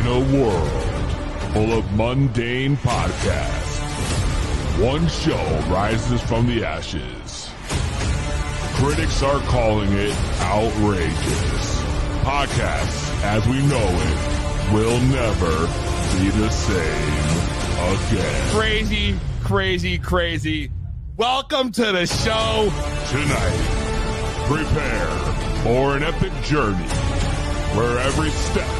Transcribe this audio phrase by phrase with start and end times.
[0.00, 1.12] In a world
[1.52, 3.80] full of mundane podcasts,
[4.82, 5.36] one show
[5.68, 7.50] rises from the ashes.
[8.76, 11.82] Critics are calling it outrageous.
[12.22, 15.66] Podcasts, as we know it, will never
[16.16, 17.28] be the same
[17.92, 18.50] again.
[18.52, 20.70] Crazy, crazy, crazy.
[21.18, 22.72] Welcome to the show.
[23.10, 25.10] Tonight, prepare
[25.62, 26.88] for an epic journey
[27.76, 28.79] where every step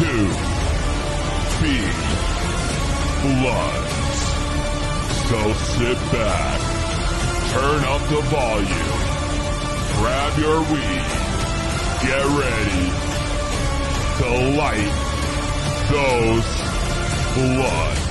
[0.00, 0.26] Two.
[1.60, 1.94] Big
[3.20, 3.96] Bloods.
[5.28, 6.60] So sit back,
[7.52, 9.00] turn up the volume,
[9.98, 11.04] grab your weed,
[12.00, 13.10] get ready.
[14.20, 14.94] To light
[15.90, 16.48] those
[17.34, 18.09] bloods.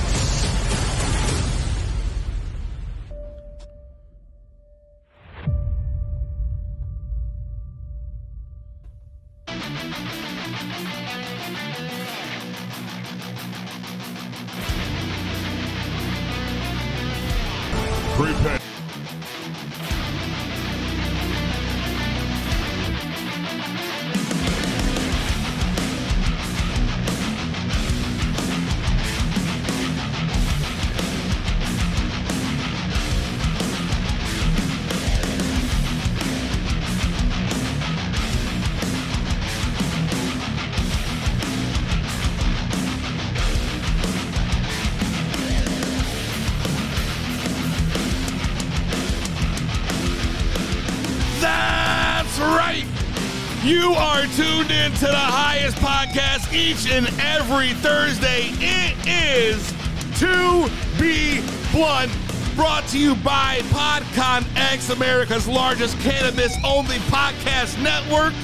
[56.52, 58.50] Each and every Thursday.
[58.58, 59.72] It is
[60.18, 60.68] To
[60.98, 61.40] Be
[61.72, 62.10] Blunt,
[62.56, 68.34] brought to you by PodCon X, America's largest cannabis only podcast network.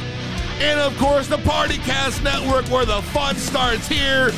[0.60, 4.30] And of course, the PartyCast Network, where the fun starts here.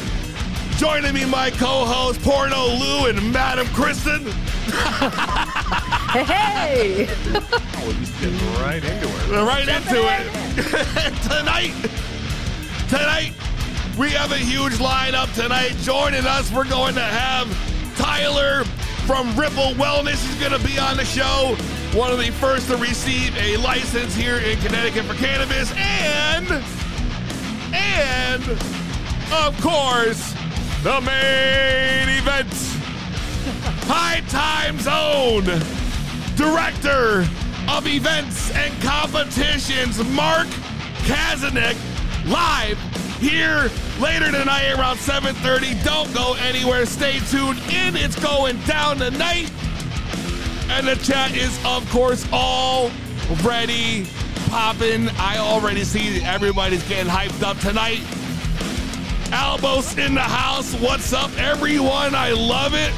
[0.77, 4.25] Joining me, my co host, Porno Lou and Madam Kristen.
[6.11, 7.07] Hey!
[7.33, 7.41] We're
[7.75, 9.31] oh, right into it.
[9.45, 11.23] right into it.
[11.23, 11.75] tonight,
[12.89, 13.33] tonight,
[13.99, 15.75] we have a huge lineup tonight.
[15.81, 17.49] Joining us, we're going to have
[17.97, 18.63] Tyler
[19.07, 21.57] from Ripple Wellness is going to be on the show.
[21.99, 26.49] One of the first to receive a license here in Connecticut for cannabis, and
[27.75, 28.43] and
[29.33, 30.33] of course,
[30.85, 32.53] the main event.
[33.91, 35.45] High Time Zone
[36.37, 37.27] Director
[37.69, 40.47] of Events and Competitions, Mark
[41.07, 41.77] Kazanek,
[42.27, 42.79] live
[43.19, 43.71] here
[44.01, 45.85] later tonight around 7.30.
[45.85, 46.87] Don't go anywhere.
[46.87, 47.97] Stay tuned in.
[47.97, 49.51] It's going down tonight.
[50.71, 54.07] And the chat is, of course, already
[54.49, 55.09] popping.
[55.19, 58.01] I already see everybody's getting hyped up tonight.
[59.31, 60.75] Albos in the house.
[60.75, 62.15] What's up, everyone?
[62.15, 62.93] I love it.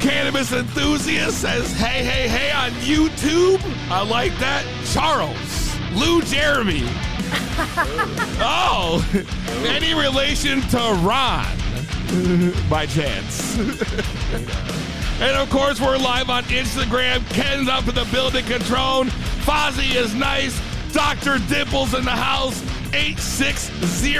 [0.00, 3.60] Cannabis enthusiast says, hey, hey, hey, on YouTube.
[3.90, 4.64] I like that.
[4.86, 6.88] Charles, Lou Jeremy.
[8.40, 9.04] oh,
[9.66, 11.46] any relation to Ron
[12.68, 13.56] by chance?
[15.20, 17.28] and of course, we're live on Instagram.
[17.30, 19.04] Ken's up in the building control.
[19.44, 20.60] Fozzie is nice.
[20.92, 21.38] Dr.
[21.48, 22.60] Dimples in the house.
[22.92, 24.10] 860.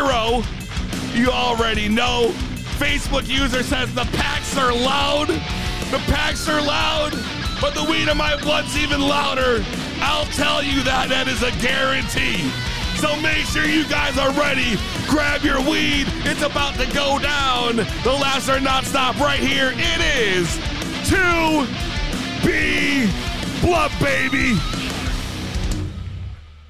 [1.19, 2.33] You already know.
[2.79, 5.29] Facebook user says the packs are loud.
[5.29, 7.13] The packs are loud,
[7.61, 9.65] but the weed in my blood's even louder.
[10.01, 11.09] I'll tell you that.
[11.09, 12.51] That is a guarantee.
[13.01, 14.77] So make sure you guys are ready.
[15.09, 16.07] Grab your weed.
[16.27, 17.77] It's about to go down.
[17.77, 19.73] The laughs are not stop right here.
[19.75, 20.55] It is
[21.09, 21.67] To
[22.47, 23.11] Be
[23.63, 24.59] Blunt, baby.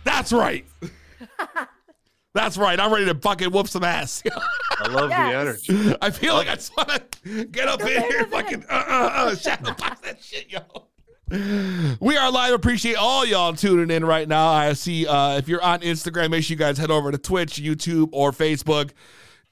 [0.05, 0.65] That's right.
[2.35, 2.79] That's right.
[2.79, 4.23] I'm ready to fucking whoop some ass.
[4.79, 5.67] I love Yes.
[5.67, 5.97] the energy.
[6.01, 9.35] I feel like I just want to get up in here, fucking uh, uh, uh,
[9.37, 10.61] shadow box that shit, yo.
[11.31, 12.55] We are live.
[12.55, 14.49] Appreciate all y'all tuning in right now.
[14.49, 17.63] I see uh, if you're on Instagram, make sure you guys head over to Twitch,
[17.63, 18.91] YouTube, or Facebook.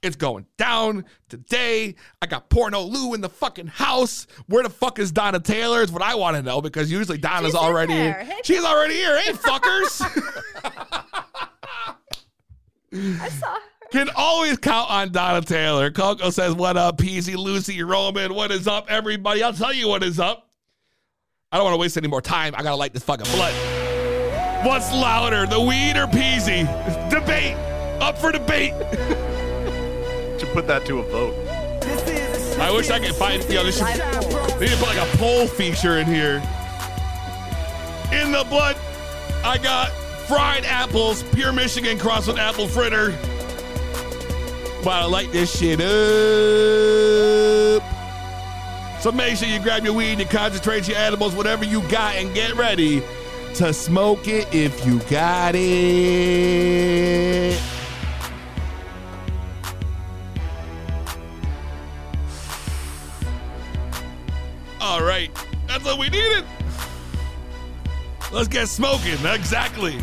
[0.02, 1.94] It's going down today.
[2.20, 4.26] I got Porno Lou in the fucking house.
[4.46, 5.82] Where the fuck is Donna Taylor?
[5.82, 7.92] Is what I want to know because usually Donna's She's already.
[7.92, 9.20] Hey, She's already here.
[9.20, 10.00] Hey, fuckers.
[12.92, 13.60] I saw her.
[13.92, 15.90] can always count on Donna Taylor.
[15.92, 18.34] Coco says, What up, Peasy, Lucy, Roman?
[18.34, 19.42] What is up, everybody?
[19.44, 20.47] I'll tell you what is up.
[21.50, 22.54] I don't want to waste any more time.
[22.54, 23.54] I got to light this fucking blood.
[24.66, 26.68] What's louder, the weed or Peasy?
[27.08, 27.54] Debate.
[28.02, 28.74] Up for debate.
[30.38, 31.34] to put that to a vote.
[32.60, 35.46] I wish I could find, know, this should, they need to put like a poll
[35.46, 36.42] feature in here.
[38.12, 38.76] In the blood,
[39.42, 39.88] I got
[40.28, 43.12] fried apples, pure Michigan crossed with apple fritter.
[44.84, 45.88] But I light this shit up.
[49.00, 52.34] So make sure you grab your weed, you concentrate your edibles, whatever you got, and
[52.34, 53.00] get ready
[53.54, 55.62] to smoke it if you got it.
[64.80, 65.30] All right,
[65.68, 66.44] that's what we needed.
[68.32, 69.24] Let's get smoking.
[69.24, 69.96] Exactly.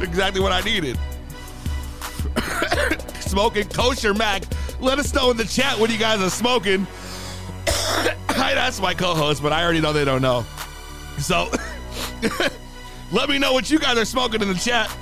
[0.00, 0.96] Exactly what I needed.
[3.32, 4.42] smoking kosher Mac.
[4.78, 6.86] Let us know in the chat what you guys are smoking.
[7.66, 10.44] Hi, that's my co-host, but I already know they don't know.
[11.18, 11.50] So
[13.10, 14.94] let me know what you guys are smoking in the chat.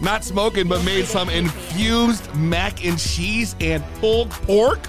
[0.00, 4.80] Not smoking, but made some infused mac and cheese and pulled pork.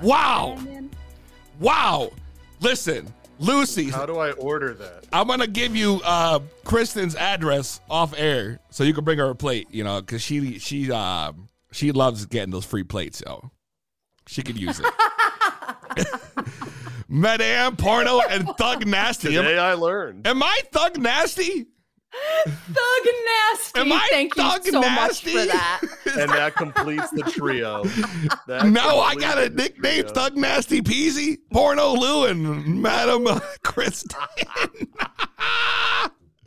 [0.00, 0.58] Wow.
[1.58, 2.12] Wow.
[2.60, 5.04] Listen, Lucy, How do I order that?
[5.12, 9.34] I'm gonna give you uh Kristen's address off air so you can bring her a
[9.34, 11.32] plate, you know, because she she uh
[11.72, 13.50] she loves getting those free plates, so
[14.26, 14.86] she could use it.
[17.08, 19.36] Madame Porno and Thug Nasty.
[19.36, 20.26] Am, Today I learned.
[20.26, 21.66] am I Thug Nasty?
[22.46, 23.80] Thug nasty.
[23.80, 25.34] Am I Thank thug you so nasty?
[25.34, 25.80] much for that.
[26.18, 27.84] And that completes the trio.
[28.46, 30.14] That No, I got a nickname, trio.
[30.14, 34.20] Thug Nasty Peasy, Porno Lou, and Madam uh, Kristen.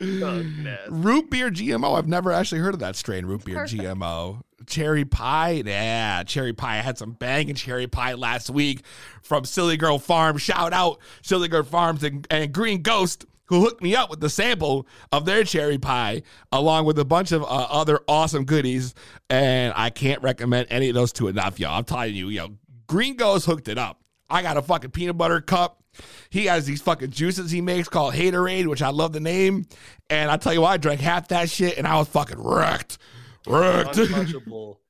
[0.00, 1.98] Root beer GMO.
[1.98, 3.82] I've never actually heard of that strain, root beer Perfect.
[3.82, 4.40] GMO.
[4.66, 6.78] Cherry pie, yeah, cherry pie.
[6.78, 8.82] I had some banging cherry pie last week
[9.22, 10.38] from Silly Girl Farm.
[10.38, 14.30] Shout out Silly Girl Farms and, and Green Ghost who hooked me up with the
[14.30, 18.94] sample of their cherry pie along with a bunch of uh, other awesome goodies.
[19.28, 21.76] And I can't recommend any of those two enough, y'all.
[21.76, 22.56] I'm telling you, yo,
[22.86, 24.00] Green Ghost hooked it up.
[24.30, 25.82] I got a fucking peanut butter cup.
[26.30, 29.66] He has these fucking juices he makes called Haterade, which I love the name.
[30.08, 32.98] And I tell you what, I drank half that shit and I was fucking wrecked.
[33.46, 33.96] Wrecked.
[33.96, 34.80] Untouchable.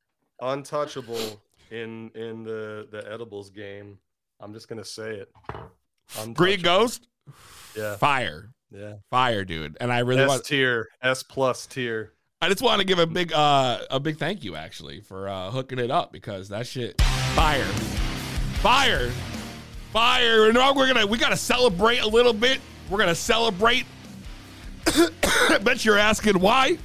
[0.41, 1.41] Untouchable
[1.71, 3.99] in in the the edibles game.
[4.39, 5.33] I'm just gonna say it.
[6.35, 7.09] Green Ghost,
[7.77, 7.97] Yeah.
[7.97, 8.51] fire.
[8.71, 8.95] Yeah.
[9.11, 9.77] Fire, dude.
[9.81, 10.89] And I really S want tier.
[11.03, 12.13] S plus tier.
[12.43, 15.51] I just want to give a big uh a big thank you actually for uh
[15.51, 17.01] hooking it up because that shit
[17.35, 17.65] fire.
[18.63, 19.11] Fire.
[19.93, 20.47] Fire.
[20.47, 22.61] And now we're gonna we gotta celebrate a little bit.
[22.89, 23.87] We're gonna celebrate.
[24.87, 26.79] I bet you're asking why.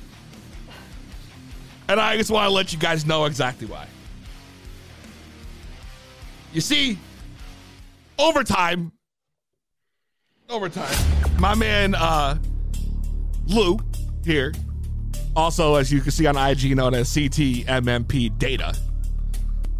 [1.87, 3.87] And I just want to let you guys know exactly why.
[6.51, 6.97] You see,
[8.17, 8.91] overtime.
[10.49, 10.95] Overtime.
[11.39, 12.37] My man uh
[13.47, 13.79] Lou
[14.23, 14.53] here
[15.35, 18.75] also as you can see on IG known as CTMMP data.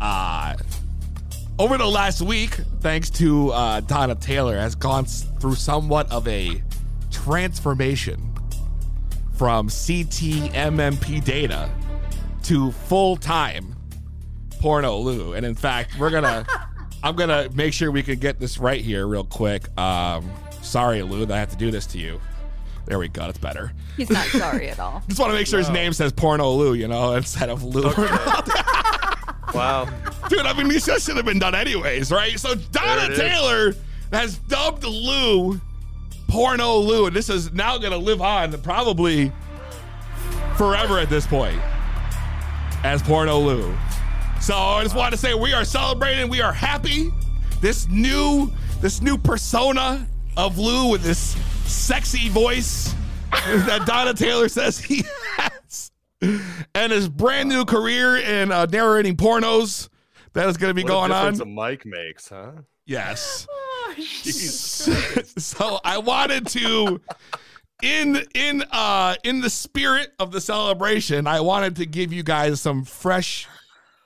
[0.01, 0.56] Uh
[1.57, 2.50] over the last week,
[2.81, 6.62] thanks to uh, Donna Taylor, has gone through somewhat of a
[7.11, 8.33] transformation
[9.37, 11.69] from CTMMP data
[12.44, 13.73] to full time
[14.59, 15.33] porno Lou.
[15.33, 16.45] And in fact, we're gonna
[17.04, 19.69] I'm gonna make sure we can get this right here real quick.
[19.80, 20.30] Um,
[20.66, 22.19] sorry, Lou, that I have to do this to you.
[22.86, 23.24] There we go.
[23.24, 23.74] That's better.
[23.98, 25.02] He's not sorry at all.
[25.07, 27.92] Just want to make sure his name says Porno Lou, you know, instead of Lou.
[29.56, 29.88] Wow.
[30.28, 32.38] Dude, I mean, these should have been done anyways, right?
[32.38, 33.19] So Donna There it is.
[33.19, 33.74] Taylor
[34.12, 35.62] has dubbed Lou
[36.28, 39.31] Porno Lou, and this is now going to live on probably
[40.57, 41.60] forever at this point
[42.84, 43.74] as Porno Lou.
[44.42, 47.12] So I just want to say we are celebrating, we are happy.
[47.62, 50.06] This new, this new persona
[50.37, 52.94] of Lou with this sexy voice
[53.31, 55.04] that Donna Taylor says he
[55.37, 59.89] has, and his brand new career in uh, narrating pornos
[60.33, 61.33] that is going to be What going a on.
[61.33, 62.51] difference a mic makes, huh?
[62.85, 63.47] Yes.
[63.95, 65.39] Jeez.
[65.42, 67.01] so I wanted to
[67.81, 72.61] in in uh in the spirit of the celebration, I wanted to give you guys
[72.61, 73.47] some fresh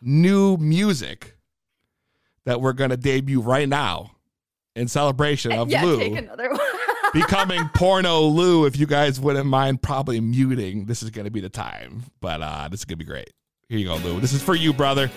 [0.01, 1.35] new music
[2.45, 4.11] that we're going to debut right now
[4.79, 6.59] in celebration of yeah, Lou take another one.
[7.13, 8.65] becoming porno Lou.
[8.65, 12.03] If you guys wouldn't mind probably muting, this is going to be the time.
[12.21, 13.29] But uh this is going to be great.
[13.67, 14.19] Here you go, Lou.
[14.19, 15.11] This is for you, brother.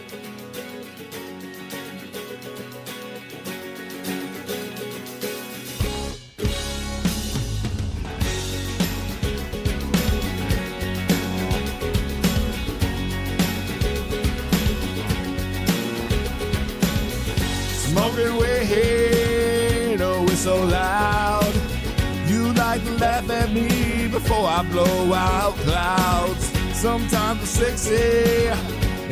[23.27, 26.47] Laugh at me before I blow out clouds.
[26.75, 28.49] Sometimes I'm sexy,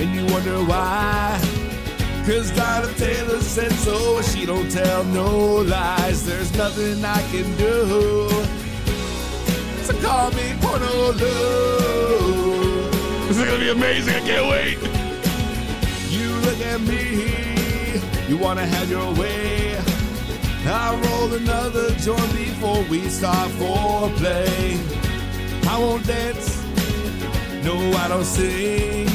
[0.00, 1.40] and you wonder why.
[2.26, 6.25] Cause Donna Taylor said so, she don't tell no lies.
[6.25, 8.29] There's nothing I can do.
[9.85, 12.90] So call me Porno Lou.
[13.29, 14.79] This is gonna be amazing, I can't wait.
[16.11, 19.50] You look at me, you wanna have your way.
[20.67, 24.79] I roll another joint before we start foreplay.
[25.67, 26.62] I won't dance,
[27.64, 29.09] no, I don't sing.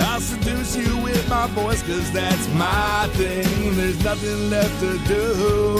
[0.00, 3.76] I'll seduce you with my voice, cause that's my thing.
[3.76, 5.78] There's nothing left to do.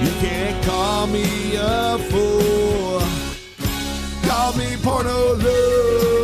[0.04, 3.02] You can't call me a fool.
[4.28, 6.19] Call me Porno Lou.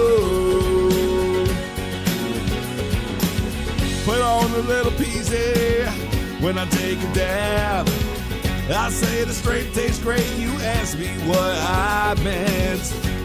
[4.26, 5.86] On a little peasy
[6.42, 7.88] when I take a dab.
[8.70, 10.28] I say the straight tastes great.
[10.38, 12.82] You ask me what I meant.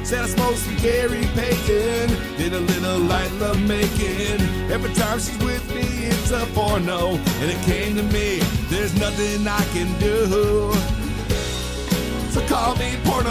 [0.07, 2.09] Said I smoked some Gary Payton.
[2.37, 4.41] Did a little light love making.
[4.71, 7.17] Every time she's with me, it's a porno.
[7.41, 10.73] And it came to me, there's nothing I can do.
[12.33, 13.31] So call me Porno.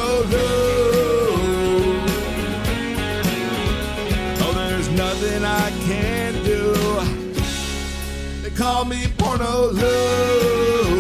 [4.42, 5.70] Oh, there's nothing I.
[5.90, 6.39] They
[8.60, 11.00] call me Porno Lou.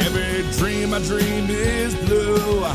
[0.00, 2.66] Every dream I dream is blue.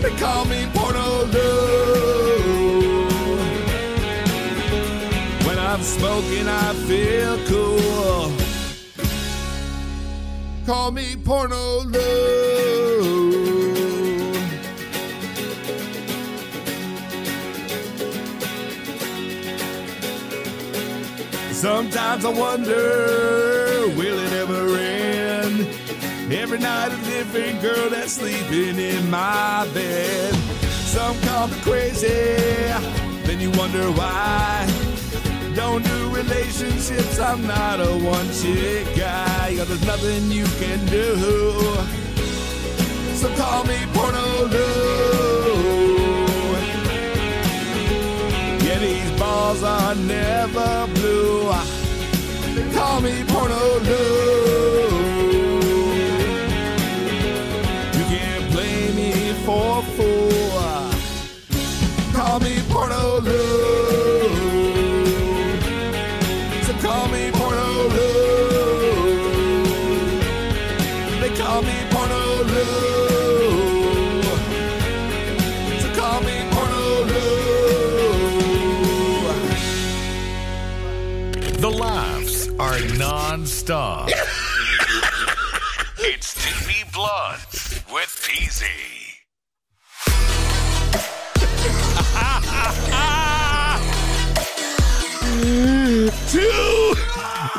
[0.00, 2.27] They call me Porno Lou.
[5.98, 8.32] Smoking, I feel cool.
[10.64, 11.78] Call me Porno.
[21.52, 25.66] Sometimes I wonder, will it ever end?
[26.32, 30.34] Every night a different girl that's sleeping in my bed.
[30.94, 32.06] Some call me crazy,
[33.26, 34.87] then you wonder why.
[35.58, 39.48] Don't do relationships, I'm not a one chick guy.
[39.48, 41.16] Yeah, there's nothing you can do.
[43.16, 44.68] So call me Porno Lou.
[48.66, 51.50] Yeah, these balls are never blue.
[52.76, 54.88] Call me Porno Lou.
[57.98, 60.62] You can't play me for a fool.
[62.12, 63.77] Call me Porno Lou.
[83.68, 84.08] Non-stop.
[85.98, 88.64] it's TV Bloods with Peasy.
[96.30, 96.94] To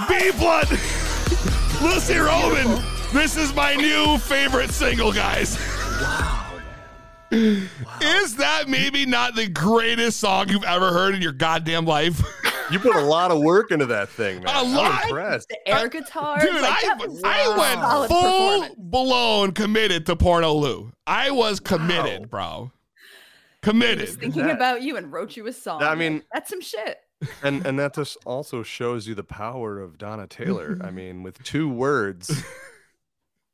[0.07, 0.71] Be Blunt.
[1.81, 2.83] Lucy Roman.
[3.13, 5.59] This is my new favorite single, guys.
[7.31, 12.19] Is that maybe not the greatest song you've ever heard in your goddamn life?
[12.71, 14.47] You put a lot of work into that thing, man.
[14.55, 15.49] A I'm impressed.
[15.49, 16.39] The air guitar.
[16.39, 20.91] Dude, like, I, was I solid went full blown committed to Porno Lou.
[21.07, 22.71] I was committed, bro.
[23.61, 24.09] He was Committed.
[24.09, 25.83] thinking That- about you and wrote you a song.
[25.83, 26.99] I mean- that's some shit.
[27.43, 30.77] And and that just also shows you the power of Donna Taylor.
[30.81, 32.43] I mean, with two words,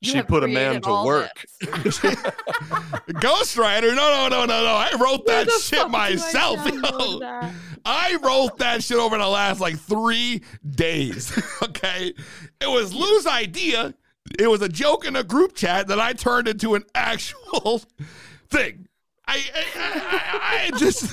[0.01, 1.45] You she put a man to work.
[1.63, 3.19] Ghostwriter?
[3.21, 4.75] Ghost No, no, no, no, no.
[4.75, 6.65] I wrote that shit fuck do I myself.
[6.65, 7.19] yo.
[7.19, 7.53] that?
[7.85, 11.31] I wrote that shit over the last like three days.
[11.63, 12.13] okay.
[12.61, 13.93] It was Lou's idea.
[14.39, 17.81] It was a joke in a group chat that I turned into an actual
[18.49, 18.87] thing.
[19.27, 21.03] I I, I, I just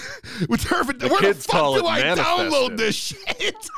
[0.48, 2.78] with her, where the fuck call do I download manifested.
[2.78, 3.70] this shit?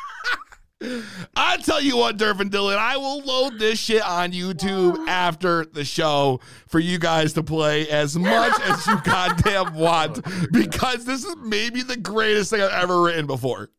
[1.36, 5.84] I tell you what, Durfin Dylan, I will load this shit on YouTube after the
[5.84, 10.20] show for you guys to play as much as you goddamn want
[10.52, 13.70] because this is maybe the greatest thing I've ever written before.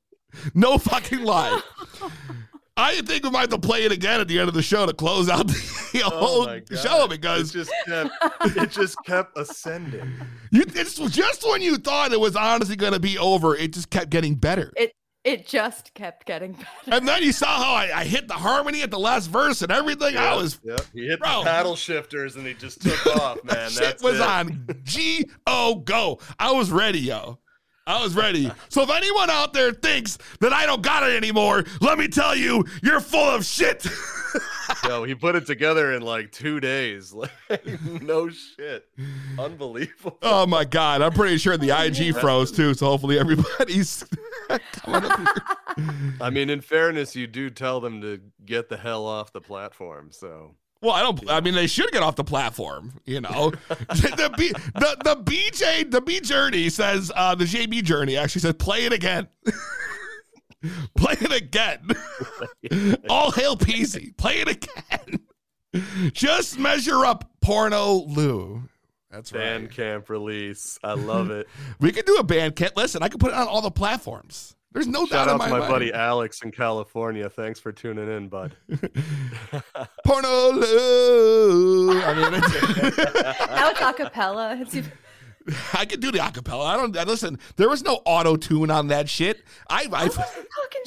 [0.54, 1.62] No fucking lie.
[2.78, 4.86] I think we might have to play it again at the end of the show
[4.86, 6.80] to close out the Oh whole my God.
[6.80, 8.10] show it because just kept
[8.58, 10.12] it just kept ascending.
[10.52, 13.90] you, it's just when you thought it was honestly going to be over, it just
[13.90, 14.74] kept getting better.
[14.76, 14.92] It
[15.25, 16.51] It just kept getting
[16.86, 16.98] better.
[16.98, 19.72] And then you saw how I, I hit the harmony at the last verse and
[19.72, 20.15] everything.
[20.15, 20.82] I was Yep.
[20.94, 21.39] He hit Bro.
[21.39, 23.55] the paddle shifters and he just took off, man.
[23.55, 24.22] that shit That's was it.
[24.22, 26.20] on G O go.
[26.39, 27.39] I was ready, yo.
[27.88, 28.51] I was ready.
[28.70, 32.36] So if anyone out there thinks that I don't got it anymore, let me tell
[32.36, 33.86] you, you're full of shit.
[34.88, 37.13] Yo, he put it together in like two days.
[37.48, 38.88] Like, no shit.
[39.38, 40.18] Unbelievable.
[40.24, 42.74] oh my god, I'm pretty sure the IG froze too.
[42.74, 44.04] So hopefully everybody's
[44.74, 46.15] coming up here.
[46.20, 50.10] I mean, in fairness, you do tell them to get the hell off the platform.
[50.12, 51.30] So Well, I don't.
[51.30, 52.94] I mean, they should get off the platform.
[53.06, 53.51] You know,
[53.89, 58.54] the B, the the BJ the B journey says uh, the JB journey actually says
[58.54, 59.27] play it again.
[60.95, 61.88] play it again.
[63.10, 64.15] All hail peasy.
[64.17, 65.19] Play it again.
[66.13, 68.63] Just measure up, porno Lou.
[69.12, 69.41] That's right.
[69.69, 70.77] Bandcamp release.
[70.84, 71.48] I love it.
[71.79, 72.75] We could do a band kit.
[72.75, 74.55] Listen, I could put it on all the platforms.
[74.74, 75.72] There's no Shout doubt in out my, to my mind.
[75.72, 77.29] buddy Alex in California.
[77.29, 78.57] Thanks for tuning in, bud.
[80.05, 82.01] Porno Lou.
[82.01, 82.98] I mean, it's-
[83.50, 84.60] Now it's acapella.
[85.48, 86.66] It's even- I could do the acapella.
[86.66, 87.40] I don't I- listen.
[87.56, 89.44] There was no auto tune on that shit.
[89.70, 90.25] I I, I wasn't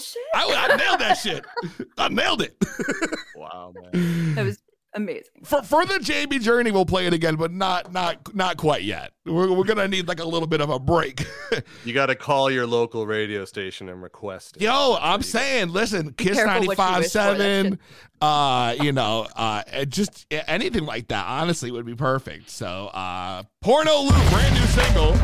[0.00, 0.22] shit.
[0.34, 1.44] I, I nailed that shit.
[1.98, 2.56] I nailed it.
[3.36, 4.34] wow, man.
[4.34, 4.58] That was
[4.94, 5.44] amazing.
[5.44, 9.12] For for the JB journey, we'll play it again, but not not not quite yet.
[9.24, 11.26] We're, we're gonna need like a little bit of a break.
[11.84, 14.62] You got to call your local radio station and request it.
[14.62, 17.78] Yo, I'm saying, listen, Kiss careful what you ninety five wish for, that seven,
[18.20, 21.24] uh, you know, uh, just anything like that.
[21.26, 22.50] Honestly, would be perfect.
[22.50, 25.14] So, uh, Porno Lou, brand new single.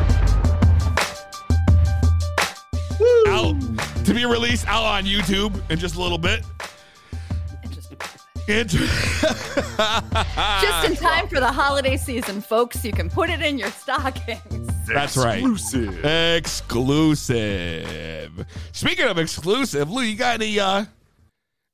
[3.27, 6.43] Out to be released out on YouTube in just a little bit.
[8.47, 8.93] It just,
[10.85, 12.85] in time for the holiday season, folks.
[12.85, 14.69] You can put it in your stockings.
[14.85, 15.39] That's right.
[15.39, 16.05] Exclusive.
[17.25, 18.45] Exclusive.
[18.71, 20.85] Speaking of exclusive, Lou, you got any uh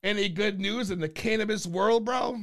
[0.04, 2.40] any good news in the cannabis world, bro?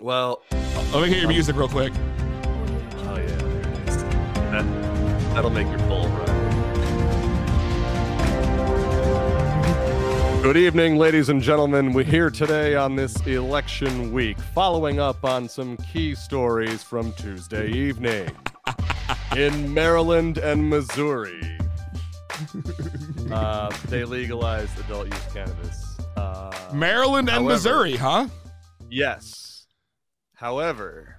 [0.00, 1.92] Well, Let me hear your music real quick.
[1.94, 4.02] oh yeah, there it is.
[4.02, 4.64] That,
[5.34, 6.08] that'll make your bull
[10.46, 11.92] Good evening, ladies and gentlemen.
[11.92, 17.68] We're here today on this election week, following up on some key stories from Tuesday
[17.72, 18.30] evening.
[19.36, 21.58] In Maryland and Missouri,
[23.32, 25.98] uh, they legalized adult use cannabis.
[26.16, 28.28] Uh, Maryland and however- Missouri, huh?
[28.88, 29.66] Yes.
[30.34, 31.16] However,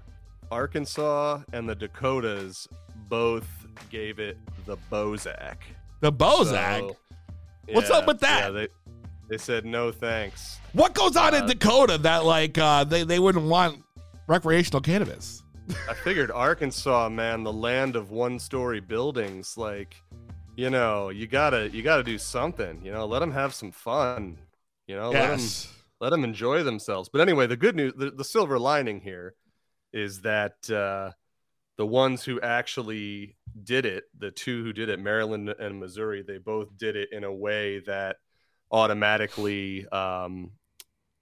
[0.50, 2.66] Arkansas and the Dakotas
[3.10, 5.58] both gave it the Bozak.
[6.00, 6.80] The Bozak.
[6.80, 6.98] So,
[7.74, 8.46] What's up with that?
[8.46, 8.68] Yeah, they,
[9.30, 10.60] they said no thanks.
[10.74, 13.84] what goes on in uh, Dakota that like uh they, they wouldn't want
[14.28, 15.44] recreational cannabis?
[15.90, 20.02] I figured Arkansas, man, the land of one-story buildings, like,
[20.56, 22.82] you know, you gotta you gotta do something.
[22.84, 24.38] You know, let them have some fun.
[24.88, 25.74] You know, let 'em- yes.
[26.00, 27.10] let them enjoy themselves.
[27.10, 29.36] But anyway, the good news, the, the silver lining here
[29.92, 31.12] is that uh,
[31.78, 36.38] the ones who actually did it, the two who did it, Maryland and Missouri, they
[36.38, 38.18] both did it in a way that
[38.72, 40.52] automatically um,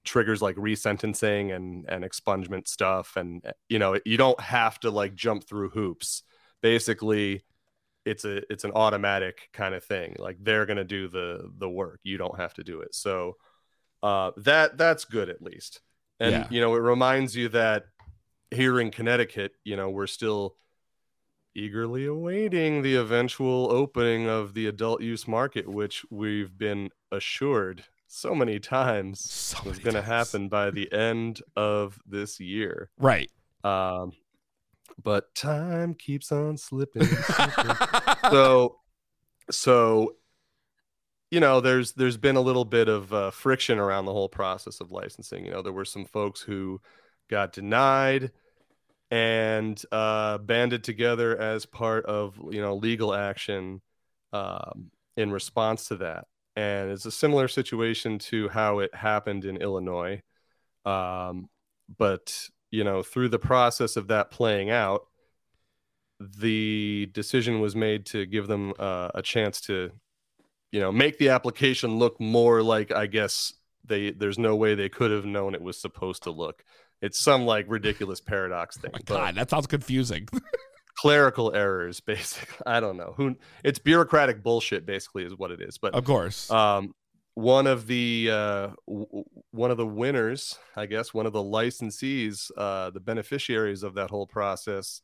[0.04, 5.16] triggers like resentencing and and expungement stuff, and you know you don't have to like
[5.16, 6.24] jump through hoops.
[6.62, 7.44] Basically,
[8.06, 10.16] it's a it's an automatic kind of thing.
[10.20, 12.00] Like they're gonna do the the work.
[12.04, 12.94] You don't have to do it.
[12.96, 13.38] So
[14.04, 15.82] uh, that that's good at least.
[16.20, 16.48] And Yeah.
[16.50, 17.86] you know, it reminds you that
[18.52, 20.56] here in Connecticut, you know, we're still
[21.56, 28.36] eagerly awaiting the eventual opening of the adult use market, which we've been assured so
[28.36, 32.90] many times So was going to happen by the end of this year.
[32.98, 33.30] Right.
[33.64, 34.14] Um,
[35.02, 37.06] but time keeps on slipping.
[37.06, 37.76] slipping
[38.32, 38.80] so
[39.52, 40.16] so
[41.32, 44.80] you know there's there's been a little bit of uh, friction around the whole process
[44.80, 46.80] of licensing you know there were some folks who
[47.30, 48.32] got denied
[49.12, 53.82] and uh, banded together as part of you know legal action
[54.34, 59.58] um, in response to that and it's a similar situation to how it happened in
[59.58, 60.22] illinois
[60.86, 61.50] um,
[61.98, 65.08] but you know through the process of that playing out
[66.20, 69.92] the decision was made to give them uh, a chance to
[70.72, 74.90] you know make the application look more like i guess they there's no way they
[74.90, 76.64] could have known it was supposed to look
[77.02, 80.28] it's some like ridiculous paradox thing Oh my but God, that sounds confusing.
[80.98, 85.78] clerical errors basically i don't know who it's bureaucratic bullshit basically is what it is
[85.78, 86.50] but of course.
[86.52, 86.94] um,
[87.36, 91.44] one of the uh, w- w- one of the winners, I guess, one of the
[91.44, 95.02] licensees, uh, the beneficiaries of that whole process,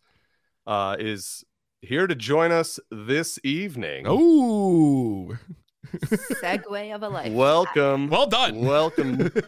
[0.65, 1.43] uh, is
[1.81, 4.05] here to join us this evening.
[4.07, 5.35] oh,
[6.41, 7.33] Segue of a life.
[7.33, 8.07] Welcome.
[8.07, 8.61] Well done.
[8.61, 9.29] Welcome.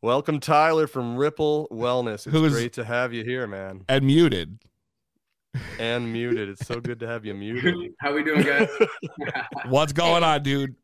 [0.00, 2.14] Welcome, Tyler from Ripple Wellness.
[2.26, 3.84] It's Who's- great to have you here, man.
[3.88, 4.58] and muted.
[5.80, 6.48] And muted.
[6.50, 7.74] It's so good to have you muted.
[8.00, 8.68] How we doing, guys?
[9.66, 10.76] What's going on, dude?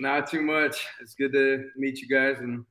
[0.00, 0.86] Not too much.
[1.00, 2.64] It's good to meet you guys, and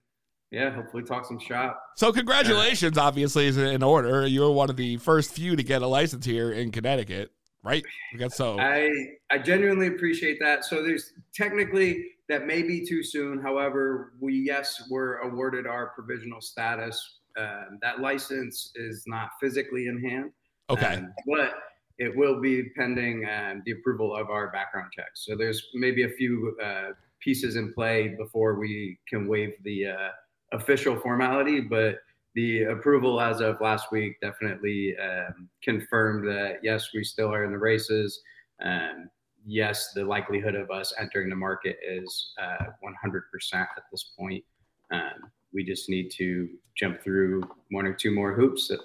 [0.52, 1.82] yeah, hopefully talk some shop.
[1.96, 4.26] So congratulations, obviously, is in order.
[4.28, 7.32] You were one of the first few to get a license here in Connecticut,
[7.64, 7.84] right?
[8.14, 8.60] I guess so.
[8.60, 8.90] I
[9.30, 10.66] I genuinely appreciate that.
[10.66, 13.42] So there's technically that may be too soon.
[13.42, 17.20] However, we yes were awarded our provisional status.
[17.38, 20.32] Um, that license is not physically in hand.
[20.70, 20.96] Okay.
[20.96, 21.54] Um, but
[21.98, 25.26] it will be pending um, the approval of our background checks.
[25.26, 30.10] So there's maybe a few uh, pieces in play before we can waive the uh,
[30.52, 32.00] official formality, but
[32.36, 37.52] the approval as of last week definitely um, confirmed that yes, we still are in
[37.52, 38.22] the races.
[38.64, 39.10] Um,
[39.48, 43.22] yes, the likelihood of us entering the market is uh, 100%
[43.54, 44.44] at this point.
[44.92, 48.80] Um, we just need to jump through one or two more hoops that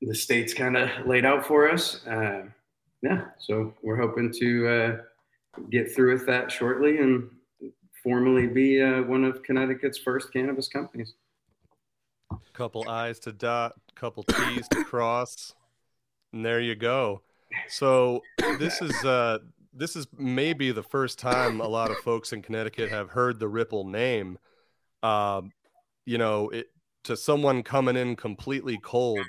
[0.00, 2.04] the state's kind of laid out for us.
[2.06, 2.46] Uh,
[3.02, 4.96] yeah, so we're hoping to uh,
[5.70, 7.28] get through with that shortly and
[8.02, 11.14] formally be uh, one of Connecticut's first cannabis companies.
[12.54, 15.54] couple I's to dot, couple T's to cross,
[16.32, 17.22] and there you go.
[17.68, 18.22] So
[18.58, 19.38] this is uh
[19.72, 23.48] this is maybe the first time a lot of folks in Connecticut have heard the
[23.48, 24.38] Ripple name.
[25.02, 25.52] Um,
[26.04, 26.68] you know, it
[27.04, 29.26] to someone coming in completely cold,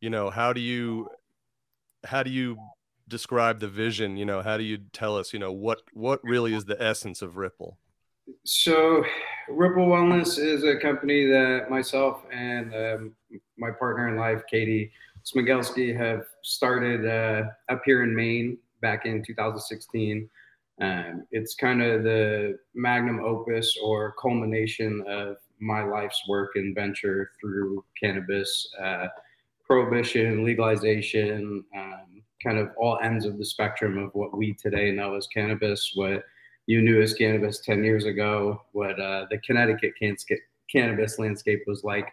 [0.00, 1.08] you know, how do you
[2.04, 2.56] how do you
[3.08, 4.16] describe the vision?
[4.16, 7.22] You know, how do you tell us, you know, what what really is the essence
[7.22, 7.78] of Ripple?
[8.44, 9.04] So,
[9.48, 13.12] Ripple Wellness is a company that myself and um,
[13.58, 14.92] my partner in life, Katie
[15.24, 20.28] Smigelski, have started uh, up here in Maine back in 2016.
[20.80, 27.30] Um, it's kind of the magnum opus or culmination of my life's work and venture
[27.40, 29.06] through cannabis, uh,
[29.64, 35.14] prohibition, legalization, um, kind of all ends of the spectrum of what we today know
[35.14, 36.24] as cannabis, what
[36.66, 40.16] you knew as cannabis 10 years ago, what uh, the Connecticut can-
[40.70, 42.12] cannabis landscape was like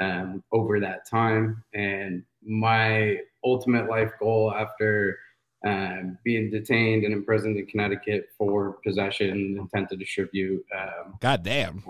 [0.00, 1.62] um, over that time.
[1.74, 5.18] And my ultimate life goal after
[5.66, 11.84] um, being detained and imprisoned in Connecticut for possession, intent to distribute, um, God damn.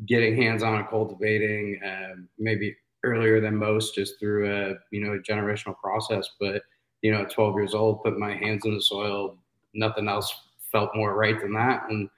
[0.05, 5.13] getting hands on and cultivating, um, maybe earlier than most, just through a you know
[5.13, 6.29] a generational process.
[6.39, 6.63] But
[7.01, 9.37] you know, at 12 years old, put my hands in the soil,
[9.73, 10.33] nothing else
[10.71, 12.09] felt more right than that, and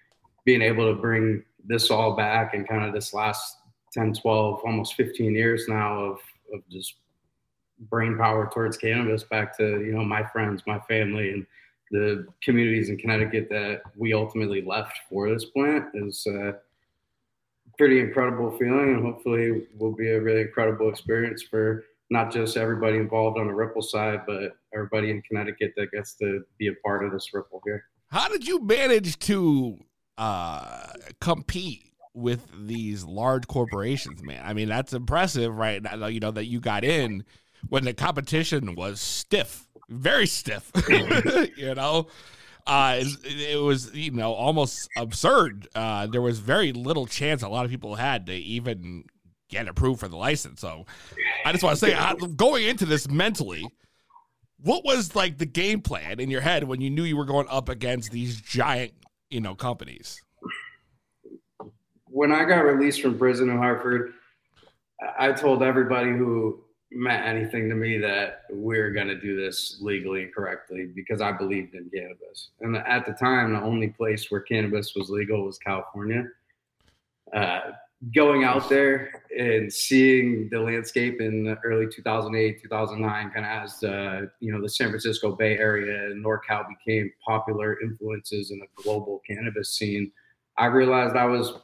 [0.50, 3.58] being able to bring this all back and kind of this last
[3.94, 6.20] 10, 12, almost 15 years now of
[6.52, 6.96] of just
[7.92, 11.46] brain power towards cannabis back to you know my friends, my family, and
[11.92, 16.26] the communities in Connecticut that we ultimately left for this plant is
[17.78, 22.98] pretty incredible feeling, and hopefully will be a really incredible experience for not just everybody
[22.98, 27.06] involved on the Ripple side, but everybody in Connecticut that gets to be a part
[27.06, 27.84] of this Ripple here.
[28.08, 29.78] How did you manage to
[30.20, 30.88] uh,
[31.20, 34.42] compete with these large corporations, man?
[34.46, 35.82] I mean, that's impressive, right?
[36.12, 37.24] You know that you got in
[37.70, 40.72] when the competition was stiff, very stiff.
[41.58, 42.08] you know,
[42.68, 45.68] uh, it, it was you know almost absurd.
[45.74, 49.06] Uh, there was very little chance a lot of people had to even
[49.50, 50.62] get approved for the license.
[50.62, 50.86] So,
[51.46, 53.68] I just want to say, going into this mentally,
[54.62, 57.48] what was like the game plan in your head when you knew you were going
[57.50, 58.94] up against these giant,
[59.30, 60.22] you know, companies?
[62.06, 64.14] When I got released from prison in Hartford,
[65.18, 69.78] I told everybody who meant anything to me that we are going to do this
[69.80, 72.50] legally and correctly because I believed in cannabis.
[72.62, 76.26] And at the time, the only place where cannabis was legal was California.
[77.34, 77.60] Uh,
[78.16, 83.84] going out there and seeing the landscape in the early 2008 2009 kind of as
[83.84, 88.82] uh, you know the san francisco bay area and norcal became popular influences in a
[88.82, 90.10] global cannabis scene
[90.58, 91.56] i realized i was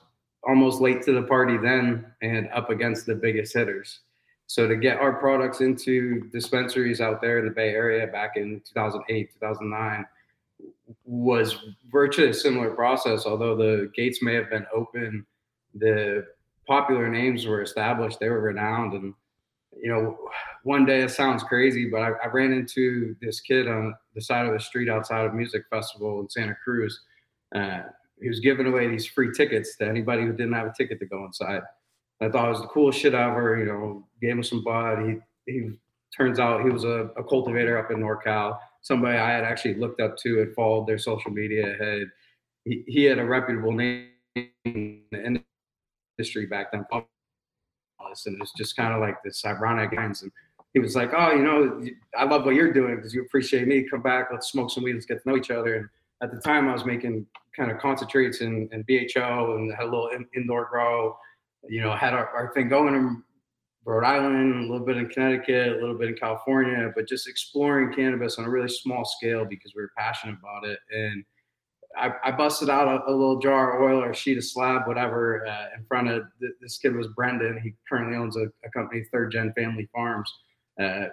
[0.45, 4.02] almost late to the party then and up against the biggest hitters.
[4.48, 8.62] So to get our products into dispensaries out there in the bay area back in
[8.65, 10.06] 2008 2009
[11.04, 11.58] was
[11.91, 15.26] virtually a similar process although the gates may have been open
[15.76, 16.26] the
[16.68, 18.94] popular names were established, they were renowned.
[18.94, 19.14] And,
[19.82, 20.18] you know,
[20.64, 24.48] one day it sounds crazy, but I, I, ran into this kid on the side
[24.48, 27.02] of the street outside of music festival in Santa Cruz.
[27.54, 27.82] Uh,
[28.22, 31.06] he was giving away these free tickets to anybody who didn't have a ticket to
[31.06, 31.62] go inside.
[32.22, 33.58] I thought it was the coolest shit ever.
[33.58, 35.00] You know, gave him some bud.
[35.06, 35.18] He
[35.52, 35.72] he
[36.16, 38.58] turns out he was a, a cultivator up in NorCal.
[38.82, 41.76] Somebody I had actually looked up to, had followed their social media.
[41.80, 42.08] Had
[42.64, 44.10] he, he had a reputable name
[44.66, 45.46] in the
[46.17, 46.86] industry back then.
[46.91, 50.21] And it's just kind of like this ironic ends.
[50.21, 50.32] And
[50.73, 51.86] he was like, "Oh, you know,
[52.17, 53.88] I love what you're doing because you appreciate me.
[53.89, 55.89] Come back, let's smoke some weed, let's get to know each other." And
[56.21, 57.25] at the time, I was making
[57.56, 61.17] kind of concentrates and, and BHO and had a little in, indoor grow.
[61.67, 63.23] You know, had our, our thing going in
[63.86, 67.93] Rhode Island, a little bit in Connecticut, a little bit in California, but just exploring
[67.93, 70.80] cannabis on a really small scale because we were passionate about it.
[70.91, 71.23] And
[71.97, 74.88] I, I, busted out a, a, little jar of oil or a sheet of slab,
[74.88, 77.60] whatever, uh, in front of th- this kid was Brendan.
[77.62, 80.31] He currently owns a, a company, Third Gen Family Farms.
[80.81, 81.05] Uh,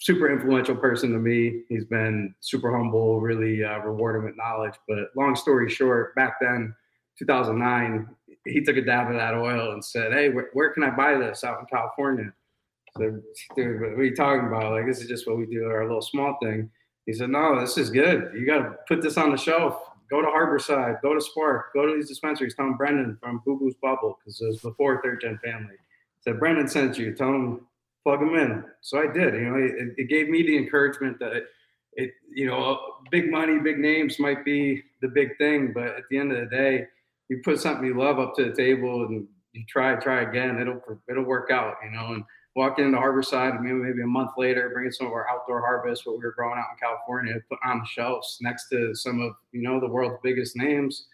[0.00, 1.62] super influential person to me.
[1.68, 4.74] He's been super humble, really uh, rewarding with knowledge.
[4.88, 6.74] But long story short, back then,
[7.18, 8.08] 2009,
[8.46, 11.16] he took a dab of that oil and said, "Hey, wh- where can I buy
[11.16, 12.32] this out in California?"
[12.96, 13.20] So,
[13.54, 14.72] dude, what are you talking about?
[14.72, 16.70] Like, this is just what we do, our little small thing.
[17.04, 18.32] He said, "No, this is good.
[18.34, 21.86] You got to put this on the shelf go to Harborside, go to Spark, go
[21.86, 22.54] to these dispensaries.
[22.54, 25.76] Tell them Brendan from Boo Boo's Bubble because it was before Third Gen Family.
[26.22, 27.14] Said Brendan sent you.
[27.14, 27.66] Tell him
[28.02, 28.64] plug them in.
[28.80, 29.34] So I did.
[29.34, 31.44] You know, it, it gave me the encouragement that
[31.94, 32.76] it, you know, uh,
[33.10, 36.56] big money, big names might be the big thing, but at the end of the
[36.56, 36.86] day,
[37.28, 40.60] you put something you love up to the table and you try, try again.
[40.60, 41.74] It'll it'll work out.
[41.84, 42.24] You know, and
[42.56, 46.18] walking into Harborside, maybe maybe a month later, bringing some of our outdoor harvest, what
[46.18, 49.62] we were growing out in California, put on the shelves next to some of you
[49.62, 51.06] know the world's biggest names,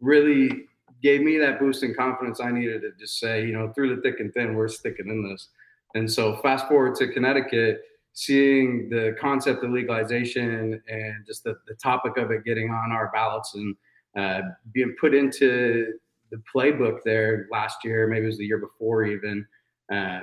[0.00, 0.66] really
[1.02, 4.02] gave me that boost in confidence I needed to just say, you know, through the
[4.02, 5.48] thick and thin, we're sticking in this.
[5.94, 11.74] And so fast forward to Connecticut, seeing the concept of legalization and just the, the
[11.74, 13.76] topic of it getting on our ballots and
[14.16, 15.94] uh, being put into
[16.30, 19.46] the playbook there last year, maybe it was the year before even.
[19.92, 20.20] Uh,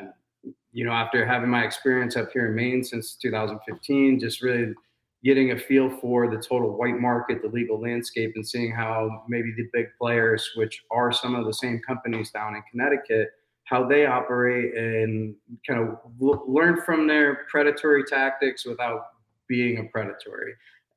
[0.71, 4.73] you know, after having my experience up here in Maine since 2015, just really
[5.23, 9.51] getting a feel for the total white market, the legal landscape, and seeing how maybe
[9.57, 13.29] the big players, which are some of the same companies down in Connecticut,
[13.63, 15.35] how they operate and
[15.67, 15.97] kind of
[16.47, 19.01] learn from their predatory tactics without
[19.49, 20.53] being a predatory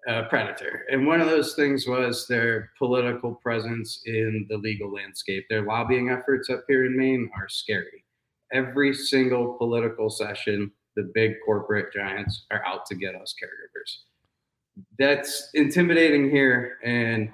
[0.09, 0.85] uh, predator.
[0.91, 5.47] And one of those things was their political presence in the legal landscape.
[5.49, 8.05] Their lobbying efforts up here in Maine are scary
[8.53, 14.85] every single political session, the big corporate giants are out to get us caregivers.
[14.99, 17.31] That's intimidating here and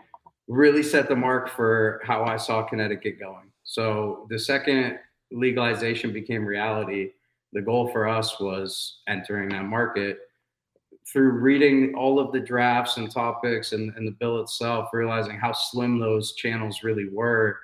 [0.48, 3.50] really set the mark for how I saw Connecticut going.
[3.64, 4.98] So the second
[5.33, 7.11] legalization became reality,
[7.52, 10.20] the goal for us was entering that market
[11.11, 15.52] through reading all of the drafts and topics and, and the bill itself, realizing how
[15.52, 17.61] slim those channels really were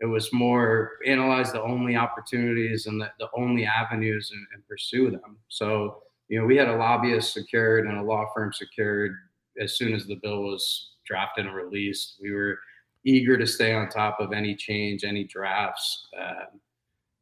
[0.00, 5.10] it was more analyze the only opportunities and the, the only avenues and, and, pursue
[5.10, 5.36] them.
[5.48, 9.14] So, you know, we had a lobbyist secured and a law firm secured
[9.60, 12.16] as soon as the bill was drafted and released.
[12.20, 12.58] We were
[13.04, 16.08] eager to stay on top of any change, any drafts.
[16.18, 16.44] Uh,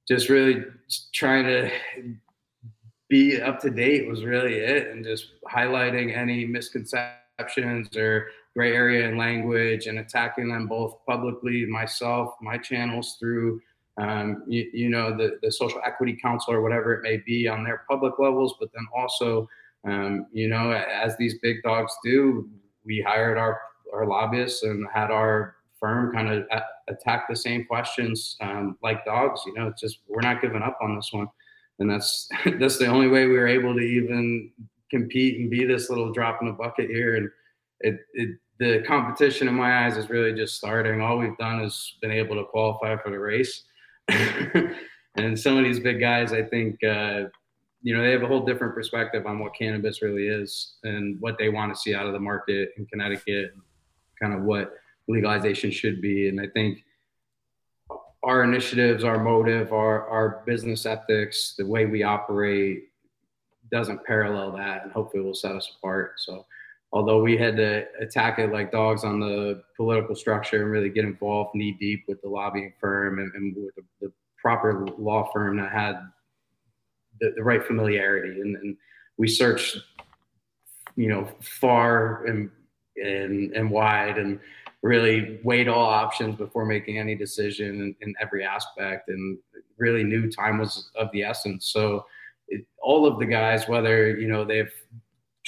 [0.07, 0.64] just really
[1.12, 1.71] trying to
[3.09, 9.09] be up to date was really it, and just highlighting any misconceptions or gray area
[9.09, 13.61] in language and attacking them both publicly, myself, my channels through,
[14.01, 17.65] um, you, you, know, the, the social equity council or whatever it may be on
[17.65, 19.49] their public levels, but then also,
[19.85, 22.49] um, you know, as these big dogs do,
[22.85, 23.61] we hired our,
[23.93, 26.45] our lobbyists and had our firm kind of
[26.89, 29.43] attack the same questions um, like dogs.
[29.47, 31.29] You know, it's just we're not giving up on this one,
[31.79, 34.51] and that's that's the only way we were able to even
[34.91, 37.17] compete and be this little drop in the bucket here.
[37.17, 37.31] And
[37.81, 41.01] it it the competition in my eyes is really just starting.
[41.01, 43.62] All we've done is been able to qualify for the race.
[44.09, 47.25] and some of these big guys, I think, uh,
[47.83, 51.38] you know, they have a whole different perspective on what cannabis really is and what
[51.38, 53.53] they want to see out of the market in Connecticut,
[54.21, 54.75] kind of what
[55.07, 56.29] legalization should be.
[56.29, 56.85] And I think
[58.25, 62.88] our initiatives, our motive, our, our business ethics, the way we operate
[63.71, 66.14] doesn't parallel that and hopefully will set us apart.
[66.17, 66.45] So
[66.92, 71.05] although we had to attack it like dogs on the political structure and really get
[71.05, 75.57] involved knee deep with the lobbying firm and, and with the, the, proper law firm
[75.57, 76.01] that had
[77.20, 78.40] the, the right familiarity.
[78.40, 78.77] And, and,
[79.18, 79.77] we searched
[80.96, 82.51] you know far and
[82.96, 84.40] and and wide and
[84.83, 89.38] really weighed all options before making any decision in, in every aspect and
[89.77, 91.66] really knew time was of the essence.
[91.66, 92.07] So
[92.46, 94.72] it, all of the guys whether you know they've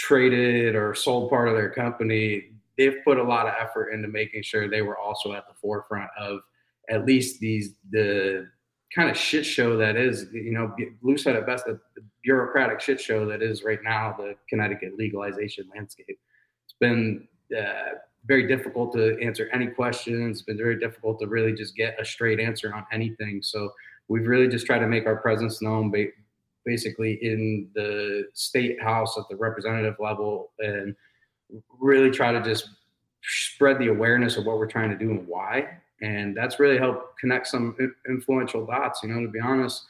[0.01, 2.45] traded or sold part of their company,
[2.79, 6.11] they've put a lot of effort into making sure they were also at the forefront
[6.19, 6.41] of
[6.89, 8.49] at least these the
[8.95, 12.81] kind of shit show that is, you know, Lou said it best, the, the bureaucratic
[12.81, 16.19] shit show that is right now the Connecticut legalization landscape.
[16.65, 20.39] It's been uh, very difficult to answer any questions.
[20.39, 23.43] It's been very difficult to really just get a straight answer on anything.
[23.43, 23.71] So
[24.09, 25.93] we've really just tried to make our presence known
[26.65, 30.95] basically in the state house at the representative level and
[31.79, 32.69] really try to just
[33.23, 35.69] spread the awareness of what we're trying to do and why.
[36.03, 37.77] And that's really helped connect some
[38.09, 39.85] influential dots you know to be honest.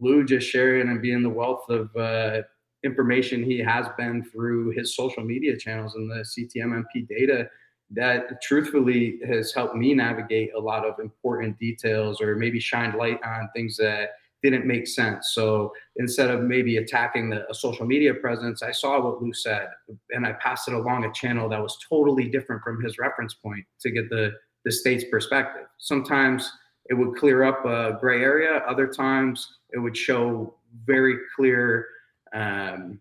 [0.00, 2.42] Lou just sharing and being the wealth of uh,
[2.84, 7.48] information he has been through his social media channels and the ctmmp data
[7.90, 13.18] that truthfully has helped me navigate a lot of important details or maybe shine light
[13.24, 14.10] on things that
[14.44, 15.30] didn't make sense.
[15.32, 19.68] So instead of maybe attacking the social media presence, I saw what Lou said
[20.10, 23.64] and I passed it along a channel that was totally different from his reference point
[23.80, 24.32] to get the,
[24.66, 25.66] the state's perspective.
[25.78, 26.52] Sometimes
[26.90, 30.54] it would clear up a gray area, other times it would show
[30.84, 31.86] very clear
[32.34, 33.00] um,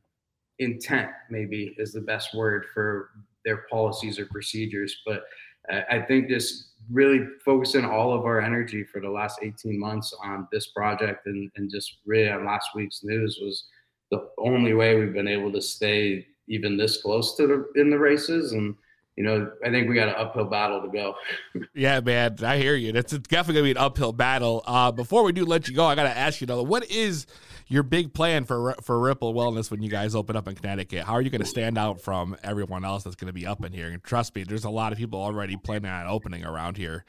[0.60, 3.10] intent, maybe is the best word for
[3.44, 4.96] their policies or procedures.
[5.06, 5.24] But
[5.70, 10.48] I think just really focusing all of our energy for the last 18 months on
[10.52, 13.66] this project and, and just really on last week's news was
[14.12, 17.98] the only way we've been able to stay even this close to the in the
[17.98, 18.76] races and
[19.16, 21.14] you know, I think we got an uphill battle to go.
[21.76, 22.92] yeah, man, I hear you.
[22.96, 24.64] It's definitely gonna be an uphill battle.
[24.66, 27.28] Uh, before we do let you go, I gotta ask you though, what is
[27.68, 31.06] your big plan for for Ripple Wellness when you guys open up in Connecticut?
[31.06, 33.88] How are you gonna stand out from everyone else that's gonna be up in here?
[33.88, 37.06] And trust me, there's a lot of people already planning on opening around here.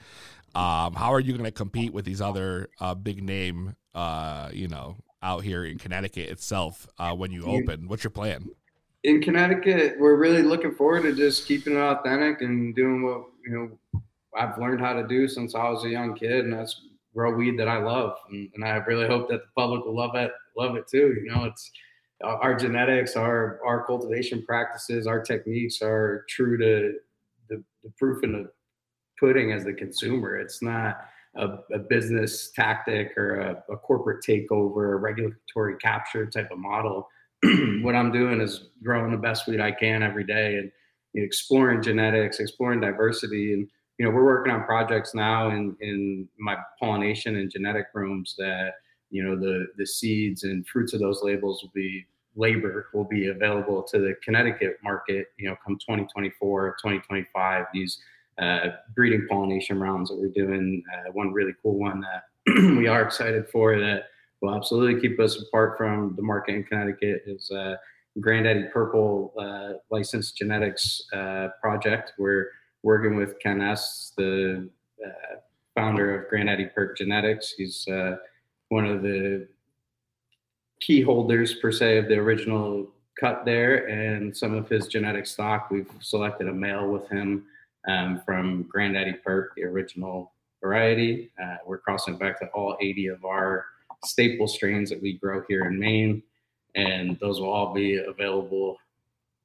[0.54, 4.96] Um, how are you gonna compete with these other uh, big name, uh, you know,
[5.22, 7.88] out here in Connecticut itself uh, when you open?
[7.88, 8.50] What's your plan?
[9.04, 13.52] in Connecticut, we're really looking forward to just keeping it authentic and doing what you
[13.52, 14.02] know
[14.36, 16.80] I've learned how to do since I was a young kid, and that's
[17.14, 20.16] grow weed that I love, and, and I really hope that the public will love
[20.16, 21.16] it, love it too.
[21.24, 21.70] You know, it's
[22.22, 26.98] our genetics, our our cultivation practices, our techniques are true to
[27.48, 28.50] the, the proof in the
[29.18, 30.38] pudding as the consumer.
[30.38, 31.00] It's not
[31.36, 37.08] a, a business tactic or a, a corporate takeover, a regulatory capture type of model
[37.82, 40.70] what I'm doing is growing the best weed I can every day and
[41.12, 43.52] you know, exploring genetics, exploring diversity.
[43.52, 48.34] And, you know, we're working on projects now in, in my pollination and genetic rooms
[48.38, 48.74] that,
[49.14, 53.28] you know, the, the seeds and fruits of those labels will be labor will be
[53.28, 58.00] available to the Connecticut market, you know, come 2024, 2025, these
[58.42, 60.82] uh, breeding pollination rounds that we're doing.
[60.92, 62.24] Uh, one really cool one that
[62.76, 64.06] we are excited for that
[64.40, 67.76] will absolutely keep us apart from the market in Connecticut is uh,
[68.18, 72.14] Granddaddy Purple uh, licensed genetics uh, project.
[72.18, 72.48] We're
[72.82, 74.68] working with Ken Estes, the
[75.06, 75.36] uh,
[75.76, 77.54] founder of Granddaddy Purp Genetics.
[77.56, 78.16] He's uh,
[78.74, 79.46] one of the
[80.80, 85.70] key holders per se of the original cut there and some of his genetic stock.
[85.70, 87.44] We've selected a male with him
[87.86, 91.30] um, from Granddaddy Purp, the original variety.
[91.40, 93.66] Uh, we're crossing back to all 80 of our
[94.04, 96.20] staple strains that we grow here in Maine,
[96.74, 98.76] and those will all be available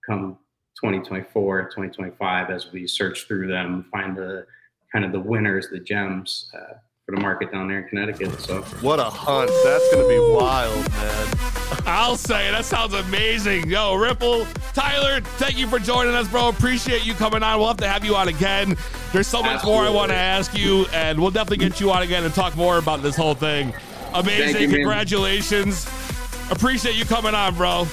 [0.07, 0.39] come
[0.81, 4.47] 2024, 2025 as we search through them, find the
[4.91, 6.79] kind of the winners, the gems uh,
[7.09, 8.39] for the market down there in Connecticut.
[8.39, 9.49] So what a hunt!
[9.63, 11.27] That's gonna be wild, man.
[11.85, 13.67] I'll say that sounds amazing.
[13.67, 16.49] Yo, Ripple, Tyler, thank you for joining us, bro.
[16.49, 17.57] Appreciate you coming on.
[17.57, 18.77] We'll have to have you on again.
[19.11, 19.81] There's so much Absolutely.
[19.81, 22.55] more I want to ask you, and we'll definitely get you on again and talk
[22.55, 23.73] more about this whole thing.
[24.13, 24.69] Amazing.
[24.69, 25.85] You, Congratulations.
[26.51, 27.85] Appreciate you coming on, bro.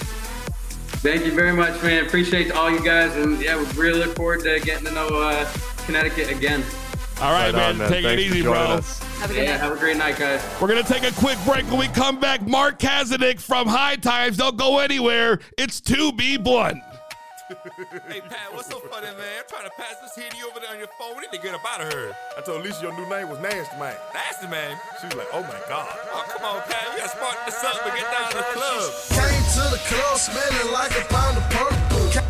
[1.02, 2.04] Thank you very much, man.
[2.04, 3.14] Appreciate all you guys.
[3.16, 5.48] And yeah, we really look forward to getting to know uh,
[5.86, 6.62] Connecticut again.
[7.20, 7.70] All right, Right man.
[7.70, 7.88] on, man.
[7.90, 8.52] Take Thanks it easy, bro.
[8.54, 8.98] us.
[9.20, 9.60] Have a good Yeah, night.
[9.60, 10.42] have a great night, guys.
[10.60, 11.64] We're gonna take a quick break.
[11.70, 14.36] When we come back, Mark Kazanik from High Times.
[14.36, 15.40] Don't go anywhere.
[15.56, 16.78] It's to be blunt.
[18.10, 19.38] Hey, Pat, what's so funny, man?
[19.38, 21.14] I'm trying to pass this hitty over there on your phone.
[21.14, 22.10] We need to get up out of here.
[22.36, 23.94] I told Alicia your new name was Nasty Man.
[24.12, 24.76] Nasty, man.
[25.00, 25.86] She was like, oh my God.
[26.10, 26.82] Oh, come on, Pat.
[26.90, 28.82] You gotta spark this up and get down to the club.
[29.14, 31.85] Came to the club smelling like a pound of purple.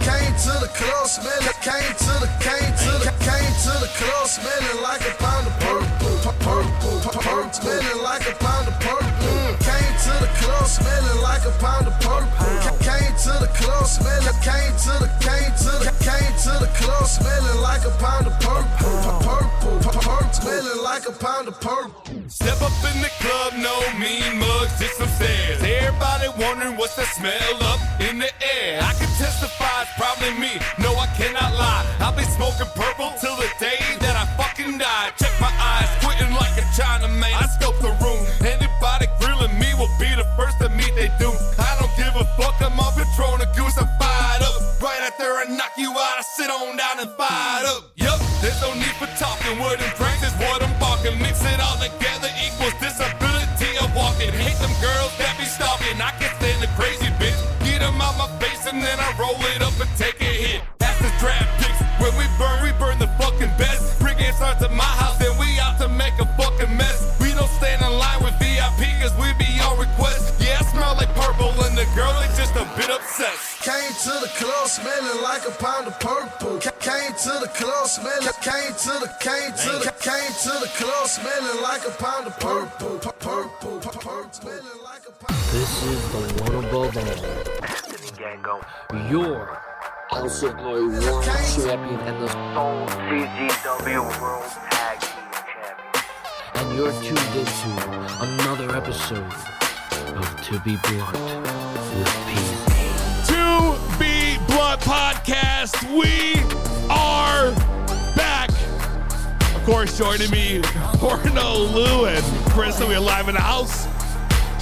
[0.06, 3.90] Ca- Came to the club smelling, came to the, came to the, came to the
[3.98, 6.32] club smelling like a pound of purple.
[6.40, 9.56] Purple, purple, smelling like a pound of purple.
[9.66, 12.85] Came to the club smelling like a pound of purple.
[13.26, 17.58] To the club smelling, came to the, came to the, came to the club smelling
[17.60, 18.62] like a pound of purple.
[18.78, 21.90] Pu- Purple, purple, smelling like a pound of purple.
[22.30, 25.58] Step up in the club, no mean mugs, just some stairs.
[25.58, 28.30] Everybody wondering what's the smell up in the
[28.62, 28.78] air.
[28.78, 30.62] I can testify it's probably me.
[30.78, 31.82] No, I cannot lie.
[31.98, 35.10] I'll be smoking purple till the day that I fucking die.
[35.18, 37.34] Check my eyes, quitting like a Chinaman.
[37.34, 38.22] I scope the room.
[43.24, 43.78] I'm a goose.
[43.78, 44.82] I'm fired up.
[44.82, 47.92] Right after I knock you out, I sit on down and fired up.
[47.96, 49.56] Yup, there's no need for talking.
[49.56, 50.65] And drinks is what
[74.66, 76.58] club smelling like a pound of purple.
[76.80, 78.28] Came to the club smelling.
[78.42, 82.38] Came to the came to the came to the club smelling like a pound of
[82.40, 82.98] purple.
[82.98, 85.40] Pu- Purple, pu- purple, smelling like a pound.
[85.52, 87.04] This is the one above all.
[89.10, 89.58] Your
[90.10, 95.94] LCA World Champion and the Soul CZW World Tag Team Champion.
[96.54, 97.70] And you're tuned into
[98.20, 99.32] another episode
[100.16, 101.46] of To Be Blunt
[101.96, 102.25] with
[104.56, 105.84] Blunt podcast.
[105.92, 106.40] We
[106.88, 107.52] are
[108.16, 108.48] back.
[109.54, 110.62] Of course, joining me,
[110.94, 112.88] Porno Lou and Krista.
[112.88, 113.84] We're live in the house.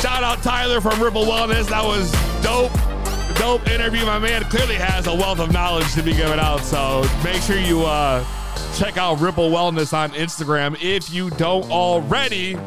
[0.03, 1.68] Shout out Tyler from Ripple Wellness.
[1.68, 2.11] That was
[2.42, 2.72] dope.
[3.38, 4.05] Dope interview.
[4.05, 6.62] My man clearly has a wealth of knowledge to be giving out.
[6.62, 8.24] So make sure you uh,
[8.74, 12.59] check out Ripple Wellness on Instagram if you don't already.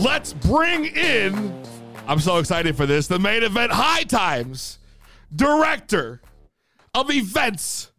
[0.00, 1.62] Let's bring in,
[2.08, 4.80] I'm so excited for this, the main event High Times,
[5.34, 6.20] director
[6.94, 7.92] of events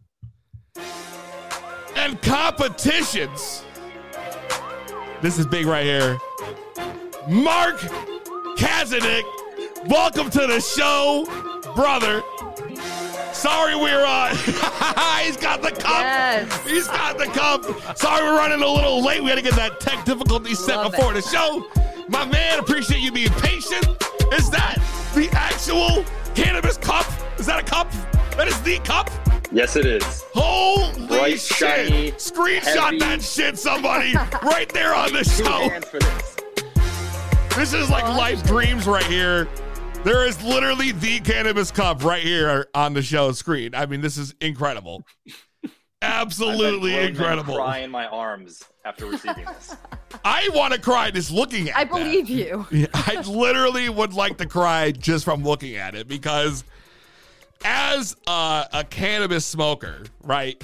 [1.96, 3.64] and competitions.
[5.20, 6.18] This is big right here.
[7.28, 7.78] Mark
[8.56, 9.24] Kazanik,
[9.88, 11.24] welcome to the show,
[11.74, 12.22] brother.
[13.32, 14.34] Sorry we're uh
[15.24, 16.00] he's got the cup.
[16.00, 16.66] Yes.
[16.66, 17.64] He's got the cup.
[17.96, 19.22] Sorry we're running a little late.
[19.22, 21.22] We had to get that tech difficulty set Love before it.
[21.22, 21.64] the show.
[22.08, 23.86] My man, appreciate you being patient.
[24.32, 24.78] Is that
[25.14, 26.04] the actual
[26.42, 27.04] cannabis cup?
[27.38, 27.90] Is that a cup?
[28.36, 29.10] That is the cup?
[29.50, 30.24] Yes, it is.
[30.32, 31.88] Holy Bright, shit.
[31.88, 32.98] shiny, Screenshot heavy.
[33.00, 34.14] that shit, somebody.
[34.42, 35.68] right there on the Two show.
[35.68, 36.36] hands for this.
[37.56, 39.48] This is like life dreams right here.
[40.04, 43.74] There is literally the cannabis cup right here on the show screen.
[43.74, 45.02] I mean, this is incredible.
[46.00, 47.56] Absolutely I've been incredible.
[47.56, 49.76] Cry in my arms after receiving this.
[50.24, 51.76] I want to cry just looking at it.
[51.76, 51.92] I that.
[51.92, 52.66] believe you.
[52.94, 56.64] I literally would like to cry just from looking at it because
[57.64, 60.62] as a, a cannabis smoker, right?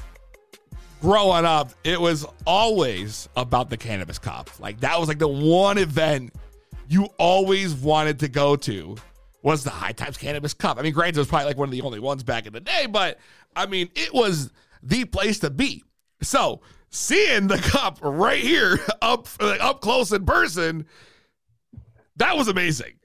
[1.00, 4.48] Growing up, it was always about the cannabis cup.
[4.60, 6.32] Like that was like the one event
[6.88, 8.96] you always wanted to go to
[9.42, 10.78] was the High Times Cannabis Cup.
[10.78, 12.60] I mean, granted, it was probably like one of the only ones back in the
[12.60, 13.18] day, but
[13.54, 14.50] I mean, it was
[14.84, 15.82] the place to be.
[16.22, 16.60] So
[16.90, 20.86] seeing the cup right here up like, up close in person,
[22.16, 22.94] that was amazing.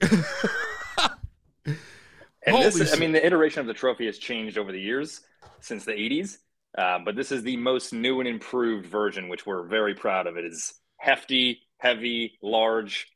[2.46, 4.80] And this, Holy is, I mean, the iteration of the trophy has changed over the
[4.80, 5.20] years
[5.60, 6.38] since the 80s,
[6.76, 10.36] uh, but this is the most new and improved version, which we're very proud of.
[10.36, 13.08] It is hefty, heavy, large.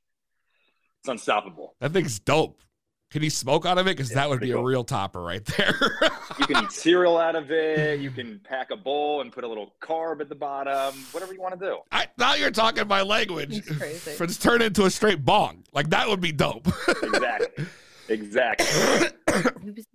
[1.00, 1.74] It's unstoppable.
[1.80, 2.60] that thing's dope.
[3.14, 3.96] Can you smoke out of it?
[3.96, 5.78] Because Yeah, that would pretty be a real topper right there.
[6.36, 8.00] You can eat cereal out of it.
[8.00, 10.92] You can pack a bowl and put a little carb at the bottom.
[11.12, 11.78] Whatever you want to do.
[11.92, 13.58] I, now you're talking my language.
[13.58, 14.10] It's crazy.
[14.10, 15.62] For this turn into a straight bong.
[15.72, 16.66] Like that would be dope.
[16.88, 17.66] Exactly.
[18.08, 19.10] exactly.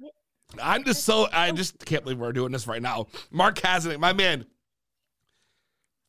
[0.63, 3.07] I'm just so I just can't believe we're doing this right now.
[3.31, 4.45] Mark Kazanik, my man.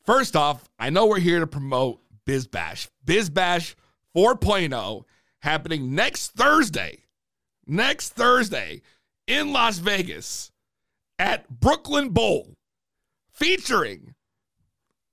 [0.06, 2.88] First off, I know we're here to promote Biz Bash.
[3.04, 3.74] Biz Bash
[4.16, 5.02] 4.0
[5.40, 6.99] happening next Thursday.
[7.70, 8.82] Next Thursday
[9.28, 10.50] in Las Vegas
[11.20, 12.54] at Brooklyn Bowl,
[13.32, 14.14] featuring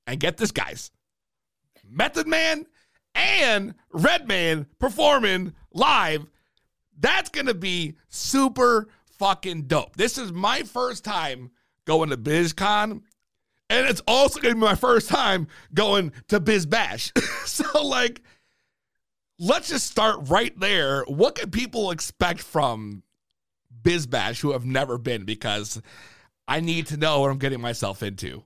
[0.08, 0.90] and get this, guys.
[1.88, 2.66] Method Man
[3.14, 6.26] and Redman performing live.
[7.00, 8.88] That's going to be super
[9.20, 9.96] fucking dope.
[9.96, 11.52] This is my first time
[11.86, 13.02] going to BizCon,
[13.70, 17.12] and it's also going to be my first time going to Biz Bash.
[17.46, 18.22] so, like,
[19.40, 21.04] let's just start right there.
[21.04, 23.04] What can people expect from
[23.84, 25.26] Biz Bash who have never been?
[25.26, 25.82] Because
[26.48, 28.44] I need to know what I'm getting myself into.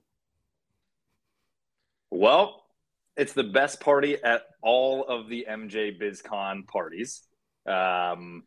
[2.10, 2.64] Well,
[3.16, 7.22] it's the best party at all of the MJ BizCon parties.
[7.66, 8.44] Um,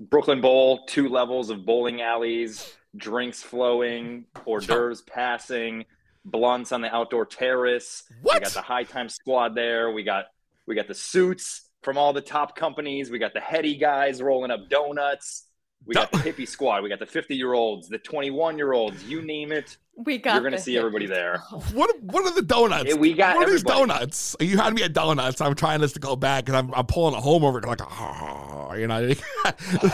[0.00, 5.84] Brooklyn Bowl, two levels of bowling alleys, drinks flowing, hors d'oeuvres passing,
[6.24, 8.04] blunts on the outdoor terrace.
[8.22, 8.34] What?
[8.34, 9.90] We got the high time squad there.
[9.90, 10.26] We got
[10.66, 13.10] we got the suits from all the top companies.
[13.10, 15.44] We got the heady guys rolling up donuts.
[15.86, 16.82] We got the hippie squad.
[16.82, 19.76] We got the 50 year olds, the 21 year olds, you name it.
[19.96, 21.38] We got You're going to see everybody there.
[21.72, 22.94] What what are the donuts?
[22.96, 23.88] We got what are these everybody.
[23.92, 24.36] donuts?
[24.40, 25.40] You had me at donuts.
[25.40, 28.74] I'm trying this to go back, and I'm, I'm pulling a home over like, oh,
[28.76, 28.98] you know,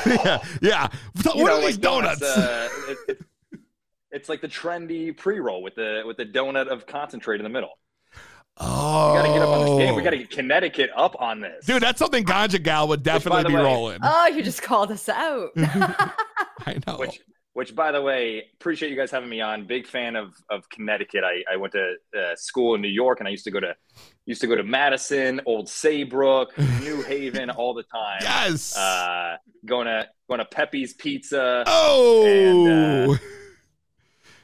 [0.06, 0.88] yeah, yeah.
[1.22, 2.22] What You are know, these like donuts?
[2.22, 3.18] uh, it- it-
[4.10, 7.48] it's like the trendy pre roll with the with the donut of concentrate in the
[7.48, 7.70] middle.
[8.58, 9.94] Oh, We got to get up on this game.
[9.96, 11.66] We got to get Connecticut up on this.
[11.66, 11.82] dude.
[11.82, 13.98] That's something Ganja Gal would definitely the be way- rolling.
[14.02, 15.50] Oh, you just called us out.
[15.56, 16.96] I know.
[16.98, 17.20] Which,
[17.52, 19.64] which, by the way, appreciate you guys having me on.
[19.66, 21.22] Big fan of of Connecticut.
[21.24, 23.74] I, I went to uh, school in New York, and I used to go to
[24.26, 28.18] used to go to Madison, Old Saybrook, New Haven all the time.
[28.22, 28.76] Yes.
[28.76, 31.62] Uh, going to going to Pepe's Pizza.
[31.66, 32.26] oh.
[32.26, 33.16] and, uh,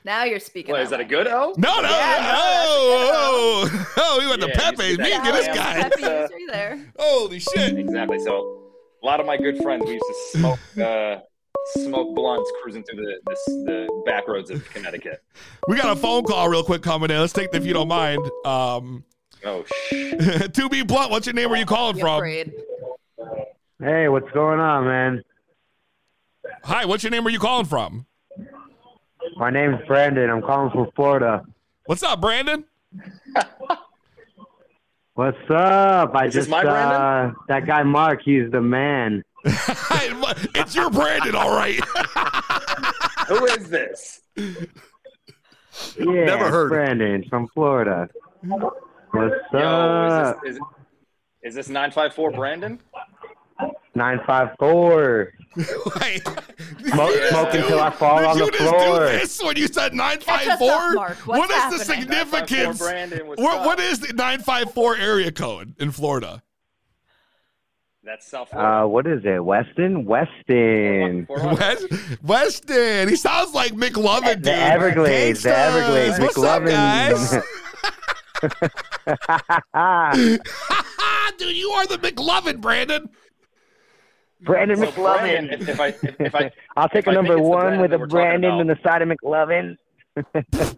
[0.05, 0.73] now you're speaking.
[0.73, 1.55] What, is that a good O?
[1.57, 2.27] no, no, Yeah, no.
[2.27, 4.97] no, Oh, oh, we went Yeah, to you see Pepe's.
[4.99, 5.73] that Me and get this guy.
[5.75, 6.93] Happy there.
[6.99, 7.79] Holy shit.
[7.79, 8.19] Exactly.
[8.21, 8.63] So
[9.03, 11.17] a lot of my good friends we used to smoke uh,
[11.75, 15.23] smoke blunts cruising through the this, the back roads of Connecticut.
[15.69, 17.19] We got a phone call real quick coming in.
[17.21, 18.29] Let's take if you don't mind.
[18.45, 19.05] Um,
[19.43, 19.91] Oh sh!
[20.53, 21.49] to be blunt, what's your name?
[21.49, 22.17] Where you calling Be from?
[22.17, 22.53] afraid.
[23.79, 25.23] Hey, what's going on, man?
[26.65, 27.25] Hi, what's your name?
[27.25, 28.05] Where you calling from?
[29.37, 30.29] My name's Brandon.
[30.31, 31.45] I'm calling from Florida.
[31.87, 32.65] What's up, Brandon?
[35.15, 36.15] What's up?
[36.15, 37.01] I Is this just my Brandon?
[37.01, 39.23] uh that guy Mark, he's the man.
[39.45, 41.81] it's your Brandon, all right.
[43.29, 44.21] Who is this?
[44.37, 44.55] Yeah,
[45.99, 46.69] Never heard.
[46.71, 48.09] Brandon from Florida.
[48.43, 50.37] What's Yo, up?
[50.37, 50.61] is this, is,
[51.43, 52.79] is this nine five four Brandon?
[53.95, 55.33] Nine five four.
[55.57, 55.67] Wait,
[56.87, 58.51] Smoke, smoke until I fall did on the floor.
[58.53, 60.71] Did you just do this when you said nine five Catch us four?
[60.73, 61.17] up, Mark.
[61.27, 62.81] What's the significance?
[62.81, 63.67] 954 Brandon, what's What, up?
[63.67, 66.43] what is the nine five four area code in Florida?
[68.03, 68.85] That's South Florida.
[68.85, 69.45] Uh, what is it?
[69.45, 70.05] Weston?
[70.07, 71.27] Weston.
[71.29, 71.87] West,
[72.23, 73.09] Weston.
[73.09, 74.45] He sounds like McLovin, dude.
[74.45, 76.71] The Everglades, the Everglades, What's up, McLovin.
[76.71, 77.43] guys?
[81.39, 83.09] dude, you are the McLovin, Brandon.
[84.43, 85.53] Brandon So McLovin.
[85.53, 87.51] if, if I if, if I I'll take if a I number think it's the
[87.51, 89.77] one Brandon with a Brandon and the side of McLovin.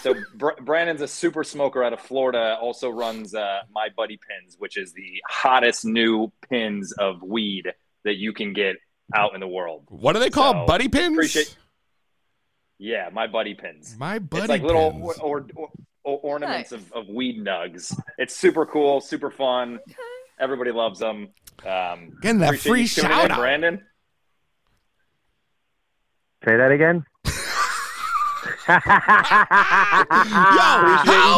[0.00, 2.56] So Br- Brandon's a super smoker out of Florida.
[2.60, 7.66] Also runs uh, My Buddy Pins, which is the hottest new pins of weed
[8.04, 8.76] that you can get
[9.14, 9.84] out in the world.
[9.88, 10.56] What are they called?
[10.56, 11.12] So, Buddy pins?
[11.14, 11.54] Appreciate.
[12.78, 13.96] Yeah, My Buddy Pins.
[13.98, 15.18] My buddy it's like little pins.
[15.18, 15.68] or, or,
[16.04, 16.80] or ornaments Nice.
[16.80, 17.98] of, of weed nugs.
[18.16, 19.80] It's super cool, super fun.
[20.40, 21.28] Everybody loves them.
[21.66, 23.38] Um, Getting that appreciate free you tuning shout in, out.
[23.38, 23.82] Brandon.
[26.44, 27.04] Say that again.
[28.68, 28.74] Yo,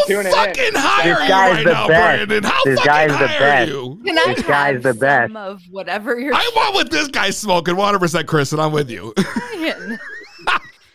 [0.09, 2.29] you how fucking high This are you guy's right the now, best.
[2.29, 2.45] Brandon?
[2.45, 3.68] How This fucking guy's the high are best.
[3.71, 4.01] you?
[4.05, 5.29] Can I This guy's have the best.
[5.33, 7.75] some of whatever you're I want what this guy's smoking.
[7.77, 9.14] 100% Chris, and I'm with you.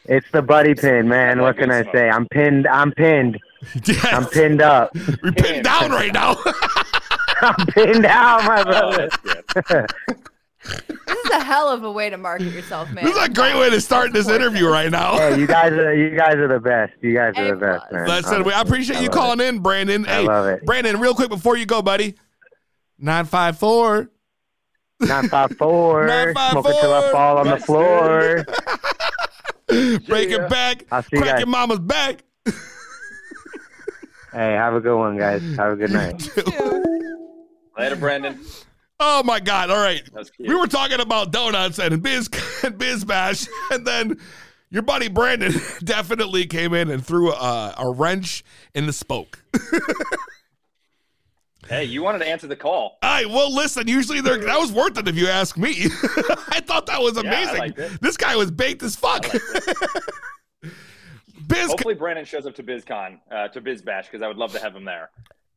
[0.07, 1.41] It's the buddy pin, man.
[1.41, 2.07] What can I say?
[2.07, 2.67] I'm pinned.
[2.67, 3.39] I'm pinned.
[3.85, 4.05] yes.
[4.05, 4.91] I'm pinned up.
[5.23, 6.35] We're pinned down right now.
[7.41, 9.07] I'm pinned down, my Oh,
[9.69, 9.87] brother.
[11.07, 13.05] This is a hell of a way to market yourself, man.
[13.05, 15.15] this is a great way to start this interview right now.
[15.15, 16.93] Hey, you guys are you guys are the best.
[17.01, 18.07] You guys are A the best, man.
[18.07, 20.07] Listen, we- I appreciate I you love calling in, Brandon.
[20.07, 20.65] I Hey, love it.
[20.65, 22.15] Brandon, real quick before you go, buddy.
[22.97, 24.09] 954.
[25.01, 26.07] Nine five four.
[26.07, 28.43] Nine five Smoke until I fall on the floor.
[30.07, 30.83] Break it back.
[30.91, 31.51] I'll see you Cracking guys.
[31.51, 32.23] mama's back.
[34.33, 35.41] Hey, have a good one, guys.
[35.57, 36.27] Have a good night.
[37.77, 38.39] Later, Brandon.
[38.99, 39.69] Oh my God!
[39.69, 40.47] All right, That was cute.
[40.47, 42.29] we were talking about donuts and biz
[42.63, 44.17] and biz bash, and then
[44.69, 45.53] your buddy Brandon
[45.83, 49.43] definitely came in and threw a, a wrench in the spoke.
[51.67, 52.99] Hey, you wanted to answer the call.
[53.01, 53.87] All right, well, listen.
[53.87, 55.85] Usually, that was worth it if you ask me.
[56.49, 57.73] I thought that was amazing.
[57.75, 57.99] it.
[58.01, 59.25] this guy was baked as fuck.
[61.47, 64.59] Biz- hopefully Brandon shows up to BizCon, uh, to BizBash, because I would love to
[64.59, 65.09] have him there.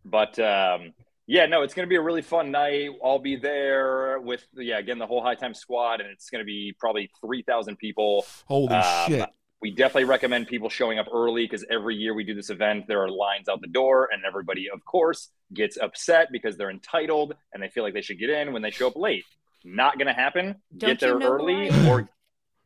[0.04, 0.92] But um,
[1.28, 2.88] yeah, no, it's going to be a really fun night.
[3.04, 6.46] I'll be there with yeah, again the whole High Time squad, and it's going to
[6.46, 8.24] be probably three thousand people.
[8.46, 9.28] Holy Um, shit.
[9.60, 13.02] We definitely recommend people showing up early because every year we do this event, there
[13.02, 17.62] are lines out the door, and everybody, of course, gets upset because they're entitled and
[17.62, 19.24] they feel like they should get in when they show up late.
[19.64, 20.54] Not going to happen.
[20.76, 21.88] Don't get there you know early, I am?
[21.88, 22.08] or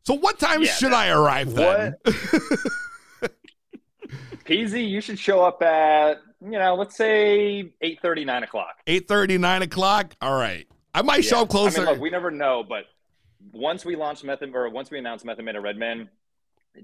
[0.05, 1.97] So what time Yeah, should I arrive then?
[4.45, 8.77] Peasy, you should show up at you know, let's say eight thirty, nine o'clock.
[8.87, 10.15] Eight thirty, nine o'clock.
[10.21, 10.67] All right.
[10.95, 11.83] I might show up closer.
[11.83, 12.85] I mean, look, we never know, but
[13.53, 16.11] once we launch Method or once we announce Method Man at Redman,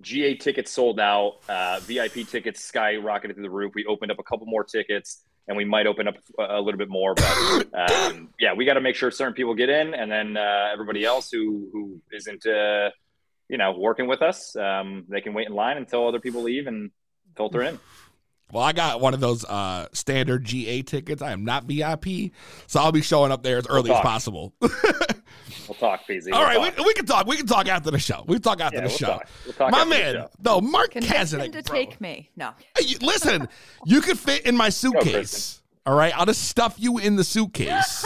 [0.01, 1.39] GA tickets sold out.
[1.49, 3.73] Uh, VIP tickets skyrocketed through the roof.
[3.75, 6.79] We opened up a couple more tickets, and we might open up a, a little
[6.79, 7.15] bit more.
[7.15, 10.71] But um, yeah, we got to make sure certain people get in, and then uh,
[10.73, 12.91] everybody else who who isn't, uh,
[13.49, 16.67] you know, working with us, um, they can wait in line until other people leave
[16.67, 16.91] and
[17.37, 17.79] filter in.
[18.51, 21.21] Well, I got one of those uh, standard GA tickets.
[21.21, 22.33] I am not VIP,
[22.67, 24.55] so I'll be showing up there as early as possible.
[24.61, 24.71] We'll
[25.79, 26.29] talk, Peasy.
[26.33, 26.79] All We'll right, talk.
[26.79, 27.27] we, we can talk.
[27.27, 28.25] We can talk after the show.
[28.27, 29.07] We can talk after Yeah, the we'll show.
[29.07, 29.29] talk.
[29.45, 30.29] We'll talk My after the man, show.
[30.43, 31.77] no, Mark Convince him Kazanek, to bro.
[31.77, 32.31] take me.
[32.37, 32.53] No.
[32.79, 33.49] Hey, you- Listen,
[33.85, 35.58] you could fit in my suitcase.
[35.89, 35.93] Kristen.
[35.93, 38.05] all right, I'll just stuff you in the suitcase,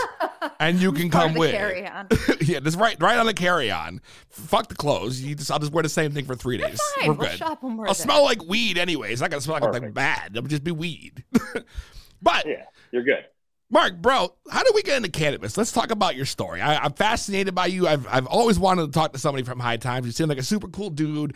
[0.61, 1.51] and you can come with.
[1.53, 2.09] carry-on.
[2.41, 4.01] yeah, just right, right on the carry-on.
[4.31, 5.21] Fuck the clothes.
[5.21, 6.81] You just, I'll just wear the same thing for three days.
[7.01, 7.39] Fine, We're we'll good.
[7.39, 8.03] shop when we're I'll there.
[8.03, 9.13] smell like weed anyways.
[9.13, 10.33] It's not gonna smell like, like bad.
[10.37, 11.25] It'll just be weed.
[12.23, 13.25] but Yeah, you're good.
[13.71, 15.57] Mark, bro, how did we get into cannabis?
[15.57, 16.61] Let's talk about your story.
[16.61, 17.89] I, I'm fascinated by you.
[17.89, 20.05] I've, I've always wanted to talk to somebody from High Times.
[20.05, 21.35] You seem like a super cool dude.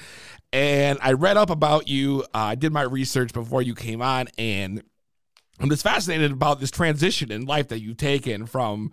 [0.52, 2.24] And I read up about you.
[2.34, 4.82] Uh, I did my research before you came on, and
[5.58, 8.92] I'm just fascinated about this transition in life that you've taken from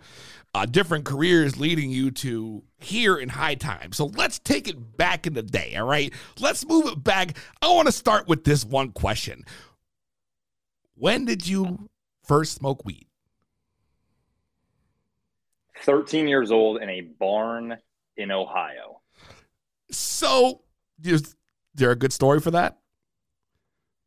[0.54, 3.96] uh, different careers leading you to here in High Times.
[3.96, 6.12] So let's take it back in the day, all right?
[6.38, 7.36] Let's move it back.
[7.60, 9.44] I want to start with this one question
[10.94, 11.90] When did you
[12.22, 13.06] first smoke weed?
[15.82, 17.76] 13 years old in a barn
[18.16, 19.02] in Ohio.
[19.90, 20.62] So,
[21.02, 21.36] is
[21.74, 22.78] there a good story for that?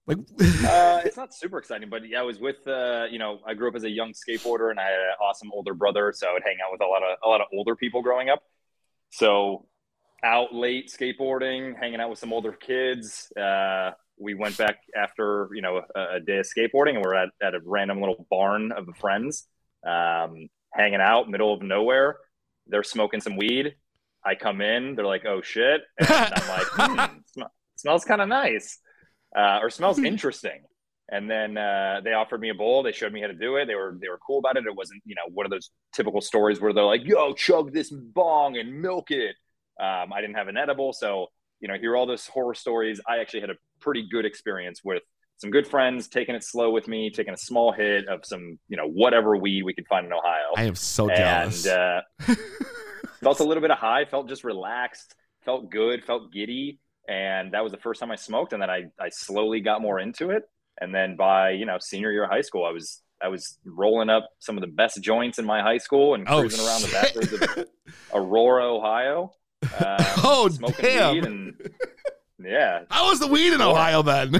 [0.08, 0.18] Like,
[0.68, 3.70] Uh, it's not super exciting, but yeah, I was with, uh, you know, I grew
[3.70, 6.14] up as a young skateboarder and I had an awesome older brother.
[6.16, 8.30] So I would hang out with a lot of, a lot of older people growing
[8.30, 8.42] up.
[9.12, 9.68] So
[10.24, 13.32] out late skateboarding, hanging out with some older kids.
[13.38, 17.30] Uh, we went back after, you know, a, a day of skateboarding and we're at,
[17.42, 19.48] at a random little barn of friends,
[19.86, 22.18] um, hanging out middle of nowhere.
[22.68, 23.76] They're smoking some weed.
[24.26, 25.82] I come in, they're like, oh shit.
[26.00, 28.80] And I'm like, hmm, sm- smells kind of nice
[29.36, 30.62] uh, or smells interesting.
[31.10, 32.84] And then uh, they offered me a bowl.
[32.84, 33.66] They showed me how to do it.
[33.66, 34.66] They were they were cool about it.
[34.66, 37.90] It wasn't you know one of those typical stories where they're like, "Yo, chug this
[37.90, 39.36] bong and milk it."
[39.80, 41.28] Um, I didn't have an edible, so
[41.60, 43.00] you know, hear all those horror stories.
[43.08, 45.04] I actually had a pretty good experience with
[45.38, 48.78] some good friends taking it slow with me, taking a small hit of some you
[48.78, 50.54] know whatever weed we could find in Ohio.
[50.56, 51.68] I am so and jealous.
[51.68, 52.02] uh,
[53.22, 55.16] felt a little bit of high, felt just relaxed,
[55.46, 58.54] felt good, felt giddy, and that was the first time I smoked.
[58.54, 60.44] And then I I slowly got more into it,
[60.82, 64.10] and then by you know senior year of high school, I was I was rolling
[64.10, 66.92] up some of the best joints in my high school and Oh, cruising around the
[66.92, 67.66] backwoods of
[68.14, 69.32] Aurora, Ohio.
[69.64, 71.14] Um, Oh, smoking damn.
[71.16, 71.70] weed and
[72.44, 74.40] yeah, How was the weed in Ohio then?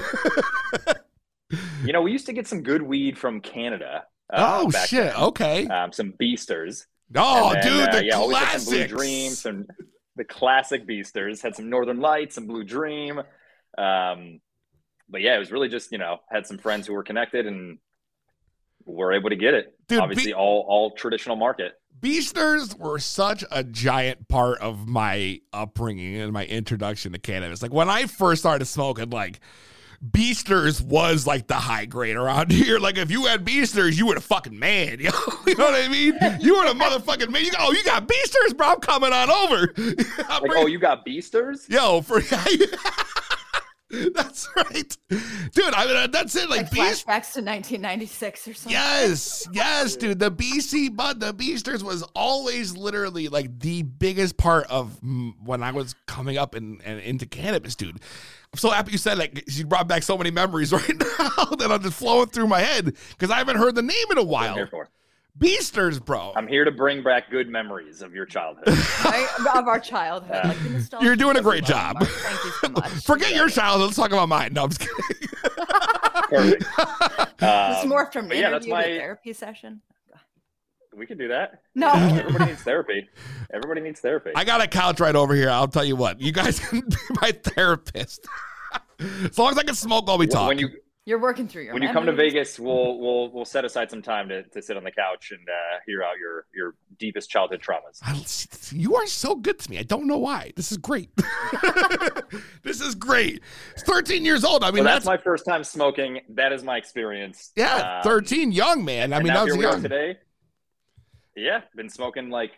[1.84, 4.04] you know we used to get some good weed from Canada.
[4.32, 5.12] uh, oh shit.
[5.12, 5.16] then.
[5.16, 5.66] Okay.
[5.66, 6.86] um, some beasters.
[7.16, 8.96] Oh, then, dude, uh, the yeah, always had some Blue classics.
[9.02, 9.66] Dream, some
[10.18, 13.18] the classic Beasters had some Northern Lights, some Blue Dream.
[13.78, 14.40] Um,
[15.08, 17.78] but yeah, it was really just you know had some friends who were connected and
[18.84, 19.74] were able to get it.
[19.88, 21.72] Dude, Obviously, Be- all all traditional market.
[22.00, 27.62] Beasters were such a giant part of my upbringing and my introduction to cannabis.
[27.62, 29.40] Like when I first started smoking, like
[30.12, 32.78] Beasters was like the high grade around here.
[32.78, 35.00] Like if you had Beasters, you were the fucking man.
[35.00, 35.10] Yo.
[35.48, 36.12] You know what I mean?
[36.40, 37.42] You were the motherfucking man.
[37.42, 38.68] You go, oh, you got Beasters, bro.
[38.68, 39.72] I'm coming on over.
[40.28, 41.66] Like, oh, you got Beasters?
[41.68, 42.20] Yo, for
[44.14, 45.74] that's right, dude.
[45.74, 46.50] I mean, uh, that's it.
[46.50, 47.06] Like, Like Beast.
[47.06, 48.72] flashbacks to 1996 or something.
[48.72, 50.18] Yes, yes, dude.
[50.18, 54.98] The BC Bud, the Beasters was always literally like the biggest part of
[55.42, 57.96] when I was coming up and, and into cannabis, dude.
[58.52, 61.68] I'm so happy you said like you brought back so many memories right now that
[61.70, 64.28] I'm just flowing through my head because I haven't heard the name in a I'm
[64.28, 64.68] while.
[65.40, 65.58] Here for.
[65.58, 66.32] Beasters, bro.
[66.36, 68.68] I'm here to bring back good memories of your childhood.
[69.04, 69.26] Right?
[69.54, 70.30] Of our childhood.
[70.44, 70.88] Yeah.
[70.92, 71.94] Like You're doing a great job.
[72.00, 72.08] Mark.
[72.08, 72.90] Thank you so much.
[73.04, 73.86] Forget your childhood.
[73.86, 74.52] Let's talk about mine.
[74.52, 75.28] No, I'm just kidding.
[76.28, 76.64] Perfect.
[77.40, 78.98] It's Um, more from but yeah, that's interview to my.
[78.98, 79.80] therapy session.
[80.96, 81.62] We can do that.
[81.76, 81.92] No.
[81.92, 83.08] Everybody needs therapy.
[83.54, 84.32] Everybody needs therapy.
[84.34, 85.48] I got a couch right over here.
[85.48, 86.20] I'll tell you what.
[86.20, 88.26] You guys can be my therapist.
[88.98, 90.48] as long as I can smoke while we When- talk.
[90.48, 90.70] When you
[91.08, 92.12] You're working through your when you come to.
[92.12, 95.40] Vegas, we'll we'll we'll set aside some time to, to sit on the couch and
[95.48, 97.98] uh, hear out your your deepest childhood traumas.
[98.02, 99.78] I- you are so good to me.
[99.78, 100.52] I don't know why.
[100.54, 101.08] This is great.
[102.62, 103.42] this is great.
[103.72, 104.62] It's 13 years old.
[104.62, 106.20] I mean, so that's, that's, my first time smoking.
[106.28, 107.52] That is my experience.
[107.56, 109.14] yeah, Um, 13, young man.
[109.14, 109.82] I and mean, now that was here we are young.
[109.82, 110.18] today.
[111.34, 112.52] Yeah, been smoking like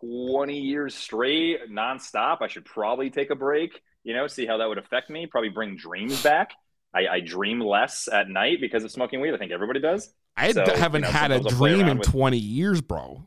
[0.00, 2.38] 20 years straight, nonstop.
[2.40, 3.78] I should probably take a break.
[4.04, 5.26] You know, see how that would affect me.
[5.26, 6.52] Probably bring dreams back.
[6.92, 9.32] I, I dream less at night because of smoking weed.
[9.34, 10.12] I think everybody does.
[10.36, 12.80] I So, haven't you know, had a sometimes I'll play dream in with- 20 years,
[12.80, 13.26] bro.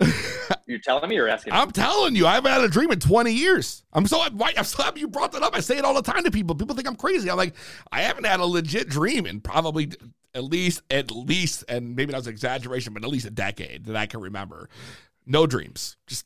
[0.66, 1.52] You're telling me or asking?
[1.52, 1.58] me?
[1.58, 3.82] I'm telling you, I haven't had a dream in 20 years.
[3.92, 5.54] I'm so why I'm so happy you brought that up.
[5.54, 6.54] I say it all the time to people.
[6.54, 7.30] People think I'm crazy.
[7.30, 7.54] I'm like,
[7.92, 9.90] I haven't had a legit dream in probably
[10.34, 13.84] at least at least, and maybe that was an exaggeration, but at least a decade
[13.86, 14.68] that I can remember.
[15.26, 15.96] No dreams.
[16.06, 16.24] Just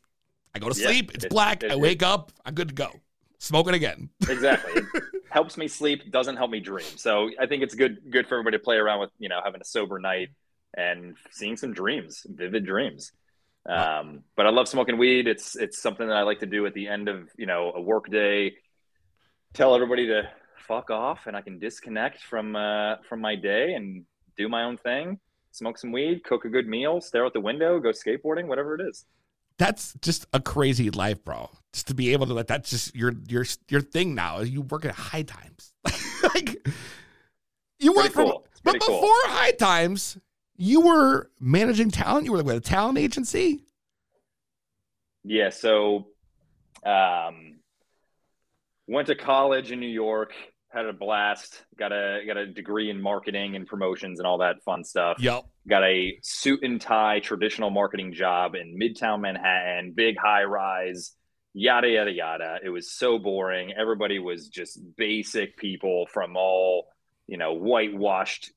[0.55, 1.11] I go to Yeah, sleep.
[1.14, 1.62] It's it- black.
[1.64, 2.30] it- I wake up.
[2.44, 2.90] I'm good to go.
[3.39, 4.11] Smoking again.
[4.28, 4.82] exactly.
[4.95, 6.87] It helps me sleep, doesn't help me dream.
[6.97, 9.61] So I think it's good good for everybody to play around with, you know, having
[9.61, 10.30] a sober night
[10.76, 13.12] and seeing some dreams, vivid dreams.
[13.66, 15.26] Um, but I love smoking weed.
[15.26, 17.80] It's it's something that I like to do at the end of, you know, a
[17.80, 18.55] work day.
[19.55, 24.05] Tell everybody to fuck off and I can disconnect from uh from my day and
[24.37, 25.18] do my own thing.
[25.53, 28.80] Smoke some weed, cook a good meal, stare out the window, go skateboarding, whatever it
[28.89, 29.05] is.
[29.59, 31.50] That's just a crazy life, bro.
[31.72, 34.40] Just to be able to let that's just your your your thing now.
[34.40, 35.72] You work at high times.
[36.34, 36.66] like
[37.78, 38.46] you work Pretty from cool.
[38.62, 39.32] But pretty before cool.
[39.32, 40.18] high times,
[40.57, 42.24] you were managing talent.
[42.24, 43.64] You were like with a talent agency.
[45.24, 46.07] Yeah, so
[46.84, 47.57] um
[48.86, 50.32] went to college in New York,
[50.75, 54.62] had a blast, got a got a degree in marketing and promotions and all that
[54.64, 55.18] fun stuff.
[55.20, 55.45] Yep.
[55.68, 61.12] Got a suit and tie traditional marketing job in Midtown Manhattan, big high rise,
[61.55, 62.59] yada yada yada.
[62.62, 63.72] It was so boring.
[63.72, 66.89] Everybody was just basic people from all,
[67.27, 68.53] you know, whitewashed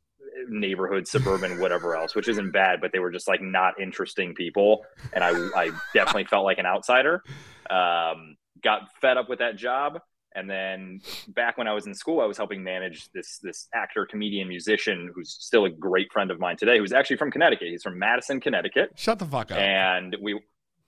[0.49, 4.85] neighborhood, suburban, whatever else, which isn't bad, but they were just like not interesting people.
[5.13, 7.23] And I, I definitely felt like an outsider.
[7.69, 9.99] Um, got fed up with that job.
[10.37, 14.05] And then back when I was in school, I was helping manage this this actor,
[14.05, 17.69] comedian, musician who's still a great friend of mine today, who's actually from Connecticut.
[17.69, 18.91] He's from Madison, Connecticut.
[18.95, 19.57] Shut the fuck up.
[19.57, 20.39] And we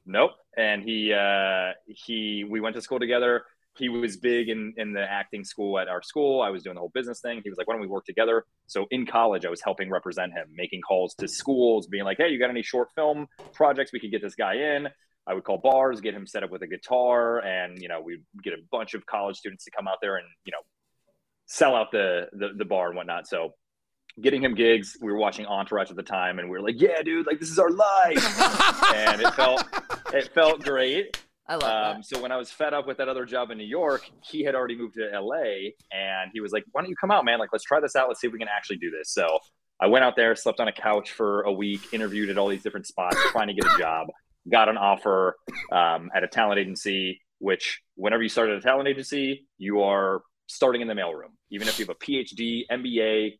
[0.05, 0.31] nope.
[0.55, 3.43] And he uh he we went to school together.
[3.75, 6.43] He was big in in the acting school at our school.
[6.43, 7.41] I was doing the whole business thing.
[7.43, 10.31] He was like, "Why don't we work together?" So in college, I was helping represent
[10.33, 13.99] him, making calls to schools, being like, "Hey, you got any short film projects we
[13.99, 14.89] could get this guy in?"
[15.29, 18.23] I would call bars, get him set up with a guitar, and you know we'd
[18.43, 20.61] get a bunch of college students to come out there and you know
[21.45, 23.27] sell out the the, the bar and whatnot.
[23.27, 23.53] So
[24.19, 27.03] getting him gigs, we were watching Entourage at the time, and we were like, "Yeah,
[27.03, 28.39] dude, like this is our life,"
[28.95, 29.63] and it felt
[30.13, 31.23] it felt great.
[31.47, 33.63] I love Um, so when I was fed up with that other job in New
[33.63, 37.11] York, he had already moved to LA, and he was like, "Why don't you come
[37.11, 37.37] out, man?
[37.37, 38.07] Like, let's try this out.
[38.07, 39.27] Let's see if we can actually do this." So
[39.79, 42.63] I went out there, slept on a couch for a week, interviewed at all these
[42.63, 44.07] different spots, trying to get a job.
[44.51, 45.35] Got an offer
[45.71, 47.21] um, at a talent agency.
[47.39, 51.31] Which, whenever you start at a talent agency, you are starting in the mailroom.
[51.51, 53.37] Even if you have a PhD, MBA,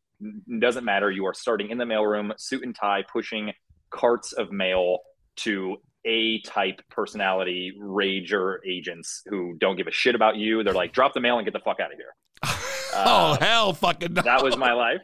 [0.60, 1.12] doesn't matter.
[1.12, 3.52] You are starting in the mailroom, suit and tie, pushing
[3.92, 5.00] carts of mail
[5.38, 10.64] to a type personality rager agents who don't give a shit about you.
[10.64, 12.16] They're like, drop the mail and get the fuck out of here.
[12.94, 14.22] oh hell, fucking no.
[14.22, 15.02] That was my life.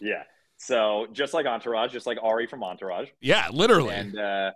[0.00, 0.22] Yeah.
[0.58, 3.08] So just like Entourage, just like Ari from Entourage.
[3.20, 3.94] Yeah, literally.
[3.94, 4.52] And uh,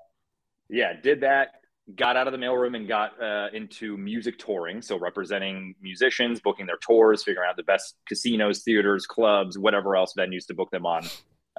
[0.71, 1.55] yeah, did that.
[1.97, 4.81] Got out of the mailroom and got uh, into music touring.
[4.81, 10.15] So representing musicians, booking their tours, figuring out the best casinos, theaters, clubs, whatever else
[10.17, 11.03] venues to book them on.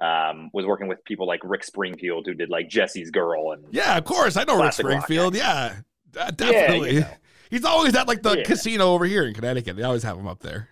[0.01, 3.97] Um, was working with people like Rick Springfield, who did like Jesse's Girl and Yeah,
[3.97, 4.38] of course.
[4.38, 5.36] I know Rick Springfield.
[5.36, 5.76] Yeah,
[6.18, 6.93] uh, Yeah, definitely.
[6.95, 7.07] you know.
[7.51, 8.43] He's always at like the Yeah.
[8.45, 9.76] casino over here in Connecticut.
[9.76, 10.70] They always have him up there.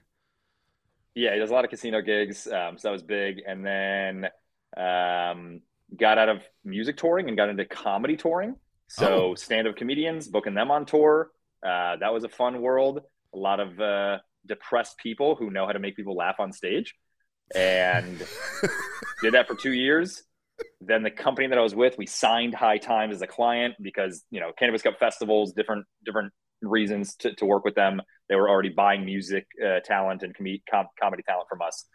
[1.16, 2.48] Yeah, he does a lot of casino gigs.
[2.48, 3.42] Um, so that was big.
[3.46, 4.30] And then
[4.78, 5.62] um,
[5.98, 8.56] got out of music touring and got into comedy touring.
[8.88, 9.36] So Oh.
[9.36, 11.32] stand up comedians, booking them on tour.
[11.66, 13.02] Uh, that was a fun world.
[13.34, 16.96] A lot of uh, depressed people who know how to make people laugh on stage.
[17.56, 18.18] And
[19.22, 20.24] did that for two years.
[20.82, 24.24] Then the company that I was with, we signed High Times as a client because
[24.30, 28.02] you know Cannabis Cup festivals, different different reasons to, to work with them.
[28.28, 31.86] They were already buying music uh, talent and com- com- comedy talent from us.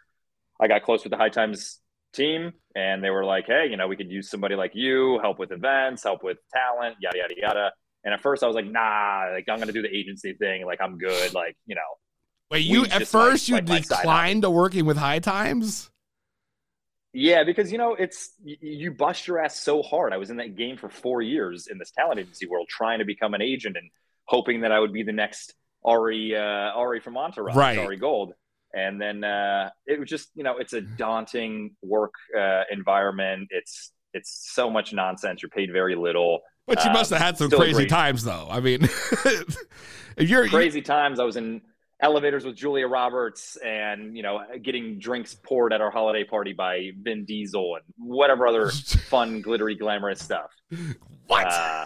[0.59, 1.79] I got close with the High Times
[2.15, 5.39] team, and they were like, "Hey, you know, we could use somebody like you, help
[5.39, 7.71] with events, help with talent, yada yada yada."
[8.03, 10.65] And at first, I was like, "Nah, like I'm gonna do the agency thing.
[10.65, 11.33] Like I'm good.
[11.33, 11.81] Like you know."
[12.51, 15.89] Wait, you at first you like declined to working with High Times.
[17.17, 20.11] Yeah, because you know it's you bust your ass so hard.
[20.11, 23.05] I was in that game for four years in this talent agency world, trying to
[23.05, 23.89] become an agent and
[24.25, 25.55] hoping that I would be the next
[25.85, 27.77] Ari uh, Ari from Entourage, Right.
[27.77, 28.33] Ari Gold,
[28.75, 33.47] and then uh, it was just you know it's a daunting work uh, environment.
[33.51, 35.41] It's it's so much nonsense.
[35.41, 36.41] You're paid very little.
[36.67, 38.47] But you must Um, have had some crazy great- times, though.
[38.49, 39.55] I mean, if
[40.29, 41.19] you're crazy times.
[41.19, 41.61] I was in
[42.01, 46.89] elevators with Julia Roberts and, you know, getting drinks poured at our holiday party by
[47.03, 48.69] Vin Diesel and whatever other
[49.09, 50.49] fun, glittery, glamorous stuff.
[51.27, 51.47] What?
[51.47, 51.85] Uh,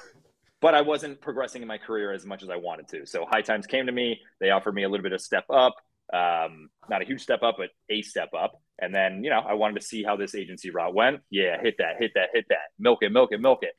[0.61, 3.05] but I wasn't progressing in my career as much as I wanted to.
[3.05, 4.19] So High Times came to me.
[4.39, 5.75] They offered me a little bit of step up.
[6.13, 8.53] Um, not a huge step up, but a step up.
[8.79, 11.19] And then, you know, I wanted to see how this agency route went.
[11.29, 12.69] Yeah, hit that, hit that, hit that.
[12.79, 13.73] Milk it, milk it, milk it.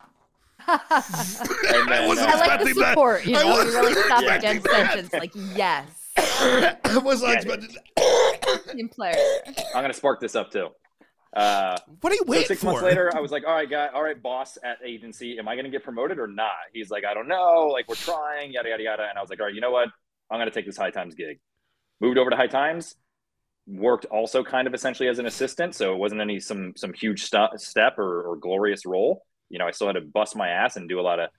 [0.69, 2.89] And then, wasn't uh, I like the expecting that.
[2.91, 3.25] support.
[3.27, 4.93] You I know, you wasn't really stop expecting against that.
[4.93, 5.13] tensions.
[5.15, 7.77] Like, yes, I was Yeah, expecting.
[8.77, 9.15] team player.
[9.75, 10.69] I'm gonna spark this up too.
[11.35, 12.67] Uh, What are you so waiting six for?
[12.67, 15.57] months later, I was like, "All right, guy, all right, boss at agency, am I
[15.57, 17.69] gonna get promoted or not?" He's like, "I don't know.
[17.73, 19.89] Like, we're trying, yada yada yada." And I was like, "All right, you know what?
[20.31, 21.39] I'm gonna take this High Times gig."
[22.01, 22.97] Moved over to High Times.
[23.67, 27.23] Worked also kind of essentially as an assistant, so it wasn't any some some huge
[27.25, 29.25] stu- step or, or glorious role.
[29.49, 31.31] You know, I still had to bust my ass and do a lot of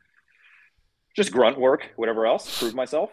[1.15, 3.11] just grunt work, whatever else, prove myself.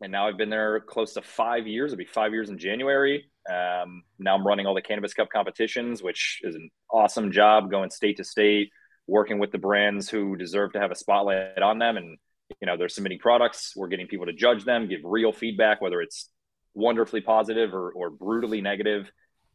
[0.00, 1.92] And now I've been there close to five years.
[1.92, 3.30] It'll be five years in January.
[3.50, 7.90] Um, now I'm running all the Cannabis Cup competitions, which is an awesome job going
[7.90, 8.70] state to state,
[9.06, 11.96] working with the brands who deserve to have a spotlight on them.
[11.96, 12.18] And,
[12.60, 13.74] you know, they're submitting products.
[13.76, 16.30] We're getting people to judge them, give real feedback, whether it's
[16.74, 19.10] wonderfully positive or, or brutally negative.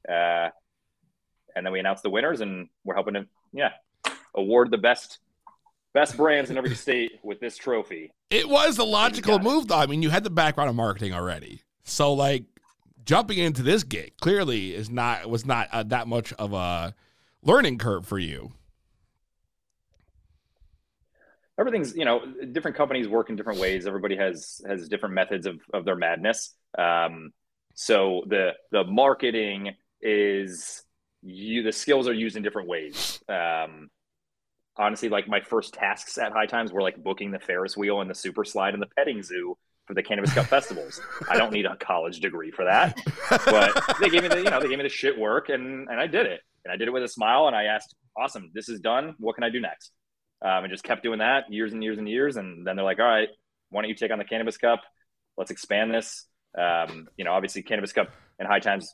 [0.08, 0.50] Uh,
[1.56, 3.72] and then we announce the winners and we're hoping to, yeah,
[4.36, 5.20] award the best
[5.94, 8.12] best brands in every state with this trophy.
[8.30, 9.78] It was the logical move, though.
[9.78, 12.46] I mean, you had the background of marketing already, so like
[13.04, 16.94] jumping into this gig clearly is not was not uh, that much of a
[17.42, 18.52] learning curve for you.
[21.60, 25.60] everything's you know different companies work in different ways everybody has has different methods of,
[25.74, 27.32] of their madness um,
[27.76, 30.84] so the the marketing is
[31.22, 33.90] you the skills are used in different ways um,
[34.78, 38.10] honestly like my first tasks at high times were like booking the ferris wheel and
[38.10, 41.66] the super slide and the petting zoo for the cannabis cup festivals i don't need
[41.66, 42.96] a college degree for that
[43.46, 46.00] but they gave me the you know they gave me the shit work and and
[46.00, 48.70] i did it and i did it with a smile and i asked awesome this
[48.70, 49.92] is done what can i do next
[50.42, 52.38] um, and just kept doing that years and years and years.
[52.38, 53.30] And then they're like, all right,
[53.70, 54.82] why don't you take on the Cannabis Cup?
[55.38, 56.26] Let's expand this.
[56.58, 58.94] Um, you know, obviously, Cannabis Cup and High Times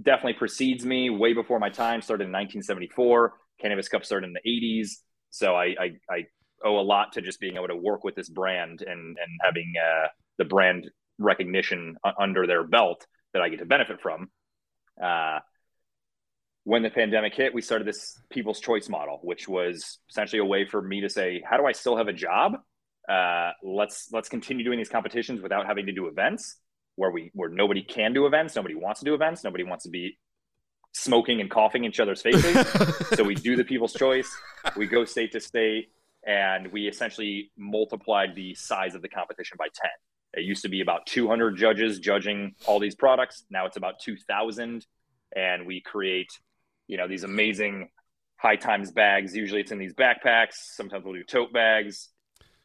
[0.00, 2.02] definitely precedes me way before my time.
[2.02, 3.34] Started in 1974.
[3.60, 4.90] Cannabis Cup started in the 80s.
[5.30, 6.24] So I, I, I
[6.64, 9.72] owe a lot to just being able to work with this brand and, and having
[9.78, 14.30] uh, the brand recognition under their belt that I get to benefit from.
[15.02, 15.40] Uh,
[16.64, 20.66] when the pandemic hit, we started this people's choice model, which was essentially a way
[20.66, 22.52] for me to say, how do I still have a job?
[23.08, 26.58] Uh, let's let's continue doing these competitions without having to do events
[27.00, 29.90] where we where nobody can do events, nobody wants to do events, nobody wants to
[29.90, 30.18] be
[30.92, 32.66] smoking and coughing each other's faces.
[33.16, 34.30] so we do the people's choice,
[34.76, 35.88] we go state to state,
[36.26, 39.90] and we essentially multiplied the size of the competition by 10.
[40.34, 43.44] It used to be about 200 judges judging all these products.
[43.50, 44.86] Now it's about 2,000.
[45.34, 46.30] And we create,
[46.86, 47.88] you know, these amazing
[48.36, 49.34] high times bags.
[49.34, 50.54] Usually it's in these backpacks.
[50.54, 52.10] Sometimes we'll do tote bags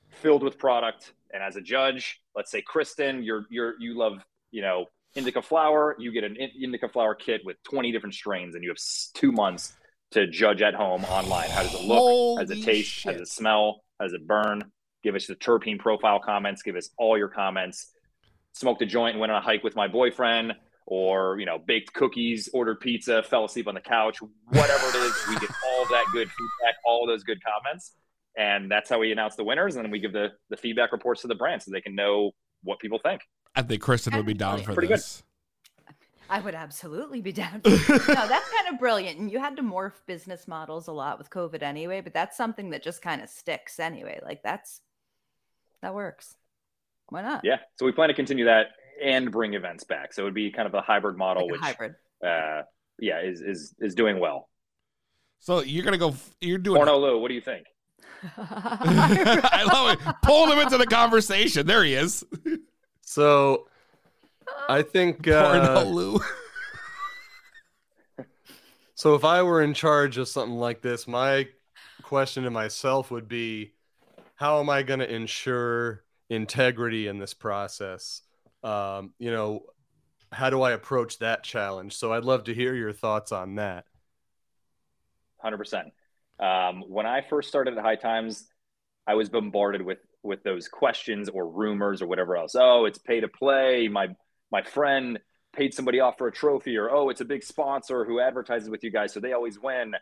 [0.10, 1.14] filled with product.
[1.34, 5.96] And as a judge, let's say Kristen, you're you're you love, you know, indica flower.
[5.98, 8.78] You get an indica flower kit with 20 different strains, and you have
[9.14, 9.74] two months
[10.12, 11.50] to judge at home online.
[11.50, 12.38] How does it look?
[12.38, 13.04] How does it Holy taste?
[13.04, 13.82] How does it smell?
[14.00, 14.64] How does it burn?
[15.04, 16.62] Give us the terpene profile comments.
[16.64, 17.92] Give us all your comments.
[18.54, 20.54] Smoked a joint and went on a hike with my boyfriend,
[20.86, 24.20] or you know, baked cookies, ordered pizza, fell asleep on the couch.
[24.50, 27.94] Whatever it is, we get all that good feedback, all those good comments,
[28.38, 29.76] and that's how we announce the winners.
[29.76, 32.32] And then we give the the feedback reports to the brand so they can know
[32.64, 33.22] what people think.
[33.56, 34.98] I think Kristen would be down for Pretty good.
[34.98, 35.24] this.
[36.28, 37.62] I would absolutely be down.
[37.64, 38.08] For it.
[38.08, 39.20] no, that's kind of brilliant.
[39.20, 42.72] And you had to morph business models a lot with COVID anyway, but that's something
[42.72, 44.20] that just kind of sticks anyway.
[44.26, 44.82] Like that's
[45.84, 46.36] that works.
[47.10, 47.42] Why not?
[47.44, 48.70] Yeah, so we plan to continue that
[49.04, 50.14] and bring events back.
[50.14, 51.96] So it would be kind of a hybrid model, Like a which hybrid.
[52.26, 52.62] uh,
[53.00, 54.50] yeah, is is is doing well.
[55.42, 56.16] So you're gonna go.
[56.42, 56.78] You're doing.
[56.78, 57.68] Porno Lou, what do you think?
[58.38, 60.16] I love it.
[60.24, 61.68] Pulling him into the conversation.
[61.68, 62.24] There he is.
[63.02, 63.68] So
[64.68, 65.86] I think uh,
[68.96, 71.48] So if I were in charge of something like this, my
[72.02, 73.74] question to myself would be
[74.36, 78.22] how am I going to ensure integrity in this process?
[78.64, 79.64] Um, you know,
[80.32, 81.96] how do I approach that challenge?
[81.96, 83.86] So I'd love to hear your thoughts on that.
[85.38, 85.94] Hundred percent.
[86.40, 88.48] Um, when I first started at High Times,
[89.08, 92.56] I was bombarded with with those questions or rumors or whatever else.
[92.58, 93.88] Oh, it's pay to play.
[93.88, 94.10] My
[94.52, 95.20] my friend
[95.56, 98.84] paid somebody off for a trophy, or oh, it's a big sponsor who advertises with
[98.84, 99.94] you guys, so they always win.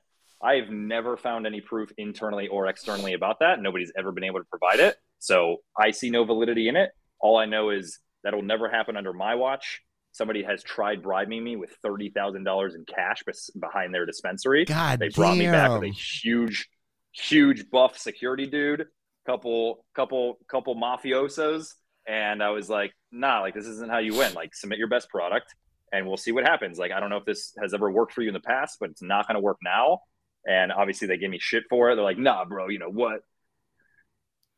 [0.42, 3.62] I've never found any proof internally or externally about that.
[3.62, 4.98] Nobody's ever been able to provide it.
[5.20, 6.92] So I see no validity in it.
[7.20, 9.82] All I know is that'll never happen under my watch.
[10.14, 14.64] Somebody has tried bribing me with thirty thousand dollars in cash bes- behind their dispensary.
[14.64, 16.70] God they brought me back with a huge,
[17.11, 18.86] huge buff security dude,
[19.26, 21.74] couple, couple, couple mafiosos,
[22.07, 24.36] and I was like, nah, like this isn't how you win.
[24.36, 25.53] Like submit your best product,
[25.91, 26.78] and we'll see what happens.
[26.78, 28.91] Like I don't know if this has ever worked for you in the past, but
[28.91, 29.99] it's not going to work now.
[30.47, 31.95] And obviously they gave me shit for it.
[31.95, 33.22] They're like, nah, bro, you know what?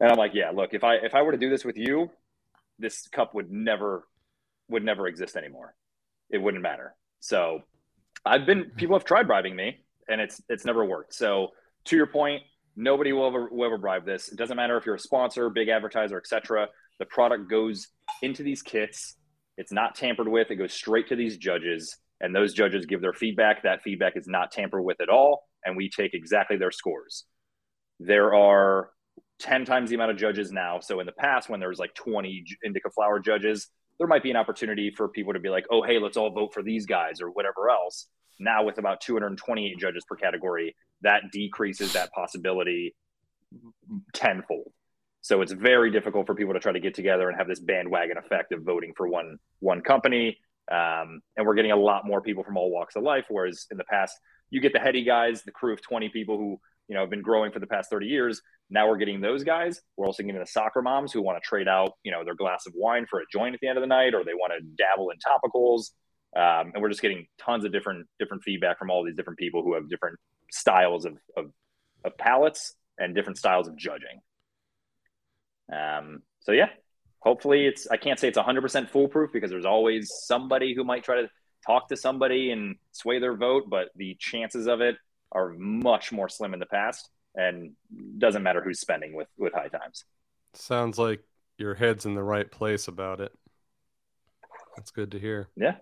[0.02, 2.10] And I'm like, yeah, look, if I if I were to do this with you,
[2.78, 4.06] this cup would never
[4.70, 5.76] would never exist anymore.
[6.30, 6.96] It wouldn't matter.
[7.20, 7.62] So
[8.26, 11.14] I've been people have tried bribing me and it's it's never worked.
[11.14, 11.50] So
[11.86, 12.44] to your point,
[12.76, 14.30] nobody will ever will ever bribe this.
[14.30, 16.68] It doesn't matter if you're a sponsor, big advertiser, etc.
[17.00, 17.88] The product goes
[18.22, 19.16] into these kits.
[19.58, 20.52] It's not tampered with.
[20.52, 23.64] It goes straight to these judges, and those judges give their feedback.
[23.64, 27.26] That feedback is not tampered with at all, and we take exactly their scores.
[28.00, 28.90] There are
[29.40, 30.80] 10 times the amount of judges now.
[30.80, 33.68] So in the past, when there was like 20 indica flower judges,
[34.00, 36.54] there might be an opportunity for people to be like, oh, hey, let's all vote
[36.54, 38.08] for these guys or whatever else.
[38.40, 42.94] Now, with about 228 judges per category, that decreases that possibility
[44.14, 44.72] tenfold.
[45.22, 48.18] So it's very difficult for people to try to get together and have this bandwagon
[48.18, 50.38] effect of voting for one one company.
[50.72, 53.26] Um, and we're getting a lot more people from all walks of life.
[53.30, 54.16] Whereas in the past,
[54.50, 57.22] you get the heady guys, the crew of 20 people who you know have been
[57.22, 58.42] growing for the past 30 years.
[58.70, 59.82] Now we're getting those guys.
[59.98, 62.66] We're also getting the soccer moms who want to trade out, you know, their glass
[62.66, 64.66] of wine for a joint at the end of the night, or they want to
[64.76, 65.92] dabble in topicals.
[66.36, 69.64] Um, and we're just getting tons of different different feedback from all these different people
[69.64, 70.18] who have different
[70.52, 71.46] styles of of,
[72.04, 74.22] of palates and different styles of judging.
[75.72, 76.70] Um, so yeah,
[77.20, 77.88] hopefully it's.
[77.88, 81.30] I can't say it's 100% foolproof because there's always somebody who might try to
[81.66, 84.96] talk to somebody and sway their vote, but the chances of it
[85.36, 87.74] are much more slim in the past, and
[88.18, 90.06] doesn't matter who's spending with with high times.
[90.54, 91.22] Sounds like
[91.58, 93.32] your head's in the right place about it.
[94.76, 95.50] That's good to hear.
[95.56, 95.76] Yeah.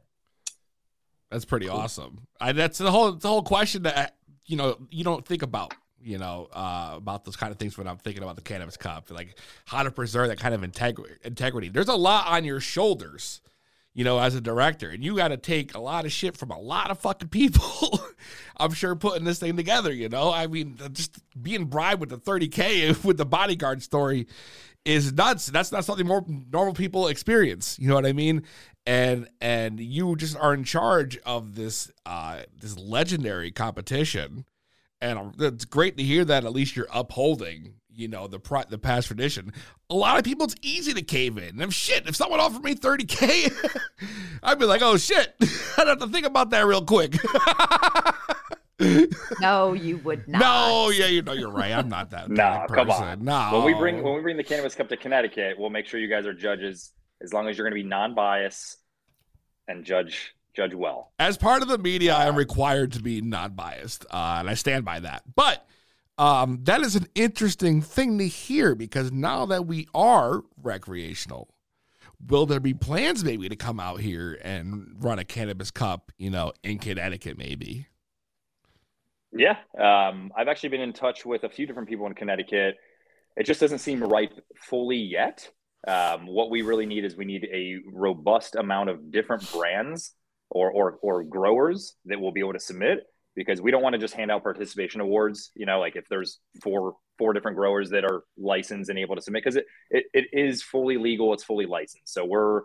[1.32, 2.28] That's pretty awesome.
[2.40, 6.20] I, that's the whole the whole question that you know you don't think about you
[6.20, 9.40] know uh, about those kind of things when I'm thinking about the cannabis cup, like
[9.66, 11.70] how to preserve that kind of integrity integrity.
[11.70, 13.42] There's a lot on your shoulders,
[13.94, 16.52] you know, as a director, and you got to take a lot of shit from
[16.52, 18.00] a lot of fucking people.
[18.58, 22.18] I'm sure putting this thing together, you know, I mean, just being bribed with the
[22.18, 24.28] 30k with the bodyguard story
[24.86, 25.48] is nuts.
[25.48, 27.78] That's not something more normal people experience.
[27.80, 28.44] You know what I mean?
[28.86, 34.46] And and you just are in charge of this uh this legendary competition.
[35.00, 38.78] And it's great to hear that at least you're upholding, you know, the pri- the
[38.78, 39.54] past tradition.
[39.90, 41.44] A lot of people, it's easy to cave in.
[41.44, 43.54] And if shit, if someone offered me 30k,
[44.44, 45.34] I'd be like, oh shit,
[45.78, 47.16] I'd have to think about that real quick.
[49.40, 50.40] No, you would not.
[50.42, 51.72] no, yeah, you know, you're right.
[51.72, 52.30] I'm not that.
[52.30, 53.24] Nah, come on.
[53.24, 56.00] No, When we bring when we bring the cannabis cup to Connecticut, we'll make sure
[56.02, 56.92] you guys are judges
[57.22, 58.78] as long as you're going to be non-biased
[59.70, 61.14] and judge judge well.
[61.18, 64.84] as part of the media, I am required to be non-biased, uh, and I stand
[64.84, 65.24] by that.
[65.34, 65.66] But
[66.18, 71.54] um, that is an interesting thing to hear because now that we are recreational,
[72.28, 76.30] will there be plans maybe to come out here and run a cannabis cup, you
[76.30, 77.88] know, in Connecticut, maybe?
[79.36, 82.76] Yeah, um, I've actually been in touch with a few different people in Connecticut.
[83.36, 85.50] It just doesn't seem ripe fully yet.
[85.88, 90.14] Um, what we really need is we need a robust amount of different brands
[90.52, 93.00] or, or or growers that will be able to submit
[93.36, 95.52] because we don't want to just hand out participation awards.
[95.56, 99.22] You know, like if there's four four different growers that are licensed and able to
[99.22, 102.14] submit because it, it it is fully legal, it's fully licensed.
[102.14, 102.62] So we're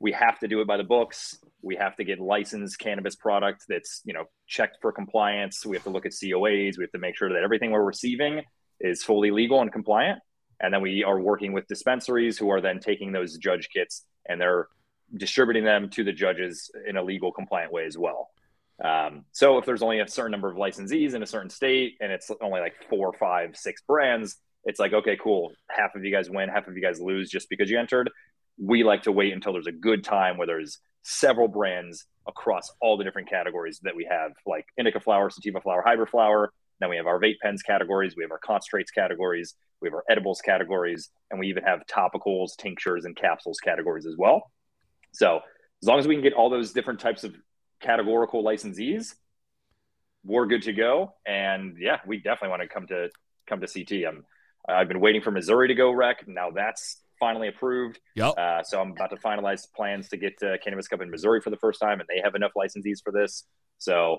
[0.00, 1.38] we have to do it by the books.
[1.60, 5.64] We have to get licensed cannabis product that's you know checked for compliance.
[5.66, 6.78] We have to look at COAs.
[6.78, 8.42] We have to make sure that everything we're receiving
[8.80, 10.20] is fully legal and compliant.
[10.60, 14.40] And then we are working with dispensaries who are then taking those judge kits and
[14.40, 14.68] they're
[15.16, 18.30] distributing them to the judges in a legal compliant way as well.
[18.84, 22.12] Um, so if there's only a certain number of licensees in a certain state and
[22.12, 25.52] it's only like four, five, six brands, it's like, okay, cool.
[25.68, 28.10] Half of you guys win, half of you guys lose just because you entered.
[28.58, 32.96] We like to wait until there's a good time where there's several brands across all
[32.96, 36.52] the different categories that we have, like indica flower, sativa flower, hybrid flower.
[36.80, 40.04] Then we have our vape pens categories, we have our concentrates categories, we have our
[40.08, 44.52] edibles categories, and we even have topicals, tinctures, and capsules categories as well.
[45.12, 45.40] So
[45.82, 47.34] as long as we can get all those different types of
[47.80, 49.14] categorical licensees,
[50.24, 51.14] we're good to go.
[51.26, 53.10] And yeah, we definitely want to come to
[53.46, 54.06] come to CT.
[54.06, 54.24] I'm
[54.68, 56.26] I've been waiting for Missouri to go rec.
[56.28, 57.98] Now that's finally approved.
[58.16, 58.34] Yep.
[58.38, 61.50] Uh, so I'm about to finalize plans to get to Cannabis Cup in Missouri for
[61.50, 63.44] the first time, and they have enough licensees for this.
[63.78, 64.18] So,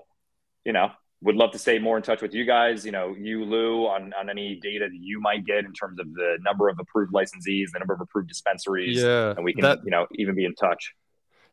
[0.64, 0.88] you know,
[1.22, 2.84] would love to stay more in touch with you guys.
[2.84, 6.12] You know, you Lou on on any data that you might get in terms of
[6.14, 9.84] the number of approved licensees, the number of approved dispensaries, Yeah, and we can that-
[9.84, 10.92] you know even be in touch.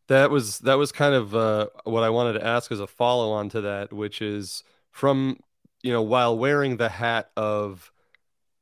[0.08, 3.32] That was that was kind of uh, what I wanted to ask as a follow
[3.32, 5.40] on to that, which is from
[5.84, 7.92] you know while wearing the hat of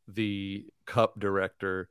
[0.07, 1.89] the cup director,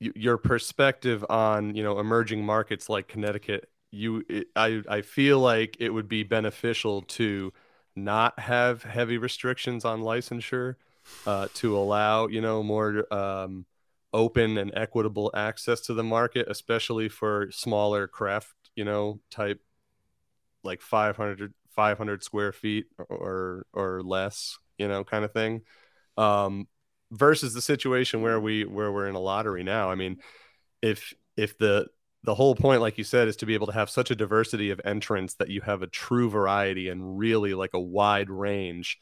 [0.00, 5.40] y- your perspective on you know emerging markets like Connecticut, you it, I I feel
[5.40, 7.52] like it would be beneficial to
[7.94, 10.76] not have heavy restrictions on licensure,
[11.24, 13.66] uh, to allow you know more um,
[14.16, 19.60] open and equitable access to the market, especially for smaller craft, you know, type
[20.64, 25.62] like 500, 500 square feet or or less, you know, kind of thing.
[26.16, 26.66] Um,
[27.12, 29.90] versus the situation where we where we're in a lottery now.
[29.90, 30.16] I mean,
[30.80, 31.86] if if the
[32.24, 34.70] the whole point, like you said, is to be able to have such a diversity
[34.70, 38.98] of entrants that you have a true variety and really like a wide range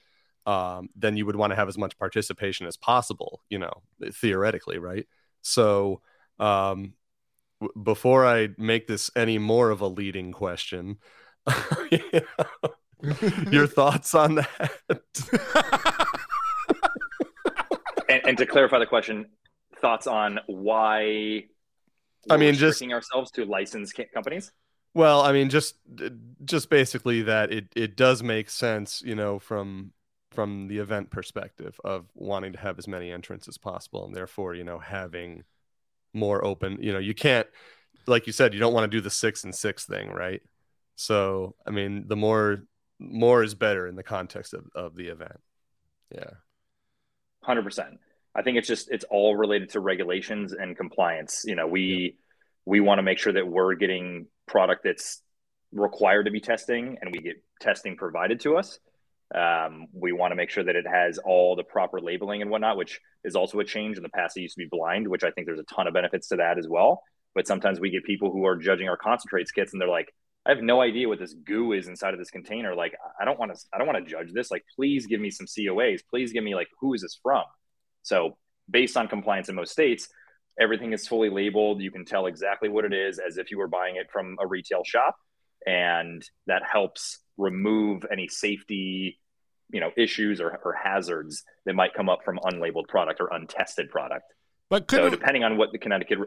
[0.46, 3.82] um, then you would want to have as much participation as possible, you know,
[4.12, 5.06] theoretically, right?
[5.42, 6.00] So,
[6.38, 6.94] um,
[7.60, 10.98] w- before I make this any more of a leading question,
[11.90, 12.70] you know,
[13.50, 14.70] your thoughts on that?
[18.08, 19.26] And, and to clarify the question,
[19.80, 21.44] thoughts on why
[22.30, 24.52] I we're mean, just- ourselves to license ca- companies.
[24.96, 25.74] Well, I mean, just
[26.44, 29.92] just basically that it it does make sense, you know, from
[30.34, 34.54] from the event perspective of wanting to have as many entrants as possible, and therefore,
[34.54, 35.44] you know, having
[36.12, 36.78] more open.
[36.80, 37.46] You know, you can't,
[38.06, 40.42] like you said, you don't want to do the six and six thing, right?
[40.96, 42.64] So, I mean, the more
[43.00, 45.40] more is better in the context of of the event.
[46.14, 46.30] Yeah.
[47.42, 47.98] Hundred percent.
[48.34, 51.44] I think it's just it's all related to regulations and compliance.
[51.44, 52.16] You know, we
[52.64, 55.22] we want to make sure that we're getting product that's
[55.72, 58.78] required to be testing, and we get testing provided to us.
[59.34, 62.76] Um, we want to make sure that it has all the proper labeling and whatnot,
[62.76, 63.96] which is also a change.
[63.96, 65.94] In the past, it used to be blind, which I think there's a ton of
[65.94, 67.02] benefits to that as well.
[67.34, 70.14] But sometimes we get people who are judging our concentrates kits, and they're like,
[70.46, 72.76] "I have no idea what this goo is inside of this container.
[72.76, 73.60] Like, I don't want to.
[73.72, 74.52] I don't want to judge this.
[74.52, 76.02] Like, please give me some COAs.
[76.08, 77.42] Please give me like who is this from."
[78.02, 78.38] So,
[78.70, 80.08] based on compliance in most states,
[80.60, 81.82] everything is fully labeled.
[81.82, 84.46] You can tell exactly what it is as if you were buying it from a
[84.46, 85.16] retail shop,
[85.66, 89.18] and that helps remove any safety,
[89.74, 93.90] you know, issues or, or hazards that might come up from unlabeled product or untested
[93.90, 94.32] product.
[94.70, 96.20] But So, depending on what the Connecticut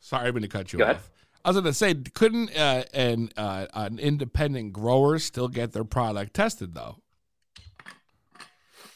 [0.00, 0.90] sorry, I'm going to cut you Go off.
[0.92, 1.02] ahead.
[1.44, 5.84] I was going to say, couldn't uh, an uh, an independent grower still get their
[5.84, 6.96] product tested though?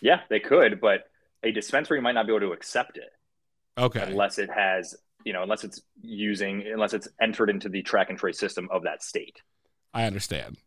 [0.01, 1.05] Yeah, they could, but
[1.43, 3.11] a dispensary might not be able to accept it
[3.77, 4.01] Okay.
[4.01, 4.95] unless it has,
[5.25, 8.85] you know, unless it's using, unless it's entered into the track and trace system of
[8.85, 9.43] that state.
[9.93, 10.59] I understand.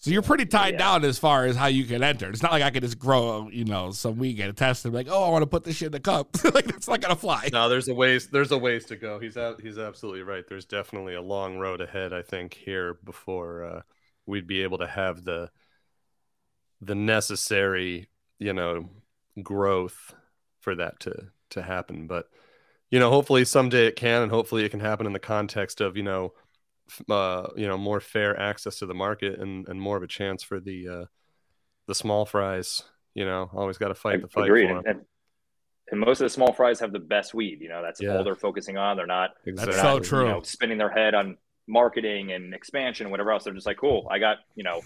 [0.00, 0.78] So you're pretty tied Yeah.
[0.78, 2.30] down as far as how you can enter.
[2.30, 5.08] It's not like I could just grow, you know, some a test, and be like,
[5.10, 6.28] oh, I want to put this shit in the cup.
[6.54, 7.48] like that's not gonna fly.
[7.52, 8.28] No, there's a ways.
[8.28, 9.18] There's a ways to go.
[9.18, 9.60] He's out.
[9.60, 10.44] He's absolutely right.
[10.48, 12.12] There's definitely a long road ahead.
[12.12, 13.82] I think here before uh,
[14.24, 15.50] we'd be able to have the
[16.80, 18.08] the necessary,
[18.38, 18.88] you know,
[19.42, 20.14] growth
[20.60, 22.06] for that to to happen.
[22.06, 22.28] But
[22.90, 25.96] you know, hopefully someday it can, and hopefully it can happen in the context of
[25.96, 26.34] you know,
[27.10, 30.42] uh, you know, more fair access to the market and and more of a chance
[30.42, 31.04] for the uh,
[31.86, 32.82] the small fries.
[33.14, 34.68] You know, always got to fight the fight Agreed.
[34.68, 34.96] for And, 'em.
[34.96, 35.04] and,
[35.90, 37.60] and most of the small fries have the best weed.
[37.60, 38.16] You know, that's Yeah.
[38.16, 38.96] all they're focusing on.
[38.96, 40.20] They're not, That's they're so not, true.
[40.26, 41.36] You know, spinning their head on
[41.66, 43.44] marketing and expansion and whatever else.
[43.44, 44.82] They're just like, cool, I got, you know,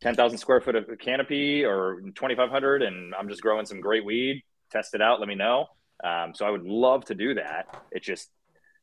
[0.00, 4.42] 10,000 square foot of canopy or 2,500 and I'm just growing some great weed.
[4.70, 5.18] Test it out.
[5.18, 5.66] Let me know.
[6.04, 7.82] Um, so I would love to do that.
[7.90, 8.28] It just,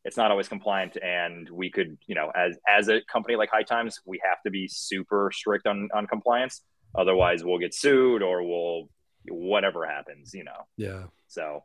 [0.05, 3.63] it's not always compliant and we could, you know, as, as a company like High
[3.63, 6.61] Times, we have to be super strict on, on compliance.
[6.93, 8.87] Otherwise we'll get sued or we'll,
[9.27, 10.67] whatever happens, you know?
[10.77, 11.05] Yeah.
[11.27, 11.63] So,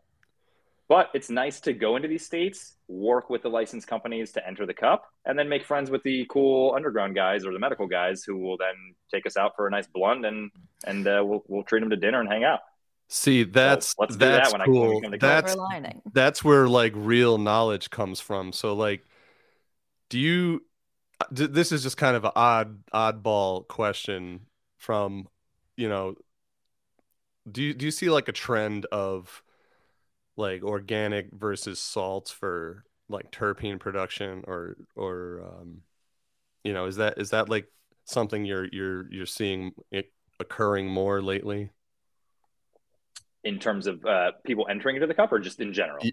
[0.89, 4.67] but it's nice to go into these states, work with the licensed companies to enter
[4.67, 8.25] the cup, and then make friends with the cool underground guys or the medical guys
[8.25, 8.75] who will then
[9.13, 10.51] take us out for a nice blunt and
[10.87, 12.59] and uh, we'll we'll treat them to dinner and hang out.
[13.13, 15.01] See, that's let's do that that's when I- cool.
[15.01, 15.57] come that's
[16.15, 18.53] that's where like real knowledge comes from.
[18.53, 19.05] So like,
[20.09, 20.65] do you?
[21.33, 24.47] d- This is just kind of an odd oddball question
[24.79, 25.29] from,
[25.77, 26.15] you know.
[27.51, 29.43] Do you do you see like a trend of,
[30.37, 35.83] like organic versus salts for like terpene production or or um,
[36.65, 37.67] you know is that is that like
[38.05, 41.71] something you're you're you're seeing it occurring more lately?
[43.45, 46.05] In terms of uh, people entering into the cup, or just in general?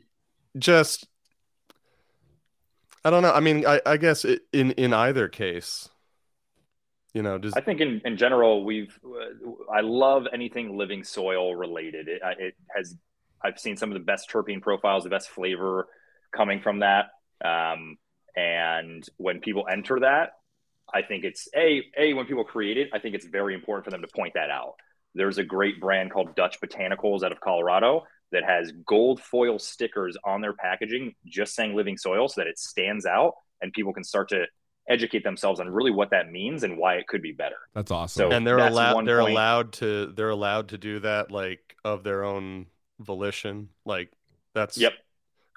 [0.57, 1.07] Just,
[3.03, 3.31] I don't know.
[3.31, 5.89] I mean, I, I guess it, in in either case,
[7.13, 11.55] you know, does I think in, in general, we've, uh, I love anything living soil
[11.55, 12.07] related.
[12.07, 12.95] It, it has,
[13.41, 15.87] I've seen some of the best terpene profiles, the best flavor
[16.35, 17.05] coming from that.
[17.43, 17.97] Um,
[18.35, 20.33] and when people enter that,
[20.93, 23.91] I think it's a, a, when people create it, I think it's very important for
[23.91, 24.75] them to point that out.
[25.15, 30.17] There's a great brand called Dutch Botanicals out of Colorado that has gold foil stickers
[30.25, 34.03] on their packaging, just saying living soil so that it stands out and people can
[34.03, 34.45] start to
[34.89, 37.55] educate themselves on really what that means and why it could be better.
[37.73, 38.31] That's awesome.
[38.31, 39.31] So and they're allowed they're point.
[39.33, 42.67] allowed to they're allowed to do that like of their own
[42.99, 43.69] volition.
[43.85, 44.11] Like
[44.53, 44.93] that's Yep.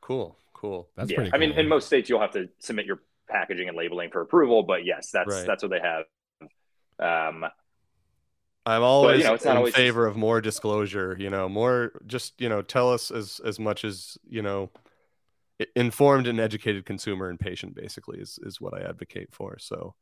[0.03, 0.89] cool, cool.
[0.97, 1.17] That's yeah.
[1.17, 4.21] pretty I mean, in most states, you'll have to submit your packaging and labeling for
[4.21, 5.47] approval, but yes, that's Right.
[5.47, 6.05] that's what they have.
[6.99, 7.45] Um,
[8.67, 11.17] I'm always you know, it's not in always favor of more disclosure.
[11.19, 14.71] You know, more just you know, tell us as as much as you know,
[15.75, 19.57] informed and educated consumer and patient basically is is what I advocate for.
[19.59, 19.95] So,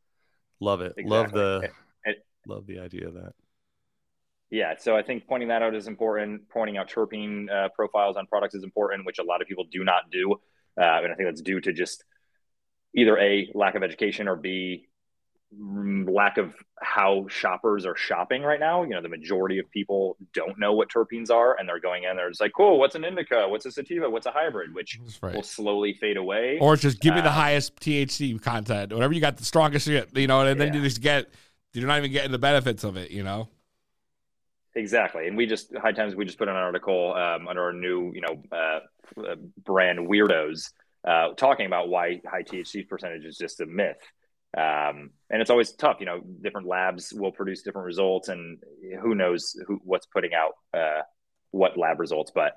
[0.61, 0.95] love it.
[0.99, 1.41] Love Exactly.
[1.41, 1.71] the
[2.05, 2.17] And-
[2.47, 3.33] love the idea of that.
[4.51, 6.49] yeah, so I think pointing that out is important.
[6.49, 9.85] Pointing out terpene uh, profiles on products is important, which a lot of people do
[9.85, 12.05] not do, uh, and I think that's due to just
[12.97, 14.89] either a lack of education or b
[15.57, 18.83] lack of how shoppers are shopping right now.
[18.83, 22.17] You know, the majority of people don't know what terpenes are, and they're going in.
[22.17, 23.49] They're just like, "Cool, what's an indica?
[23.49, 24.11] What's a sativa?
[24.11, 25.35] What's a hybrid?" Which right.
[25.35, 26.59] will slowly fade away.
[26.61, 30.17] Or just give me the Um, highest THC content, whatever you got the strongest shit,
[30.17, 31.29] you know, and then you just get
[31.73, 33.49] you're not even getting the benefits of it, you know.
[34.75, 38.13] Exactly, and we just high times we just put an article um, under our new
[38.15, 38.81] you know uh,
[39.27, 39.35] uh,
[39.65, 40.71] brand weirdos
[41.07, 44.01] uh, talking about why high THC percentage is just a myth,
[44.57, 45.99] um, and it's always tough.
[46.01, 48.59] You know, different labs will produce different results, and
[49.03, 51.03] who knows who what's putting out uh,
[51.51, 52.33] what lab results.
[52.35, 52.53] But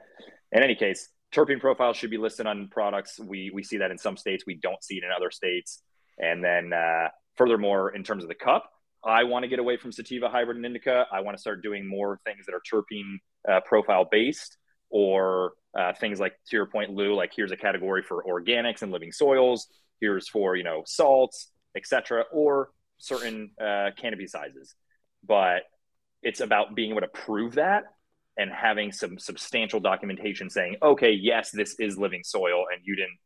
[0.52, 3.20] in any case, terpene profiles should be listed on products.
[3.20, 5.82] We we see that in some states, we don't see it in other states,
[6.18, 8.70] and then uh, furthermore, in terms of the cup.
[9.04, 11.08] I want to get away from sativa, hybrid, and indica.
[11.12, 13.16] I want to start doing more things that are terpene
[13.50, 14.58] uh, profile based,
[14.92, 17.16] or uh, things like to your point, Lou.
[17.16, 19.68] Like here's a category for organics and living soils.
[20.00, 24.76] Here's for you know salts, etc., or certain uh, canopy sizes.
[25.26, 25.64] But
[26.24, 27.84] it's about being able to prove that
[28.38, 33.18] and having some substantial documentation saying, okay, yes, this is living soil, and you didn't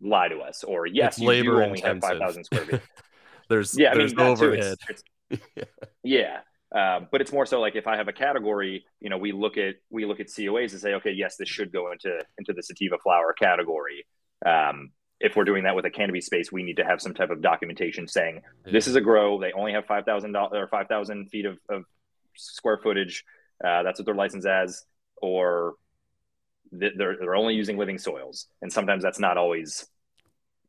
[0.00, 2.80] lie to us, or yes, It's you labor do only have five thousand square feet.
[3.48, 4.52] There's yeah, I there's mean that too.
[4.52, 5.68] It's, it's,
[6.02, 6.38] yeah,
[6.74, 9.58] um, but it's more so like if I have a category, you know, we look
[9.58, 12.62] at we look at COAs and say, okay, yes, this should go into into the
[12.62, 14.06] sativa flower category.
[14.46, 14.90] Um,
[15.24, 17.40] if we're doing that with a cannabis space, we need to have some type of
[17.40, 19.40] documentation saying this is a grow.
[19.40, 21.84] They only have five thousand dollars or five thousand feet of, of
[22.36, 23.24] square footage.
[23.64, 24.84] Uh, that's what they're licensed as,
[25.16, 25.74] or
[26.78, 29.86] th- they're they're only using living soils, and sometimes that's not always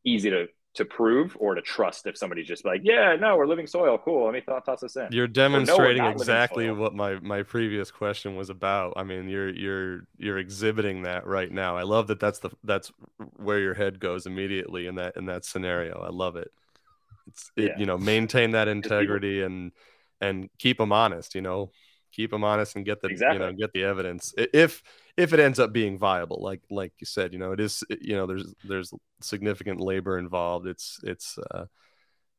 [0.04, 0.46] easy to
[0.76, 3.98] to prove or to trust if somebody's just like, yeah, no, we're living soil.
[3.98, 4.24] Cool.
[4.26, 5.08] Let me th- toss this in.
[5.10, 8.94] You're Or, "No, demonstrating exactly what my my previous question was about.
[8.96, 11.76] I mean, you're you're you're exhibiting that right now.
[11.76, 12.20] I love that.
[12.20, 12.92] That's the that's
[13.36, 16.00] where your head goes immediately in that in that scenario.
[16.02, 16.52] I love it.
[17.28, 17.78] It's it, Yeah.
[17.78, 19.72] you know maintain that integrity and
[20.20, 21.34] and keep them honest.
[21.34, 21.70] You know,
[22.16, 24.82] keep them honest and get the you know get the evidence if
[25.16, 26.38] if it ends up being viable.
[26.40, 30.66] Like like you said, you know, it is you know there's there's significant labor involved.
[30.66, 31.66] It's it's uh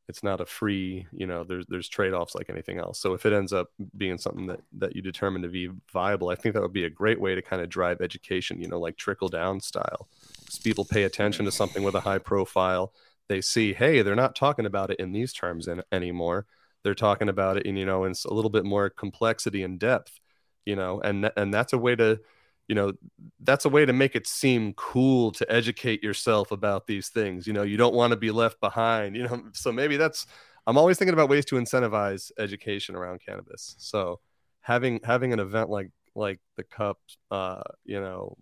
[0.08, 2.98] it's not a free you know there's there's trade-offs like anything else.
[2.98, 6.34] So if it ends up being something that that you determine to be viable i
[6.34, 8.96] think that would be a great way to kind of drive education you know like
[8.96, 10.08] trickle down style.
[10.40, 12.92] Because people pay attention to something with a high profile.
[13.28, 16.46] They see hey they're not talking about it in these terms in, anymore
[16.84, 20.20] they're talking about it and you know in a little bit more complexity and depth
[20.64, 22.20] you know and and that's a way to
[22.68, 22.92] you know
[23.40, 27.52] that's a way to make it seem cool to educate yourself about these things you
[27.52, 30.26] know you don't want to be left behind you know so maybe that's
[30.66, 33.74] i'm always thinking about ways to incentivize education around cannabis.
[33.78, 34.20] So
[34.60, 36.98] having having an event like like the cup
[37.30, 38.36] uh you know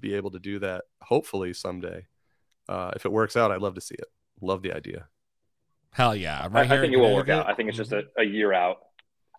[0.00, 2.04] be able to do that hopefully someday
[2.68, 4.06] uh if it works out i'd love to see it.
[4.40, 5.06] Love the idea
[5.92, 6.40] Hell yeah.
[6.44, 7.46] I'm I, right I here think in it will work Connecticut.
[7.48, 7.52] out.
[7.52, 8.78] I think it's just a, a year out.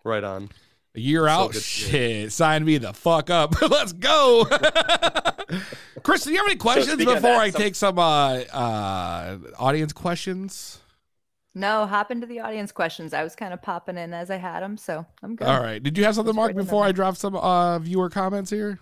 [0.04, 0.50] right on
[0.94, 1.48] A year out?
[1.52, 2.32] good to Shit.
[2.32, 3.60] Sign me the fuck up.
[3.70, 4.46] Let's go.
[6.02, 8.34] Chris, do you have any questions speaking of before that, I some- take some uh,
[8.52, 10.78] uh, audience questions?
[11.56, 13.14] No, hop into the audience questions.
[13.14, 15.46] I was kind of popping in as I had them, so I'm good.
[15.46, 15.80] All right.
[15.80, 16.84] Did you have something, Mark, bring them before.
[16.84, 18.80] I drop some uh, viewer comments here?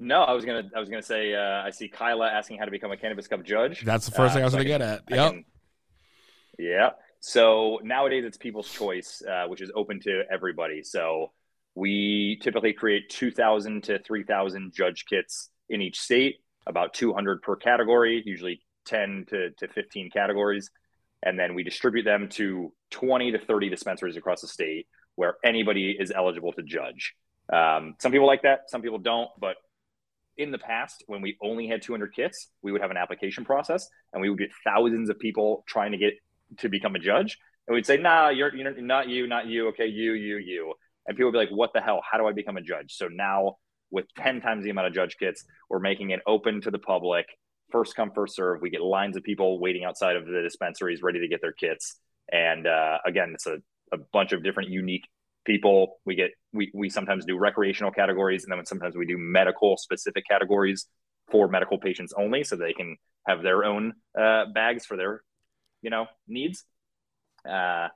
[0.00, 2.70] No, I was gonna I was gonna say uh, I see Kyla asking how to
[2.70, 3.82] become a cannabis cup judge.
[3.84, 5.20] That's the first Uh, thing I was so going to can- get at.
[5.20, 5.44] I Yep.
[6.60, 6.90] Yeah.
[7.20, 10.82] So nowadays it's people's choice, uh, which is open to everybody.
[10.82, 11.32] So
[11.74, 18.22] We typically create 2,000 to 3,000 judge kits in each state, about 200 per category,
[18.26, 20.70] usually 10 to, to 15 categories.
[21.22, 25.96] And then we distribute them to 20 to 30 dispensaries across the state where anybody
[25.98, 27.14] is eligible to judge.
[27.52, 29.28] Um, some people like that, some people don't.
[29.38, 29.56] But
[30.36, 33.88] in the past, when we only had 200 kits, we would have an application process
[34.12, 36.14] and we would get thousands of people trying to get
[36.58, 37.38] to become a judge.
[37.66, 39.68] And we'd say, nah, you're, you're not you, not you.
[39.68, 40.74] Okay, you, you, you.
[41.06, 42.02] And people would be like, what the hell?
[42.08, 42.94] How do I become a judge?
[42.96, 43.56] So now,
[43.90, 47.26] with 10 times the amount of judge kits, we're making it open to the public.
[47.72, 48.60] First come, first serve.
[48.60, 51.96] We get lines of people waiting outside of the dispensaries ready to get their kits.
[52.30, 53.58] And uh, again, it's a,
[53.92, 55.04] a bunch of different unique
[55.44, 55.98] people.
[56.04, 60.24] We get we we sometimes do recreational categories, and then sometimes we do medical specific
[60.28, 60.86] categories
[61.30, 62.96] for medical patients only, so they can
[63.26, 65.22] have their own uh, bags for their
[65.82, 66.64] you know needs.
[67.48, 67.88] Uh,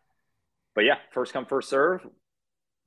[0.75, 2.07] but yeah, first come first serve.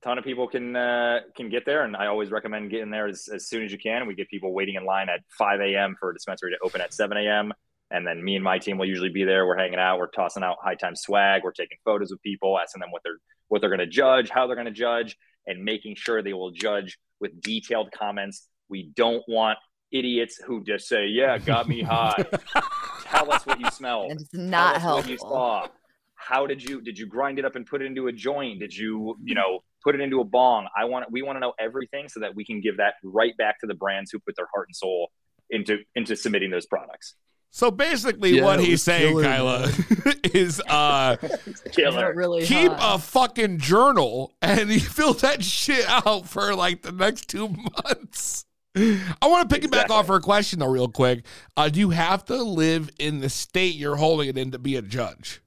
[0.02, 3.28] Ton of people can uh, can get there, and I always recommend getting there as,
[3.32, 4.06] as soon as you can.
[4.06, 5.96] We get people waiting in line at 5 a.m.
[5.98, 7.52] for a dispensary to open at 7 a.m.
[7.90, 9.46] And then me and my team will usually be there.
[9.46, 9.98] We're hanging out.
[9.98, 11.42] We're tossing out high time swag.
[11.42, 13.18] We're taking photos of people, asking them what they're
[13.48, 15.16] what they're going to judge, how they're going to judge,
[15.46, 18.46] and making sure they will judge with detailed comments.
[18.68, 19.58] We don't want
[19.90, 22.24] idiots who just say, "Yeah, got me high."
[23.10, 24.12] Tell us what you smelled.
[24.12, 25.68] It's not Tell us what you saw.
[26.14, 28.58] How did you did you grind it up and put it into a joint?
[28.60, 30.68] Did you you know put it into a bong?
[30.76, 33.60] I want we want to know everything so that we can give that right back
[33.60, 35.10] to the brands who put their heart and soul
[35.50, 37.14] into into submitting those products.
[37.50, 39.72] So basically, Yeah, what he's saying, killer, Kyla,
[40.34, 41.16] is uh,
[41.72, 42.12] Killer.
[42.14, 42.96] really keep hot.
[42.96, 48.44] a fucking journal and you fill that shit out for like the next two months.
[49.22, 51.24] I want to piggyback off her question though, real quick.
[51.56, 54.76] Uh, do you have to live in the state you're holding it in to be
[54.76, 55.40] a judge?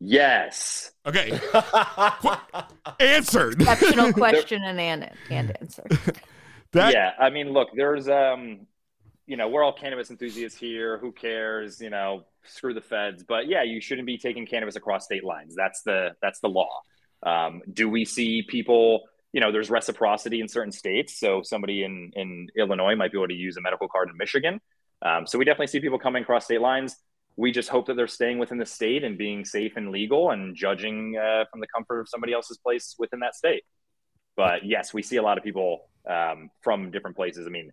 [0.00, 0.92] Yes.
[1.06, 1.38] Okay.
[3.00, 3.60] Answered.
[3.62, 5.84] Exceptional question and, an- and answer.
[6.74, 8.66] yeah, I mean, look, there's um,
[9.26, 10.98] you know, we're all cannabis enthusiasts here.
[10.98, 11.80] Who cares?
[11.80, 13.22] You know, screw the feds.
[13.22, 15.54] But yeah, you shouldn't be taking cannabis across state lines.
[15.54, 16.82] That's the that's the law.
[17.22, 19.04] Um, do we see people?
[19.34, 21.18] You know, there's reciprocity in certain states.
[21.18, 24.60] So somebody in in Illinois might be able to use a medical card in Michigan.
[25.02, 26.96] Um, so we definitely see people coming across state lines.
[27.36, 30.54] We just hope that they're staying within the state and being safe and legal and
[30.54, 33.64] judging uh, from the comfort of somebody else's place within that state.
[34.36, 37.46] But yes, we see a lot of people um, from different places.
[37.46, 37.70] I mean,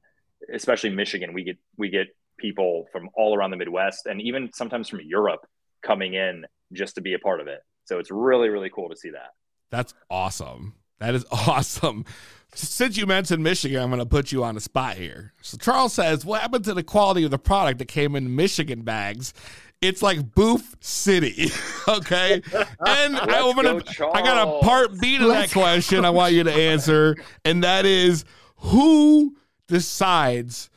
[0.54, 2.08] especially Michigan, we get we get
[2.38, 5.42] people from all around the Midwest and even sometimes from Europe
[5.84, 7.60] coming in just to be a part of it.
[7.86, 9.32] So it's really really cool to see that.
[9.70, 10.74] That's awesome.
[11.02, 12.06] That is awesome.
[12.54, 15.34] Since you mentioned Michigan, I'm going to put you on the spot here.
[15.42, 18.84] So Charles says, "What happened to the quality of the product that came in Michigan
[18.84, 19.34] bags?"
[19.82, 21.50] It's like Boof City,
[21.88, 22.36] okay?
[22.36, 26.06] And I, am gonna, go, I got a part B to that Let's question.
[26.06, 28.24] I want you to answer, and that is,
[28.58, 29.36] who
[29.68, 30.70] decides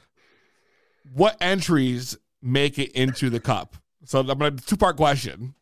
[1.12, 3.76] what entries make it into the cup?
[4.04, 5.54] So I'm gonna two part question.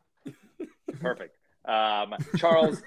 [1.01, 1.36] Perfect.
[1.64, 2.80] Um, Charles,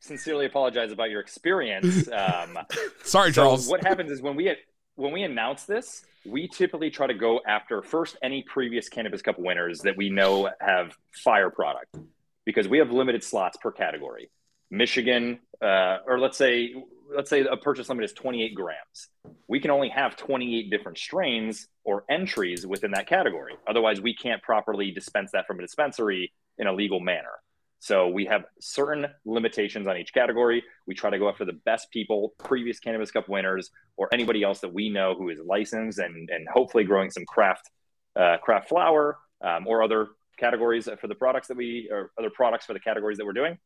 [0.00, 2.08] sincerely apologize about your experience.
[2.08, 2.58] Um,
[3.04, 3.68] Sorry, so Charles.
[3.68, 4.54] What happens is when we
[4.96, 9.38] when we announce this, we typically try to go after first any previous Cannabis Cup
[9.38, 11.96] winners that we know have fire product
[12.44, 14.30] because we have limited slots per category.
[14.70, 16.74] Michigan, uh, or let's say
[17.14, 19.08] let's say a purchase limit is 28 grams.
[19.48, 23.54] We can only have 28 different strains or entries within that category.
[23.68, 27.40] Otherwise, we can't properly dispense that from a dispensary in a legal manner.
[27.80, 30.62] So we have certain limitations on each category.
[30.86, 34.60] We try to go after the best people, previous Cannabis Cup winners, or anybody else
[34.60, 37.70] that we know who is licensed and and hopefully growing some craft
[38.14, 40.08] uh, craft flower um, or other
[40.38, 43.56] categories for the products that we or other products for the categories that we're doing.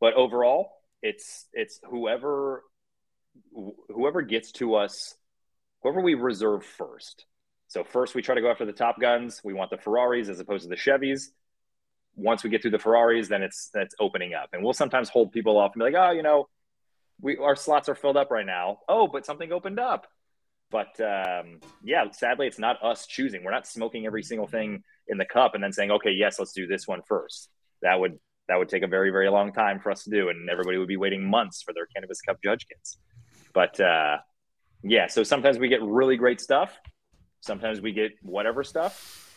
[0.00, 0.68] But overall,
[1.00, 2.64] it's it's whoever
[3.94, 5.14] whoever gets to us,
[5.84, 7.26] whoever we reserve first.
[7.68, 9.40] So first we try to go after the top guns.
[9.44, 11.28] We want the Ferraris as opposed to the Chevys
[12.18, 15.32] once we get through the Ferraris, then it's that's opening up, and we'll sometimes hold
[15.32, 16.48] people off and be like, oh, you know,
[17.20, 18.80] we our slots are filled up right now.
[18.88, 20.06] Oh, but something opened up.
[20.70, 23.42] But um, yeah, sadly, it's not us choosing.
[23.44, 26.52] We're not smoking every single thing in the cup and then saying, okay, yes, let's
[26.52, 27.48] do this one first.
[27.82, 28.18] That would
[28.48, 30.88] that would take a very very long time for us to do, and everybody would
[30.88, 32.98] be waiting months for their cannabis cup judge kits.
[33.54, 34.18] But uh,
[34.82, 36.78] yeah, so sometimes we get really great stuff.
[37.40, 39.27] Sometimes we get whatever stuff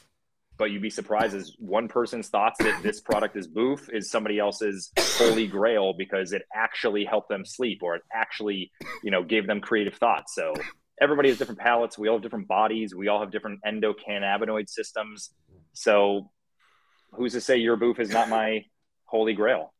[0.57, 4.39] but you'd be surprised as one person's thoughts that this product is boof is somebody
[4.39, 8.71] else's holy grail because it actually helped them sleep or it actually
[9.03, 10.35] you know gave them creative thoughts.
[10.35, 10.53] So
[10.99, 11.97] everybody has different palates.
[11.97, 12.93] We all have different bodies.
[12.93, 15.31] We all have different endocannabinoid systems.
[15.73, 16.29] So
[17.13, 18.65] who's to say your boof is not my
[19.05, 19.73] holy grail?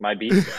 [0.00, 0.58] My beasters.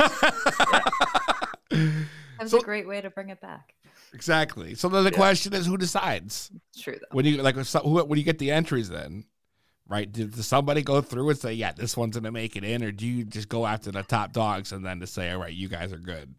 [1.71, 1.95] my
[2.39, 2.51] beat.
[2.51, 3.73] That's a great way to bring it back.
[4.13, 4.75] Exactly.
[4.75, 6.51] So then the question is, who decides?
[6.73, 7.15] It's true though.
[7.15, 9.25] When you like, who, when you get the entries then
[9.87, 10.11] right?
[10.11, 12.91] Did, does somebody go through and say, "Yeah, this one's gonna make it in," or
[12.91, 15.67] do you just go after the top dogs and then to say, "All right, you
[15.67, 16.35] guys are good"?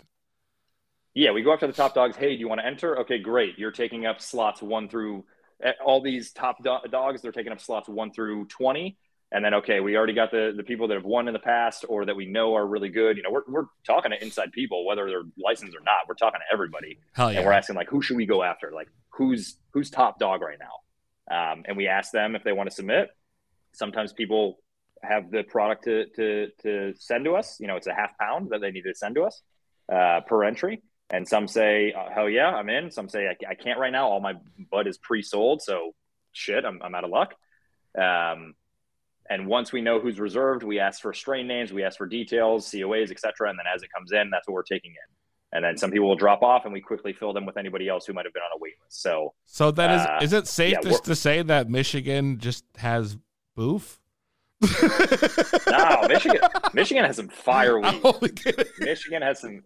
[1.14, 2.16] Yeah, we go after the top dogs.
[2.16, 2.98] Hey, do you want to enter?
[3.00, 3.58] Okay, great.
[3.58, 5.24] You're taking up slots one through
[5.62, 7.22] eh, all these top do- dogs.
[7.22, 8.98] They're taking up slots one through twenty,
[9.30, 11.84] and then okay, we already got the the people that have won in the past
[11.88, 13.16] or that we know are really good.
[13.16, 16.08] You know, we're we're talking to inside people, whether they're licensed or not.
[16.08, 17.38] We're talking to everybody, Hell yeah.
[17.38, 18.72] and we're asking like, who should we go after?
[18.72, 20.78] Like, who's who's top dog right now?
[21.30, 23.10] Um, and we ask them if they want to submit.
[23.72, 24.60] Sometimes people
[25.02, 27.58] have the product to to to send to us.
[27.60, 29.42] You know, it's a half pound that they need to send to us
[29.92, 30.82] uh, per entry.
[31.10, 32.90] And some say, uh, hell yeah, I'm in.
[32.90, 34.08] Some say, I, I can't right now.
[34.08, 34.34] All my
[34.70, 35.62] bud is pre sold.
[35.62, 35.94] So
[36.32, 37.34] shit, I'm, I'm out of luck.
[37.96, 38.54] Um,
[39.30, 42.70] and once we know who's reserved, we ask for strain names, we ask for details,
[42.70, 43.50] COAs, et cetera.
[43.50, 45.16] And then as it comes in, that's what we're taking in.
[45.52, 48.06] And then some people will drop off and we quickly fill them with anybody else
[48.06, 49.02] who might have been on a wait list.
[49.02, 52.64] So, So that is—is uh, is it safe yeah, just to say that Michigan just
[52.76, 53.16] has
[53.54, 54.00] boof?
[55.70, 56.40] no, Michigan,
[56.74, 58.02] Michigan has some fire weed.
[58.78, 59.62] Michigan has some,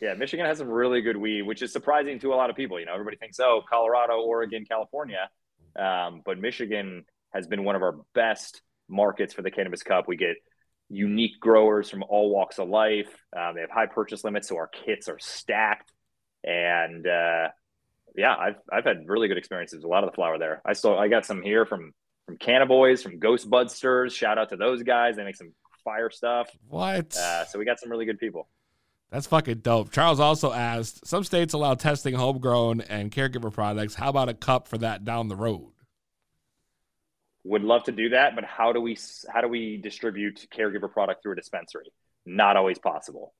[0.00, 2.78] yeah, Michigan has some really good weed, which is surprising to a lot of people.
[2.78, 5.30] You know, everybody thinks, oh, Colorado, Oregon, California,
[5.76, 8.60] um, but Michigan has been one of our best
[8.92, 10.06] markets for the Cannabis Cup.
[10.06, 10.36] We get
[10.88, 13.08] unique growers from all walks of life.
[13.36, 15.90] Um, they have high purchase limits, so our kits are stacked.
[16.44, 17.48] And uh,
[18.14, 19.78] yeah, I've I've had really good experiences.
[19.78, 20.60] with A lot of the flower there.
[20.64, 21.92] I still I got some here from
[22.26, 24.12] from Cannaboys, from Ghost Budsters.
[24.14, 25.16] Shout out to those guys.
[25.16, 25.52] They make some
[25.84, 26.48] fire stuff.
[26.68, 27.16] What?
[27.16, 28.48] Uh, so we got some really good people.
[29.10, 29.92] That's fucking dope.
[29.92, 33.94] Charles also asked, some states allow testing homegrown and caregiver products.
[33.94, 35.71] How about a cup for that down the road?
[37.44, 38.96] Would love to do that, but how do we
[39.32, 41.92] how do we distribute caregiver product through a dispensary?
[42.24, 43.34] Not always possible.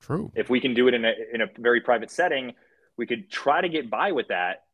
[0.00, 0.30] True.
[0.34, 2.52] If we can do it in a in a very private setting,
[2.96, 4.64] we could try to get by with that,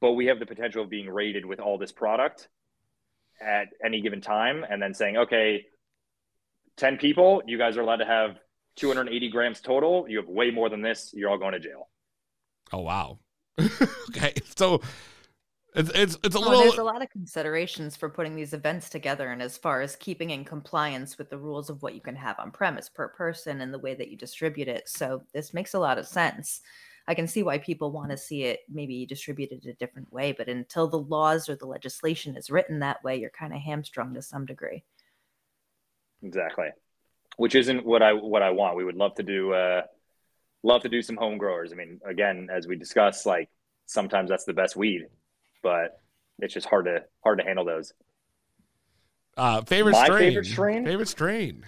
[0.00, 2.48] but we have the potential of being rated with all this product
[3.40, 5.66] at any given time and then saying, okay,
[6.76, 8.36] 10 people, you guys are allowed to have
[8.76, 10.06] 280 grams total.
[10.08, 11.12] You have way more than this.
[11.14, 11.88] You're all going to jail.
[12.72, 13.18] Oh wow.
[14.08, 14.80] okay, so
[15.74, 16.62] it's it's it's a Well, little.
[16.64, 20.30] there's a lot of considerations for putting these events together, and as far as keeping
[20.30, 23.72] in compliance with the rules of what you can have on premise per person and
[23.72, 24.88] the way that you distribute it.
[24.88, 26.60] So this makes a lot of sense.
[27.08, 30.48] I can see why people want to see it maybe distributed a different way, but
[30.48, 34.22] until the laws or the legislation is written that way, you're kind of hamstrung to
[34.22, 34.84] some degree.
[36.22, 36.68] Exactly.
[37.36, 38.76] Which isn't what I what I want.
[38.76, 39.82] We would love to do uh
[40.62, 41.72] love to do some home growers.
[41.72, 43.48] I mean, again, as we discussed, like
[43.86, 45.06] sometimes that's the best weed,
[45.62, 46.00] but
[46.38, 47.92] it's just hard to hard to handle those.
[49.36, 50.18] Uh, favorite My strain.
[50.18, 50.84] favorite strain?
[50.84, 51.64] Favorite strain.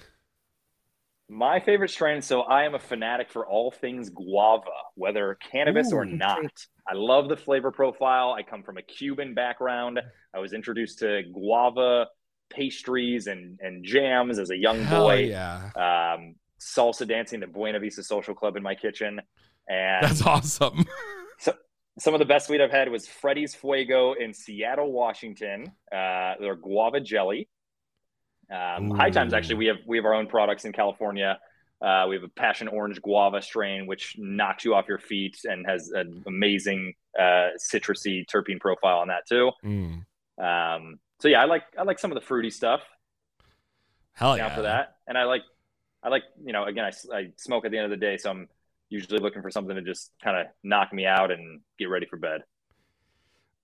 [1.30, 4.64] My favorite strain, so I am a fanatic for all things guava,
[4.94, 6.52] whether cannabis or not.
[6.86, 8.34] I love the flavor profile.
[8.38, 9.98] I come from a Cuban background.
[10.34, 12.08] I was introduced to guava
[12.50, 15.24] pastries and, and jams as a young Hell boy.
[15.24, 15.70] yeah.
[16.14, 19.20] Um, salsa dancing the Buena Vista Social Club in my kitchen.
[19.66, 20.84] And That's awesome.
[21.38, 21.54] so,
[21.98, 25.72] some of the best weed I've had was Freddy's Fuego in Seattle, Washington.
[25.92, 27.48] Uh, their guava jelly.
[28.50, 31.38] Um, High Times actually, we have we have our own products in California.
[31.80, 35.66] Uh, we have a passion orange guava strain, which knocks you off your feet and
[35.66, 39.50] has an amazing uh, citrusy terpene profile on that too.
[39.64, 40.04] Mm.
[40.38, 42.82] Um, so yeah, I like I like some of the fruity stuff.
[44.14, 44.54] Hell yeah.
[44.54, 44.96] for that.
[45.06, 45.42] And I like
[46.02, 48.30] I like you know again I, I smoke at the end of the day, so
[48.30, 48.48] I'm
[48.94, 52.16] usually looking for something to just kind of knock me out and get ready for
[52.16, 52.42] bed.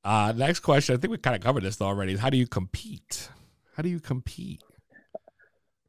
[0.05, 0.95] Uh, next question.
[0.95, 2.15] I think we kind of covered this already.
[2.15, 3.29] Is how do you compete?
[3.77, 4.63] How do you compete?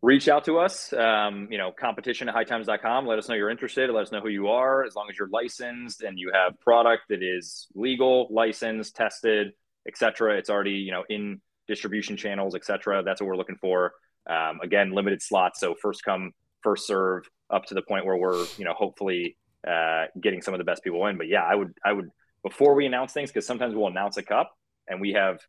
[0.01, 3.89] reach out to us um, you know competition at hightimes.com let us know you're interested
[3.89, 7.03] let us know who you are as long as you're licensed and you have product
[7.09, 9.53] that is legal licensed tested
[9.87, 13.93] etc it's already you know in distribution channels etc that's what we're looking for
[14.29, 16.31] um, again limited slots so first come
[16.63, 20.57] first serve up to the point where we're you know hopefully uh, getting some of
[20.57, 22.09] the best people in but yeah i would i would
[22.43, 24.51] before we announce things because sometimes we'll announce a cup
[24.87, 25.39] and we have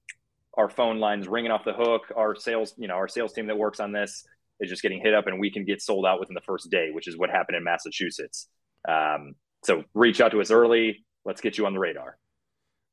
[0.55, 3.56] our phone lines ringing off the hook our sales you know our sales team that
[3.56, 4.26] works on this
[4.62, 6.90] is just getting hit up and we can get sold out within the first day,
[6.93, 8.48] which is what happened in Massachusetts.
[8.89, 9.34] Um,
[9.64, 11.05] so reach out to us early.
[11.24, 12.16] Let's get you on the radar.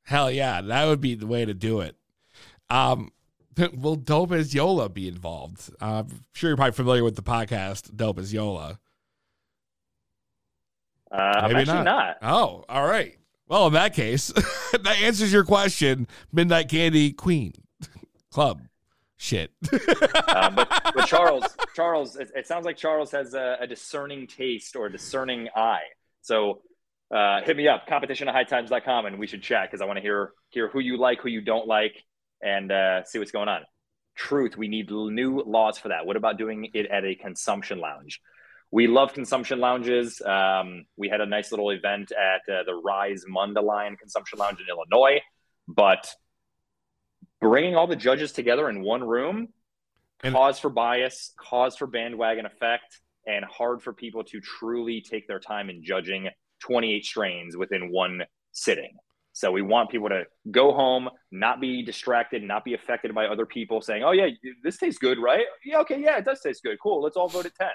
[0.04, 1.96] Hell yeah, that would be the way to do it.
[2.70, 3.12] Um,
[3.74, 5.70] will Dope as Yola be involved?
[5.82, 8.80] Uh, I'm sure you're probably familiar with the podcast Dope as Yola.
[11.12, 12.18] Uh, I'm actually not.
[12.22, 13.18] Oh, all right.
[13.48, 14.28] Well, in that case,
[14.72, 16.08] that answers your question.
[16.32, 17.54] Midnight Candy Queen
[18.32, 18.62] Club.
[19.18, 19.52] Shit.
[19.74, 21.44] Uh, but, but Charles,
[21.76, 25.82] Charles, it, it sounds like Charles has a, a discerning taste or a discerning eye.
[26.22, 26.62] So
[27.14, 30.02] uh, hit me up, competition at hightimes.com, and we should chat because I want to
[30.02, 32.04] hear hear who you like, who you don't like,
[32.42, 33.62] and uh, see what's going on.
[34.16, 36.06] Truth, we need new laws for that.
[36.06, 38.22] What about doing it at a consumption lounge?
[38.72, 40.22] We love consumption lounges.
[40.22, 44.68] Um, we had a nice little event at uh, the Rise Mundelein Consumption Lounge in
[44.70, 45.22] Illinois,
[45.68, 46.14] but
[47.42, 49.48] bringing all the judges together in one room
[50.24, 55.40] cause for bias, cause for bandwagon effect, and hard for people to truly take their
[55.40, 56.30] time in judging
[56.60, 58.98] 28 strains within one sitting.
[59.40, 63.46] So we want people to go home, not be distracted, not be affected by other
[63.46, 64.28] people saying, "Oh yeah,
[64.66, 65.46] this tastes good, right?
[65.64, 66.78] Yeah, okay, yeah, it does taste good.
[66.84, 67.02] Cool.
[67.02, 67.70] Let's all vote at 10."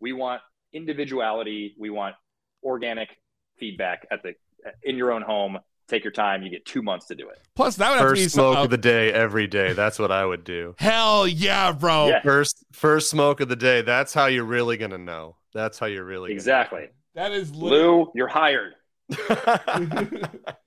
[0.00, 0.40] We want
[0.72, 1.74] individuality.
[1.78, 2.14] We want
[2.62, 3.10] organic
[3.58, 4.30] feedback at the
[4.66, 5.58] uh, in your own home.
[5.88, 6.42] Take your time.
[6.42, 7.38] You get two months to do it.
[7.54, 9.74] Plus, that would have to be First some- smoke of the day every day.
[9.74, 10.74] That's what I would do.
[10.78, 12.08] Hell yeah, bro.
[12.08, 12.22] Yeah.
[12.22, 13.82] First first smoke of the day.
[13.82, 15.36] That's how you're really gonna know.
[15.52, 16.88] That's how you're really gonna Exactly.
[17.14, 18.72] That is Lou, you're hired.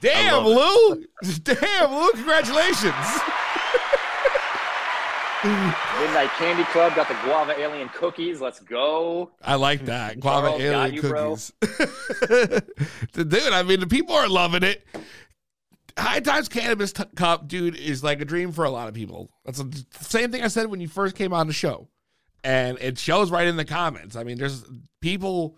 [0.00, 1.04] Damn, Lou.
[1.42, 2.10] Damn, Lou.
[2.12, 2.94] Congratulations.
[5.44, 8.40] Midnight Candy Club got the guava alien cookies.
[8.40, 9.30] Let's go.
[9.42, 10.18] I like that.
[10.18, 11.52] Guava Charles, alien you, cookies.
[13.12, 14.84] dude, I mean, the people are loving it.
[15.96, 19.30] High Times Cannabis t- Cup, dude, is like a dream for a lot of people.
[19.44, 21.88] That's the same thing I said when you first came on the show.
[22.44, 24.16] And it shows right in the comments.
[24.16, 24.64] I mean, there's
[25.00, 25.56] people,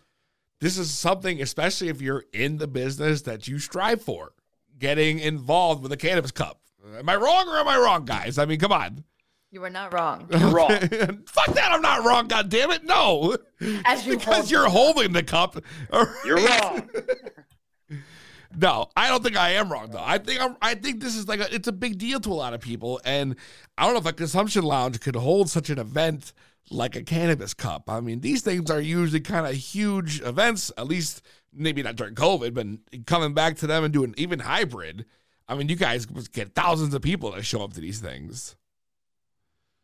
[0.60, 4.32] this is something, especially if you're in the business that you strive for,
[4.78, 6.60] getting involved with a Cannabis Cup.
[6.98, 8.38] Am I wrong or am I wrong, guys?
[8.38, 9.04] I mean, come on.
[9.50, 10.28] You are not wrong.
[10.30, 10.70] You're wrong.
[11.26, 12.84] Fuck that, I'm not wrong, God damn it.
[12.84, 13.36] No.
[13.84, 15.62] As you because hold you're the holding the cup.
[16.24, 16.88] You're wrong.
[18.56, 20.02] No, I don't think I am wrong though.
[20.04, 22.34] I think I'm, I think this is like a, it's a big deal to a
[22.34, 23.36] lot of people, and
[23.78, 26.32] I don't know if a consumption lounge could hold such an event
[26.70, 27.84] like a cannabis cup.
[27.88, 31.22] I mean, these things are usually kind of huge events, at least
[31.52, 35.04] maybe not during COVID, but coming back to them and doing even hybrid.
[35.48, 38.54] I mean, you guys get thousands of people that show up to these things.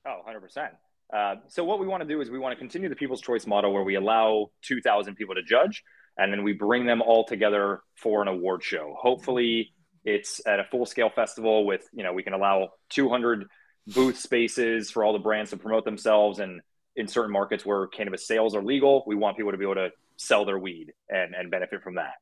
[0.06, 0.70] Oh, 100%.
[1.12, 3.46] Uh, so what we want to do is we want to continue the People's Choice
[3.46, 5.82] model where we allow 2,000 people to judge,
[6.16, 8.94] and then we bring them all together for an award show.
[8.98, 9.72] Hopefully,
[10.04, 13.46] it's at a full-scale festival with you know we can allow 200
[13.88, 16.60] booth spaces for all the brands to promote themselves, and
[16.96, 19.90] in certain markets where cannabis sales are legal, we want people to be able to
[20.16, 22.14] sell their weed and and benefit from that,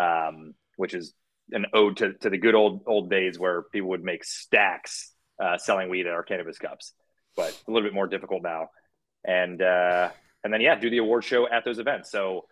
[0.00, 1.12] um, which is
[1.50, 5.58] an ode to, to the good old old days where people would make stacks uh,
[5.58, 6.94] selling weed at our cannabis cups
[7.36, 8.68] but a little bit more difficult now.
[9.24, 10.10] And uh,
[10.44, 12.10] and then yeah, do the award show at those events.
[12.10, 12.46] So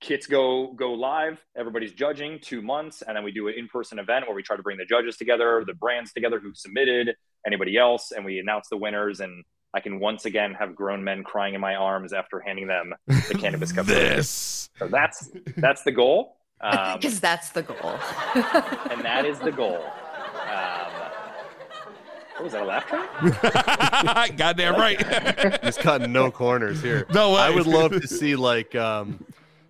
[0.00, 1.42] kits go go live.
[1.56, 4.56] Everybody's judging two months, and then we do an in person event where we try
[4.56, 7.14] to bring the judges together, the brands together who submitted,
[7.46, 9.20] anybody else, and we announce the winners.
[9.20, 9.44] And
[9.76, 13.36] I can once again have grown men crying in my arms after handing them the
[13.38, 13.84] cannabis cup.
[13.84, 14.70] This.
[14.78, 15.28] So that's
[15.58, 16.32] that's the goal.
[16.58, 17.76] Um, Because that's the goal.
[18.34, 19.76] and that is the goal.
[19.76, 20.92] Um,
[22.36, 24.36] what was that a laugh track?
[24.38, 25.62] Goddamn right.
[25.62, 27.06] He's cutting no corners here.
[27.12, 27.40] No way.
[27.40, 29.22] I would love to see like um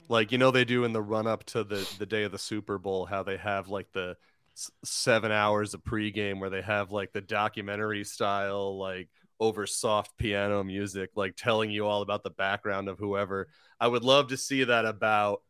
[0.08, 2.38] like you know they do in the run up to the the day of the
[2.38, 4.16] Super Bowl how they have like the
[4.56, 9.08] s- 7 hours of pregame where they have like the documentary style like
[9.38, 13.48] over soft piano music like telling you all about the background of whoever.
[13.78, 15.42] I would love to see that about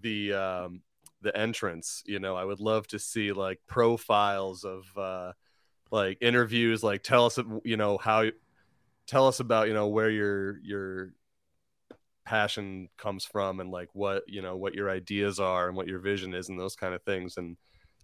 [0.00, 0.82] the um
[1.22, 2.36] the entrance, you know.
[2.36, 5.32] I would love to see like profiles of uh
[5.90, 8.24] like interviews like tell us you know how
[9.06, 11.12] tell us about you know where your your
[12.24, 15.98] passion comes from and like what you know what your ideas are and what your
[15.98, 17.56] vision is and those kind of things and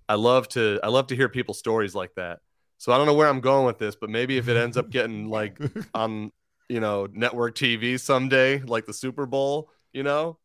[0.09, 2.41] i love to i love to hear people's stories like that
[2.79, 4.91] so i don't know where i'm going with this but maybe if it ends up
[4.91, 5.59] getting like
[5.95, 6.31] on
[6.69, 10.37] you know network tv someday like the super bowl you know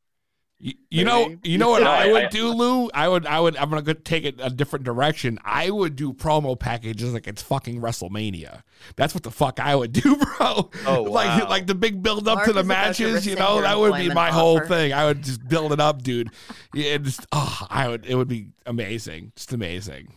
[0.64, 2.88] You, you know, you know what No, I I- would I- do, Lou?
[2.94, 5.40] I would, I would, I'm gonna go take it a different direction.
[5.44, 8.62] I would do promo packages like it's fucking WrestleMania.
[8.96, 10.70] That's what the fuck I would do, bro.
[10.86, 11.40] Oh, like, wow.
[11.40, 13.26] like like the big build up Mark to the is to matches.
[13.26, 14.94] You know, that would be employment my whole thing.
[14.94, 16.30] I would just build it up, dude.
[16.76, 18.06] Yeah, it just, oh, I would.
[18.06, 20.14] It would be amazing, just amazing.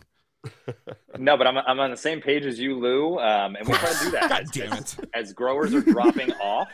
[1.17, 3.93] No, but I'm, I'm on the same page as you, Lou, um, and we try
[3.93, 4.29] to do that.
[4.29, 4.95] God as, damn it.
[5.13, 6.67] As growers are dropping off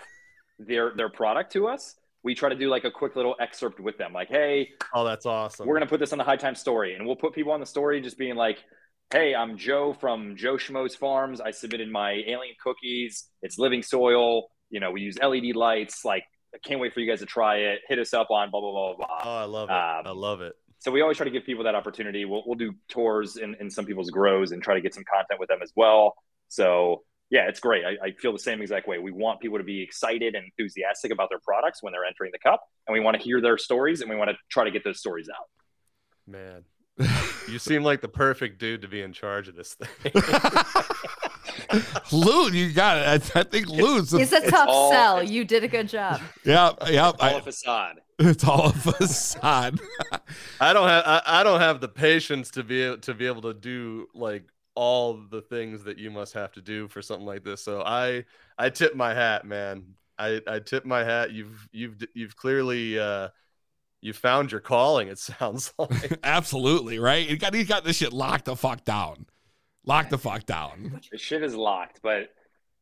[0.60, 3.98] their their product to us, we try to do like a quick little excerpt with
[3.98, 6.96] them, like, "Hey, oh that's awesome we're gonna put this on the High Time story,"
[6.96, 8.64] and we'll put people on the story just being like,
[9.12, 11.40] "Hey, I'm Joe from Joe Schmo's Farms.
[11.42, 13.28] I submitted my alien cookies.
[13.42, 14.50] It's living soil.
[14.70, 16.06] You know, we use LED lights.
[16.06, 16.24] Like,
[16.56, 17.82] I can't wait for you guys to try it.
[17.88, 20.42] Hit us up on blah blah blah blah." oh i love it Um, i love
[20.42, 22.26] it so we always try to give people that opportunity.
[22.26, 25.40] We'll, we'll do tours in, in some people's grows and try to get some content
[25.40, 26.16] with them as well.
[26.48, 27.86] So yeah, it's great.
[27.86, 28.98] I, I feel the same exact way.
[28.98, 32.40] We want people to be excited and enthusiastic about their products when they're entering the
[32.40, 34.84] cup, and we want to hear their stories, and we want to try to get
[34.84, 35.48] those stories out.
[36.28, 36.66] Man,
[37.48, 40.12] you seem like the perfect dude to be in charge of this thing.
[42.12, 43.34] Lou, you got it.
[43.36, 44.12] I, I think Lou's.
[44.12, 45.24] He's a It's tough all- sell.
[45.24, 46.22] You did a good job.
[46.44, 47.06] Yeah, yeah.
[47.06, 48.02] All I, a facade.
[48.28, 49.80] It's all a facade.
[50.60, 53.42] I don't have I, I don't have the patience to be able to be able
[53.44, 54.44] to do like
[54.76, 57.62] all the things that you must have to do for something like this.
[57.64, 58.26] So I
[58.58, 59.96] I tip my hat, man.
[60.18, 61.32] I I tip my hat.
[61.32, 63.30] You've you've you've clearly uh
[64.02, 65.08] you found your calling.
[65.08, 67.28] It sounds like Absolutely, right?
[67.28, 69.26] He got he got this shit locked the fuck down.
[69.86, 71.00] Locked the fuck down.
[71.12, 72.30] The shit is locked, but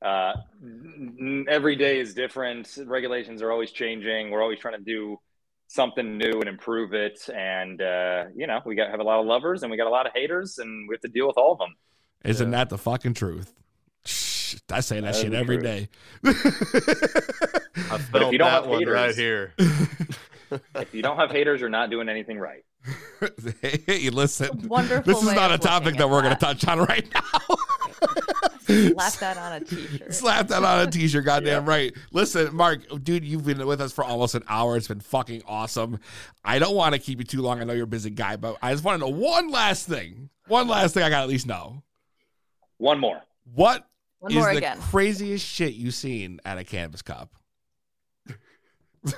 [0.02, 2.78] uh, n- n- every day is different.
[2.86, 4.32] Regulations are always changing.
[4.32, 5.18] We're always trying to do
[5.70, 7.30] something new and improve it.
[7.34, 9.90] And uh, you know, we got have a lot of lovers and we got a
[9.90, 11.76] lot of haters, and we have to deal with all of them.
[12.26, 13.54] Isn't that the fucking truth?
[14.72, 15.64] I say that That is shit the every truth.
[15.64, 15.90] day.
[17.92, 19.54] I But if you don't that have one right here.
[20.74, 22.64] If you don't have haters, you're not doing anything right.
[23.62, 24.68] hey, listen.
[24.68, 27.56] Wonderful This is not a topic that we're going to touch on right now.
[28.70, 30.14] Slap that on a t-shirt.
[30.14, 31.94] Slap that on a t-shirt, goddamn right.
[32.12, 34.78] Listen, Mark, dude, you've been with us for almost an hour.
[34.78, 36.00] It's been fucking awesome.
[36.46, 37.60] I don't want to keep you too long.
[37.62, 40.30] I know you're a busy guy, but I just want to know one last thing.
[40.48, 41.84] One last thing I got to at least know.
[42.78, 43.22] One more.
[43.56, 43.88] What
[44.20, 44.80] One is more the again.
[44.80, 47.34] craziest shit you've seen at a cannabis cup?
[49.04, 49.16] That's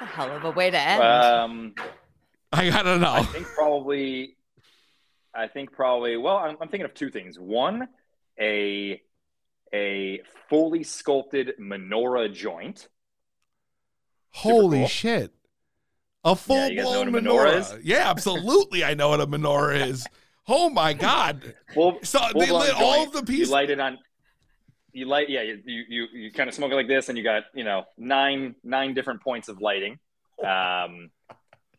[0.00, 1.02] a hell of a way to end.
[1.02, 1.74] Um,
[2.52, 3.12] I gotta know.
[3.14, 4.35] I think probably.
[5.36, 6.16] I think probably.
[6.16, 7.38] Well, I'm, I'm thinking of two things.
[7.38, 7.88] One,
[8.40, 9.00] a
[9.74, 12.88] a fully sculpted menorah joint.
[14.30, 14.88] Holy cool.
[14.88, 15.32] shit.
[16.24, 17.22] A full Yeah, you blown menorah
[17.60, 17.80] menorah.
[17.84, 18.84] Yeah, absolutely.
[18.84, 20.06] I know what a menorah is.
[20.48, 21.54] Oh my god.
[21.74, 23.16] Full, So they full-blown lit all joint.
[23.16, 23.50] of the You pieces.
[23.50, 23.98] light it on.
[24.92, 25.42] You light, yeah.
[25.42, 27.84] You you you, you kind of smoke it like this, and you got you know
[27.98, 29.98] nine nine different points of lighting.
[30.44, 31.10] Um,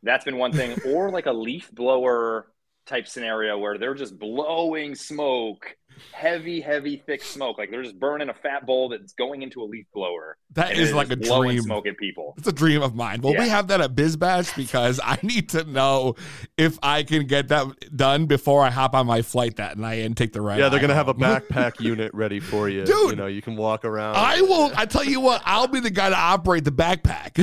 [0.01, 2.47] that's been one thing, or like a leaf blower
[2.87, 5.75] type scenario where they're just blowing smoke,
[6.13, 7.57] heavy, heavy, thick smoke.
[7.57, 10.37] Like they're just burning a fat bowl that's going into a leaf blower.
[10.53, 11.63] That and is it like a blowing dream.
[11.63, 12.33] Smoke at people.
[12.37, 13.21] It's a dream of mine.
[13.21, 14.55] Will we have that at BizBash?
[14.55, 16.15] Because I need to know
[16.57, 20.15] if I can get that done before I hop on my flight that night and
[20.15, 20.59] take the ride.
[20.59, 22.85] Yeah, they're gonna have a backpack unit ready for you.
[22.85, 23.11] Dude.
[23.11, 24.15] you know, you can walk around.
[24.15, 24.71] I will.
[24.75, 25.41] I tell you what.
[25.45, 27.37] I'll be the guy to operate the backpack,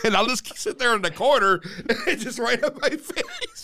[0.04, 1.60] and I'll just sit there in the corner
[2.06, 3.59] and just right up my face.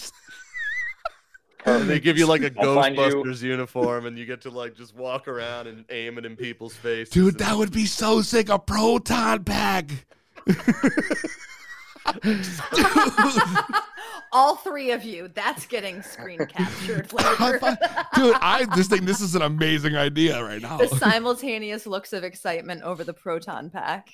[1.66, 4.50] And they give you like a I'll find you- Ghostbusters uniform, and you get to
[4.50, 7.12] like just walk around and aim it in people's faces.
[7.12, 8.48] Dude, that would be so sick.
[8.48, 9.90] A proton pack.
[14.32, 15.28] All three of you.
[15.28, 17.58] That's getting screen captured later.
[18.14, 20.76] Dude, I just think this is an amazing idea right now.
[20.76, 24.08] the simultaneous looks of excitement over the proton pack.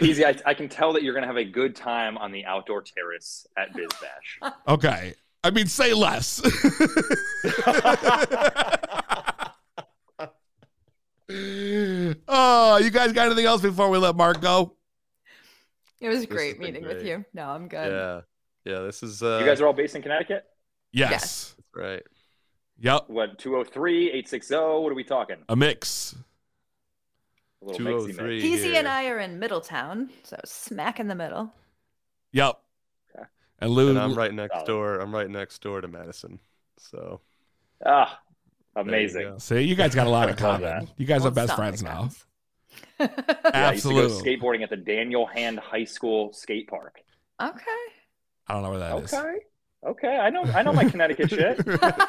[0.00, 0.24] Easy.
[0.24, 3.46] I, I can tell that you're gonna have a good time on the outdoor terrace
[3.56, 4.52] at BizBash.
[4.68, 5.14] Okay.
[5.46, 6.42] I mean, say less.
[12.26, 14.72] oh, you guys got anything else before we let Mark go?
[16.00, 17.24] It was has great been meeting with you.
[17.32, 17.92] No, I'm good.
[17.92, 18.80] Yeah, yeah.
[18.80, 19.22] This is.
[19.22, 20.46] Uh, you guys are all based in Connecticut.
[20.90, 21.10] Yes.
[21.12, 21.54] Yes.
[21.76, 22.02] right.
[22.80, 23.04] Yep.
[23.06, 24.54] What 203, 860?
[24.56, 25.36] What are we talking?
[25.48, 26.16] A mix.
[27.62, 28.18] A little Two oh mixy mix.
[28.18, 28.42] three.
[28.42, 28.78] Peasy here.
[28.80, 31.52] and I are in Middletown, so smack in the middle.
[32.32, 32.58] Yep.
[33.58, 33.66] Okay.
[33.66, 35.00] And Lou, And I'm right next door.
[35.00, 36.38] I'm right next door to Madison.
[36.78, 37.20] So
[37.84, 38.20] Ah,
[38.74, 39.22] there you amazing.
[39.22, 39.38] go.
[39.38, 40.88] see, you guys got a lot of Love common.
[40.96, 42.00] You guys are best friends the now.
[42.02, 42.24] guns.
[42.98, 43.08] Yeah,
[43.54, 44.36] I used to go Absolutely.
[44.38, 47.00] skateboarding at the Daniel Hand High School skate park.
[47.42, 47.62] Okay.
[48.48, 49.12] I don't know where that is.
[49.14, 49.34] Okay.
[49.86, 50.16] Okay.
[50.18, 51.58] I know I know my Connecticut shit.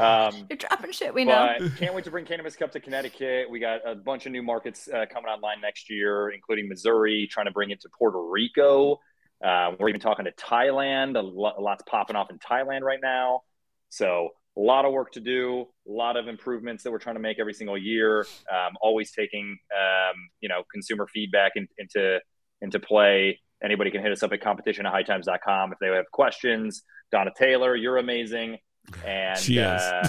[0.00, 1.56] Um You're dropping shit we know.
[1.78, 3.48] can't wait to bring Cannabis Cup to Connecticut.
[3.48, 7.46] We got a bunch of new markets uh, coming online next year, including Missouri, trying
[7.46, 8.98] to bring it to Puerto Rico.
[9.44, 11.16] Uh, we're even talking to Thailand.
[11.16, 13.42] A, lo- a lot's popping off in Thailand right now.
[13.90, 17.20] So a lot of work to do, a lot of improvements that we're trying to
[17.20, 18.20] make every single year.
[18.50, 22.18] Um, always taking um, you know consumer feedback in, into
[22.62, 23.38] into play.
[23.62, 26.82] Anybody can hit us up at competition at hightimes.com if they have questions.
[27.12, 28.58] Donna Taylor, you're amazing.
[29.04, 29.64] And She is.
[29.82, 30.08] uh,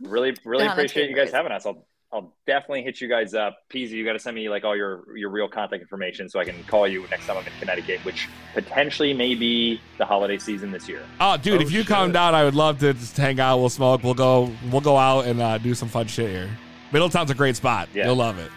[0.00, 1.66] really, really Donna appreciate you guys is- having us.
[1.66, 3.56] I'll, I'll definitely hit you guys up.
[3.72, 6.44] Peasy, you got to send me like all your your real contact information so I
[6.44, 10.70] can call you next time I'm in Connecticut, which potentially may be the holiday season
[10.72, 11.02] this year.
[11.20, 13.58] Oh, dude, Oh, if you come down, I would love to just hang out.
[13.58, 14.02] We'll smoke.
[14.02, 14.52] We'll go.
[14.70, 16.50] We'll go out and uh, do some fun shit here.
[16.92, 17.88] Middletown's a great spot.
[17.94, 18.06] Yeah.
[18.06, 18.50] You'll love it.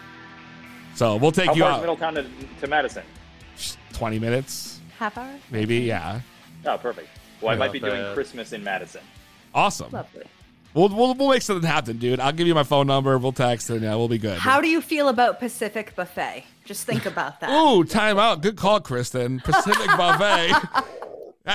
[0.94, 1.80] So we'll take How you far is out.
[1.80, 2.26] Middletown to,
[2.60, 3.04] to Madison?
[3.94, 5.34] Twenty minutes, Half hour?
[5.50, 5.76] maybe.
[5.78, 6.20] Yeah.
[6.66, 7.08] Oh, perfect.
[7.40, 8.14] Well, I Yeah, might be not doing bad.
[8.14, 9.00] Christmas in Madison.
[9.54, 9.90] Awesome.
[9.92, 10.24] Lovely.
[10.76, 12.20] We'll, we'll we'll make something happen, dude.
[12.20, 13.16] I'll give you my phone number.
[13.16, 14.38] We'll text and yeah, we'll be good.
[14.38, 16.44] How do you feel about Pacific Buffet?
[16.66, 17.50] Just think about that.
[17.50, 18.42] Ooh, time out.
[18.42, 19.40] Good call, Kristen.
[19.40, 20.52] Pacific Buffet.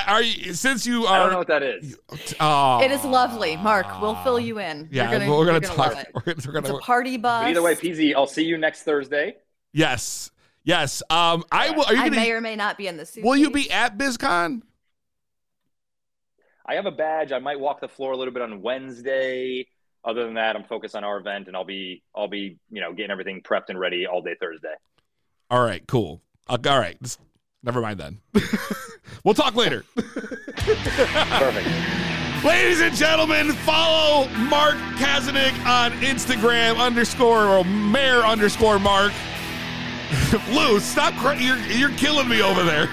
[0.07, 1.15] Are you since you are?
[1.15, 1.95] I don't know what that is.
[2.39, 4.01] Oh, It is lovely, Mark.
[4.01, 4.89] We'll fill you in.
[4.91, 5.77] Yeah, gonna, we're gonna talk.
[5.77, 6.07] love it.
[6.15, 7.43] We're gonna, we're It's gonna a party bus.
[7.43, 9.35] But either way, PZ, I'll see you next Thursday.
[9.71, 10.31] yes,
[10.63, 11.03] yes.
[11.11, 11.83] Um, I will.
[11.83, 12.21] Are you I gonna?
[12.21, 13.23] may or may not be in the suit.
[13.23, 14.61] will you be at BizCon?
[16.65, 17.31] I have a badge.
[17.31, 19.67] I might walk the floor a little bit on Wednesday.
[20.03, 22.93] Other than that, I'm focused on our event, and I'll be I'll be you know
[22.93, 24.73] getting everything prepped and ready all day Thursday.
[25.49, 26.21] All right, cool.
[26.47, 27.17] All right,
[27.63, 28.19] never mind then.
[29.23, 29.83] we'll talk later.
[29.95, 31.67] Perfect.
[32.43, 39.13] Ladies and gentlemen, follow Mark Kazanik on Instagram underscore or mayor underscore Mark.
[40.51, 41.13] Lou, stop!
[41.15, 42.89] Cr- you're you're killing me over there.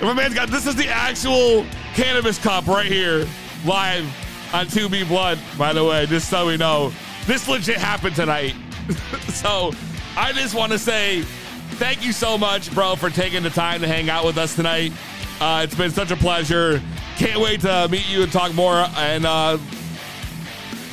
[0.00, 3.26] My man's got this is the actual cannabis cup right here,
[3.66, 4.06] live
[4.54, 5.40] on To Be Blunt.
[5.58, 6.92] By the way, just so we know,
[7.26, 8.54] this legit happened tonight.
[9.28, 9.72] so
[10.16, 11.22] I just want to say
[11.78, 14.92] thank you so much, bro, for taking the time to hang out with us tonight.
[15.40, 16.80] Uh, it's been such a pleasure.
[17.16, 18.86] Can't wait to meet you and talk more.
[18.96, 19.58] And uh,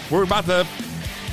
[0.09, 0.67] we're about to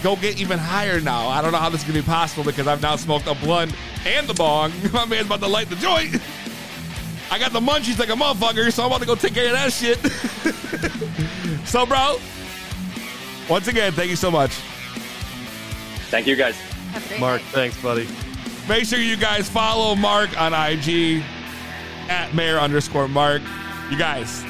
[0.02, 1.28] go get even higher now.
[1.28, 3.34] I don't know how this is going to be possible because I've now smoked a
[3.34, 3.74] blunt
[4.04, 4.72] and the bong.
[4.92, 6.16] My man's about to light the joint.
[7.32, 9.52] I got the munchies like a motherfucker, so I'm about to go take care of
[9.52, 9.98] that shit.
[11.66, 12.18] so, bro,
[13.48, 14.50] once again, thank you so much.
[16.10, 16.56] Thank you, guys.
[16.90, 17.50] Have a great Mark, night.
[17.52, 18.06] thanks, buddy.
[18.68, 21.24] Make sure you guys follow Mark on IG
[22.10, 23.40] at mayor underscore Mark.
[23.90, 24.44] You guys,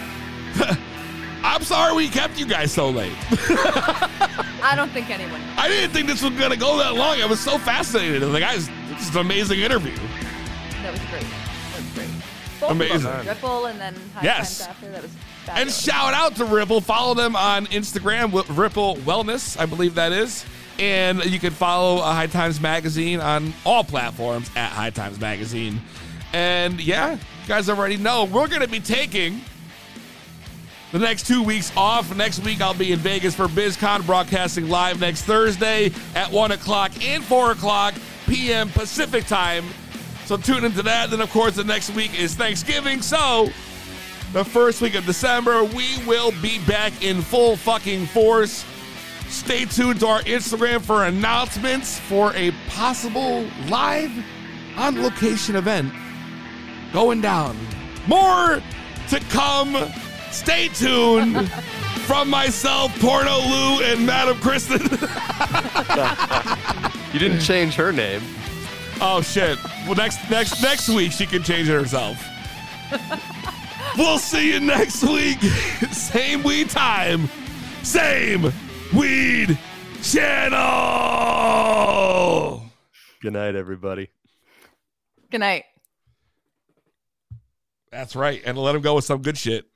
[1.44, 3.12] I'm sorry we kept you guys so late.
[4.60, 5.40] I don't think anyone.
[5.56, 7.22] I didn't think this was gonna go that long.
[7.22, 8.22] I was so fascinated.
[8.24, 9.94] Like, guys, this is an amazing interview.
[10.82, 11.41] That was great.
[12.62, 12.90] That was great.
[12.90, 13.28] Both Amazing.
[13.28, 14.58] Ripple and then High Yes.
[14.58, 14.90] Times after.
[14.90, 15.10] That was
[15.50, 16.80] And shout out to Ripple.
[16.80, 20.44] Follow them on Instagram, Ripple Wellness, I believe that is.
[20.78, 25.80] And you can follow uh, High Times Magazine on all platforms at High Times Magazine.
[26.32, 27.18] And yeah, you
[27.48, 29.42] guys already know we're going to be taking
[30.92, 32.14] the next two weeks off.
[32.16, 36.92] Next week, I'll be in Vegas for BizCon, broadcasting live next Thursday at 1 o'clock
[37.04, 37.94] and 4 o'clock
[38.26, 38.68] p.m.
[38.70, 39.64] Pacific time.
[40.32, 41.10] So tune into that.
[41.10, 43.02] Then, of course, the next week is Thanksgiving.
[43.02, 43.50] So
[44.32, 48.64] the first week of December, we will be back in full fucking force.
[49.28, 54.10] Stay tuned to our Instagram for announcements for a possible live
[54.78, 55.92] on location event
[56.94, 57.54] going down.
[58.06, 58.62] More
[59.10, 59.76] to come.
[60.30, 61.52] Stay tuned.
[62.06, 64.80] From myself, Porno Lou, and Madam Kristen.
[67.12, 68.22] You didn't change her name.
[69.02, 69.58] Oh shit!
[69.86, 72.24] Well, next next next week she can change it herself.
[73.98, 75.40] we'll see you next week.
[75.92, 77.28] Same weed time,
[77.82, 78.52] same
[78.94, 79.58] weed
[80.02, 80.62] channel.
[83.20, 84.08] Good night, everybody.
[85.30, 85.64] Good night.
[87.90, 89.66] That's right, and let him go with some good shit.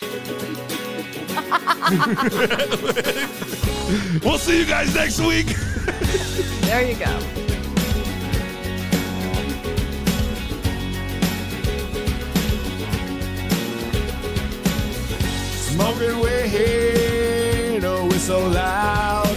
[4.24, 5.46] we'll see you guys next week.
[6.62, 7.45] There you go.
[15.76, 19.36] Smoking weed, oh, it's so loud.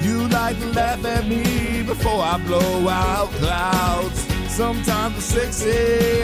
[0.00, 4.18] You like to laugh at me before I blow out clouds.
[4.48, 6.22] Sometimes it's sexy,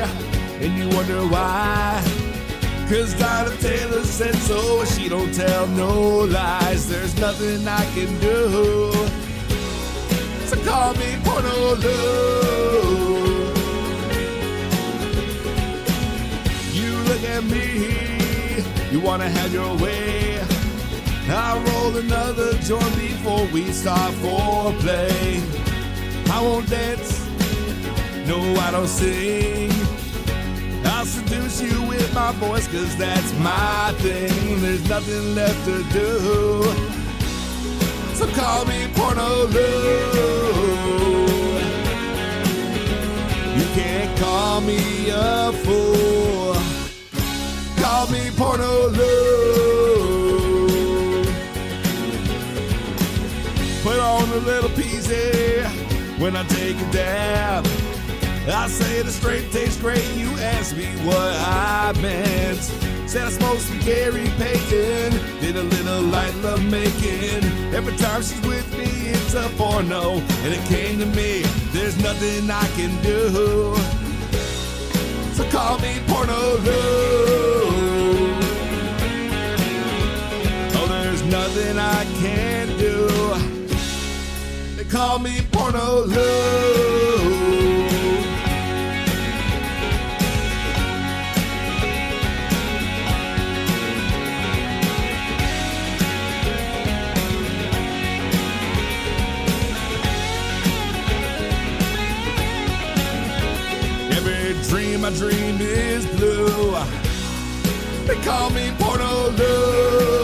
[0.65, 2.03] and you wonder why.
[2.89, 6.89] Cause Donna Taylor said so, she don't tell no lies.
[6.89, 8.93] There's nothing I can do.
[10.47, 13.53] So call me Porno Lou.
[16.73, 17.94] You look at me,
[18.95, 20.39] you wanna have your way.
[21.29, 25.43] I'll roll another joint before we start foreplay.
[26.31, 27.27] I won't dance,
[28.29, 29.73] no, I don't sing.
[30.85, 34.61] I'll seduce you with my voice, cause that's my thing.
[34.63, 36.63] There's nothing left to do.
[38.15, 40.05] So call me Porno Lou.
[43.59, 46.24] You can't call me a fool.
[47.85, 50.43] Call me Porno Lou.
[53.83, 55.67] Put on a little peasy
[56.19, 57.67] when I take a dab.
[58.49, 60.03] I say the straight tastes great.
[60.17, 62.63] You ask me what I meant.
[63.07, 65.13] Said I smoked some Gary Payton.
[65.43, 67.45] Did a little light love making.
[67.75, 70.23] Every time she's with me, it's a porno.
[70.43, 71.43] And it came to me,
[71.73, 73.77] there's nothing I can do.
[75.35, 77.44] So call me Porno Lou.
[81.35, 83.09] nothing I can do.
[84.77, 87.55] They call me Porno Lou.
[104.69, 106.75] dream I dreamed is blue.
[108.07, 110.24] They call me Porno Lou.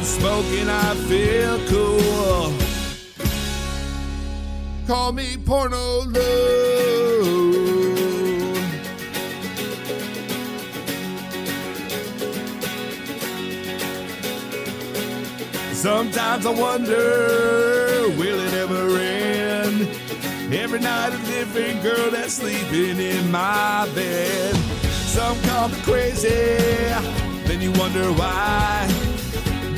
[0.00, 2.54] I'm smoking, I feel cool.
[4.86, 7.34] Call me Porno Lou.
[15.74, 19.86] Sometimes I wonder, will it ever end?
[20.50, 24.56] Every night a different girl that's sleeping in my bed.
[24.86, 26.28] Some call me crazy,
[27.44, 28.99] then you wonder why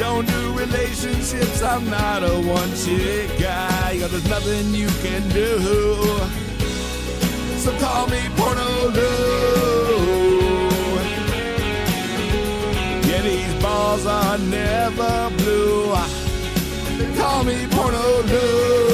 [0.03, 1.63] don't do relationships.
[1.63, 3.93] I'm not a one chick guy.
[3.93, 5.51] Yeah, there's nothing you can do.
[7.63, 9.13] So call me Porno Lou.
[13.09, 15.95] Yeah, these balls are never blue.
[17.21, 18.92] Call me Porno Lou.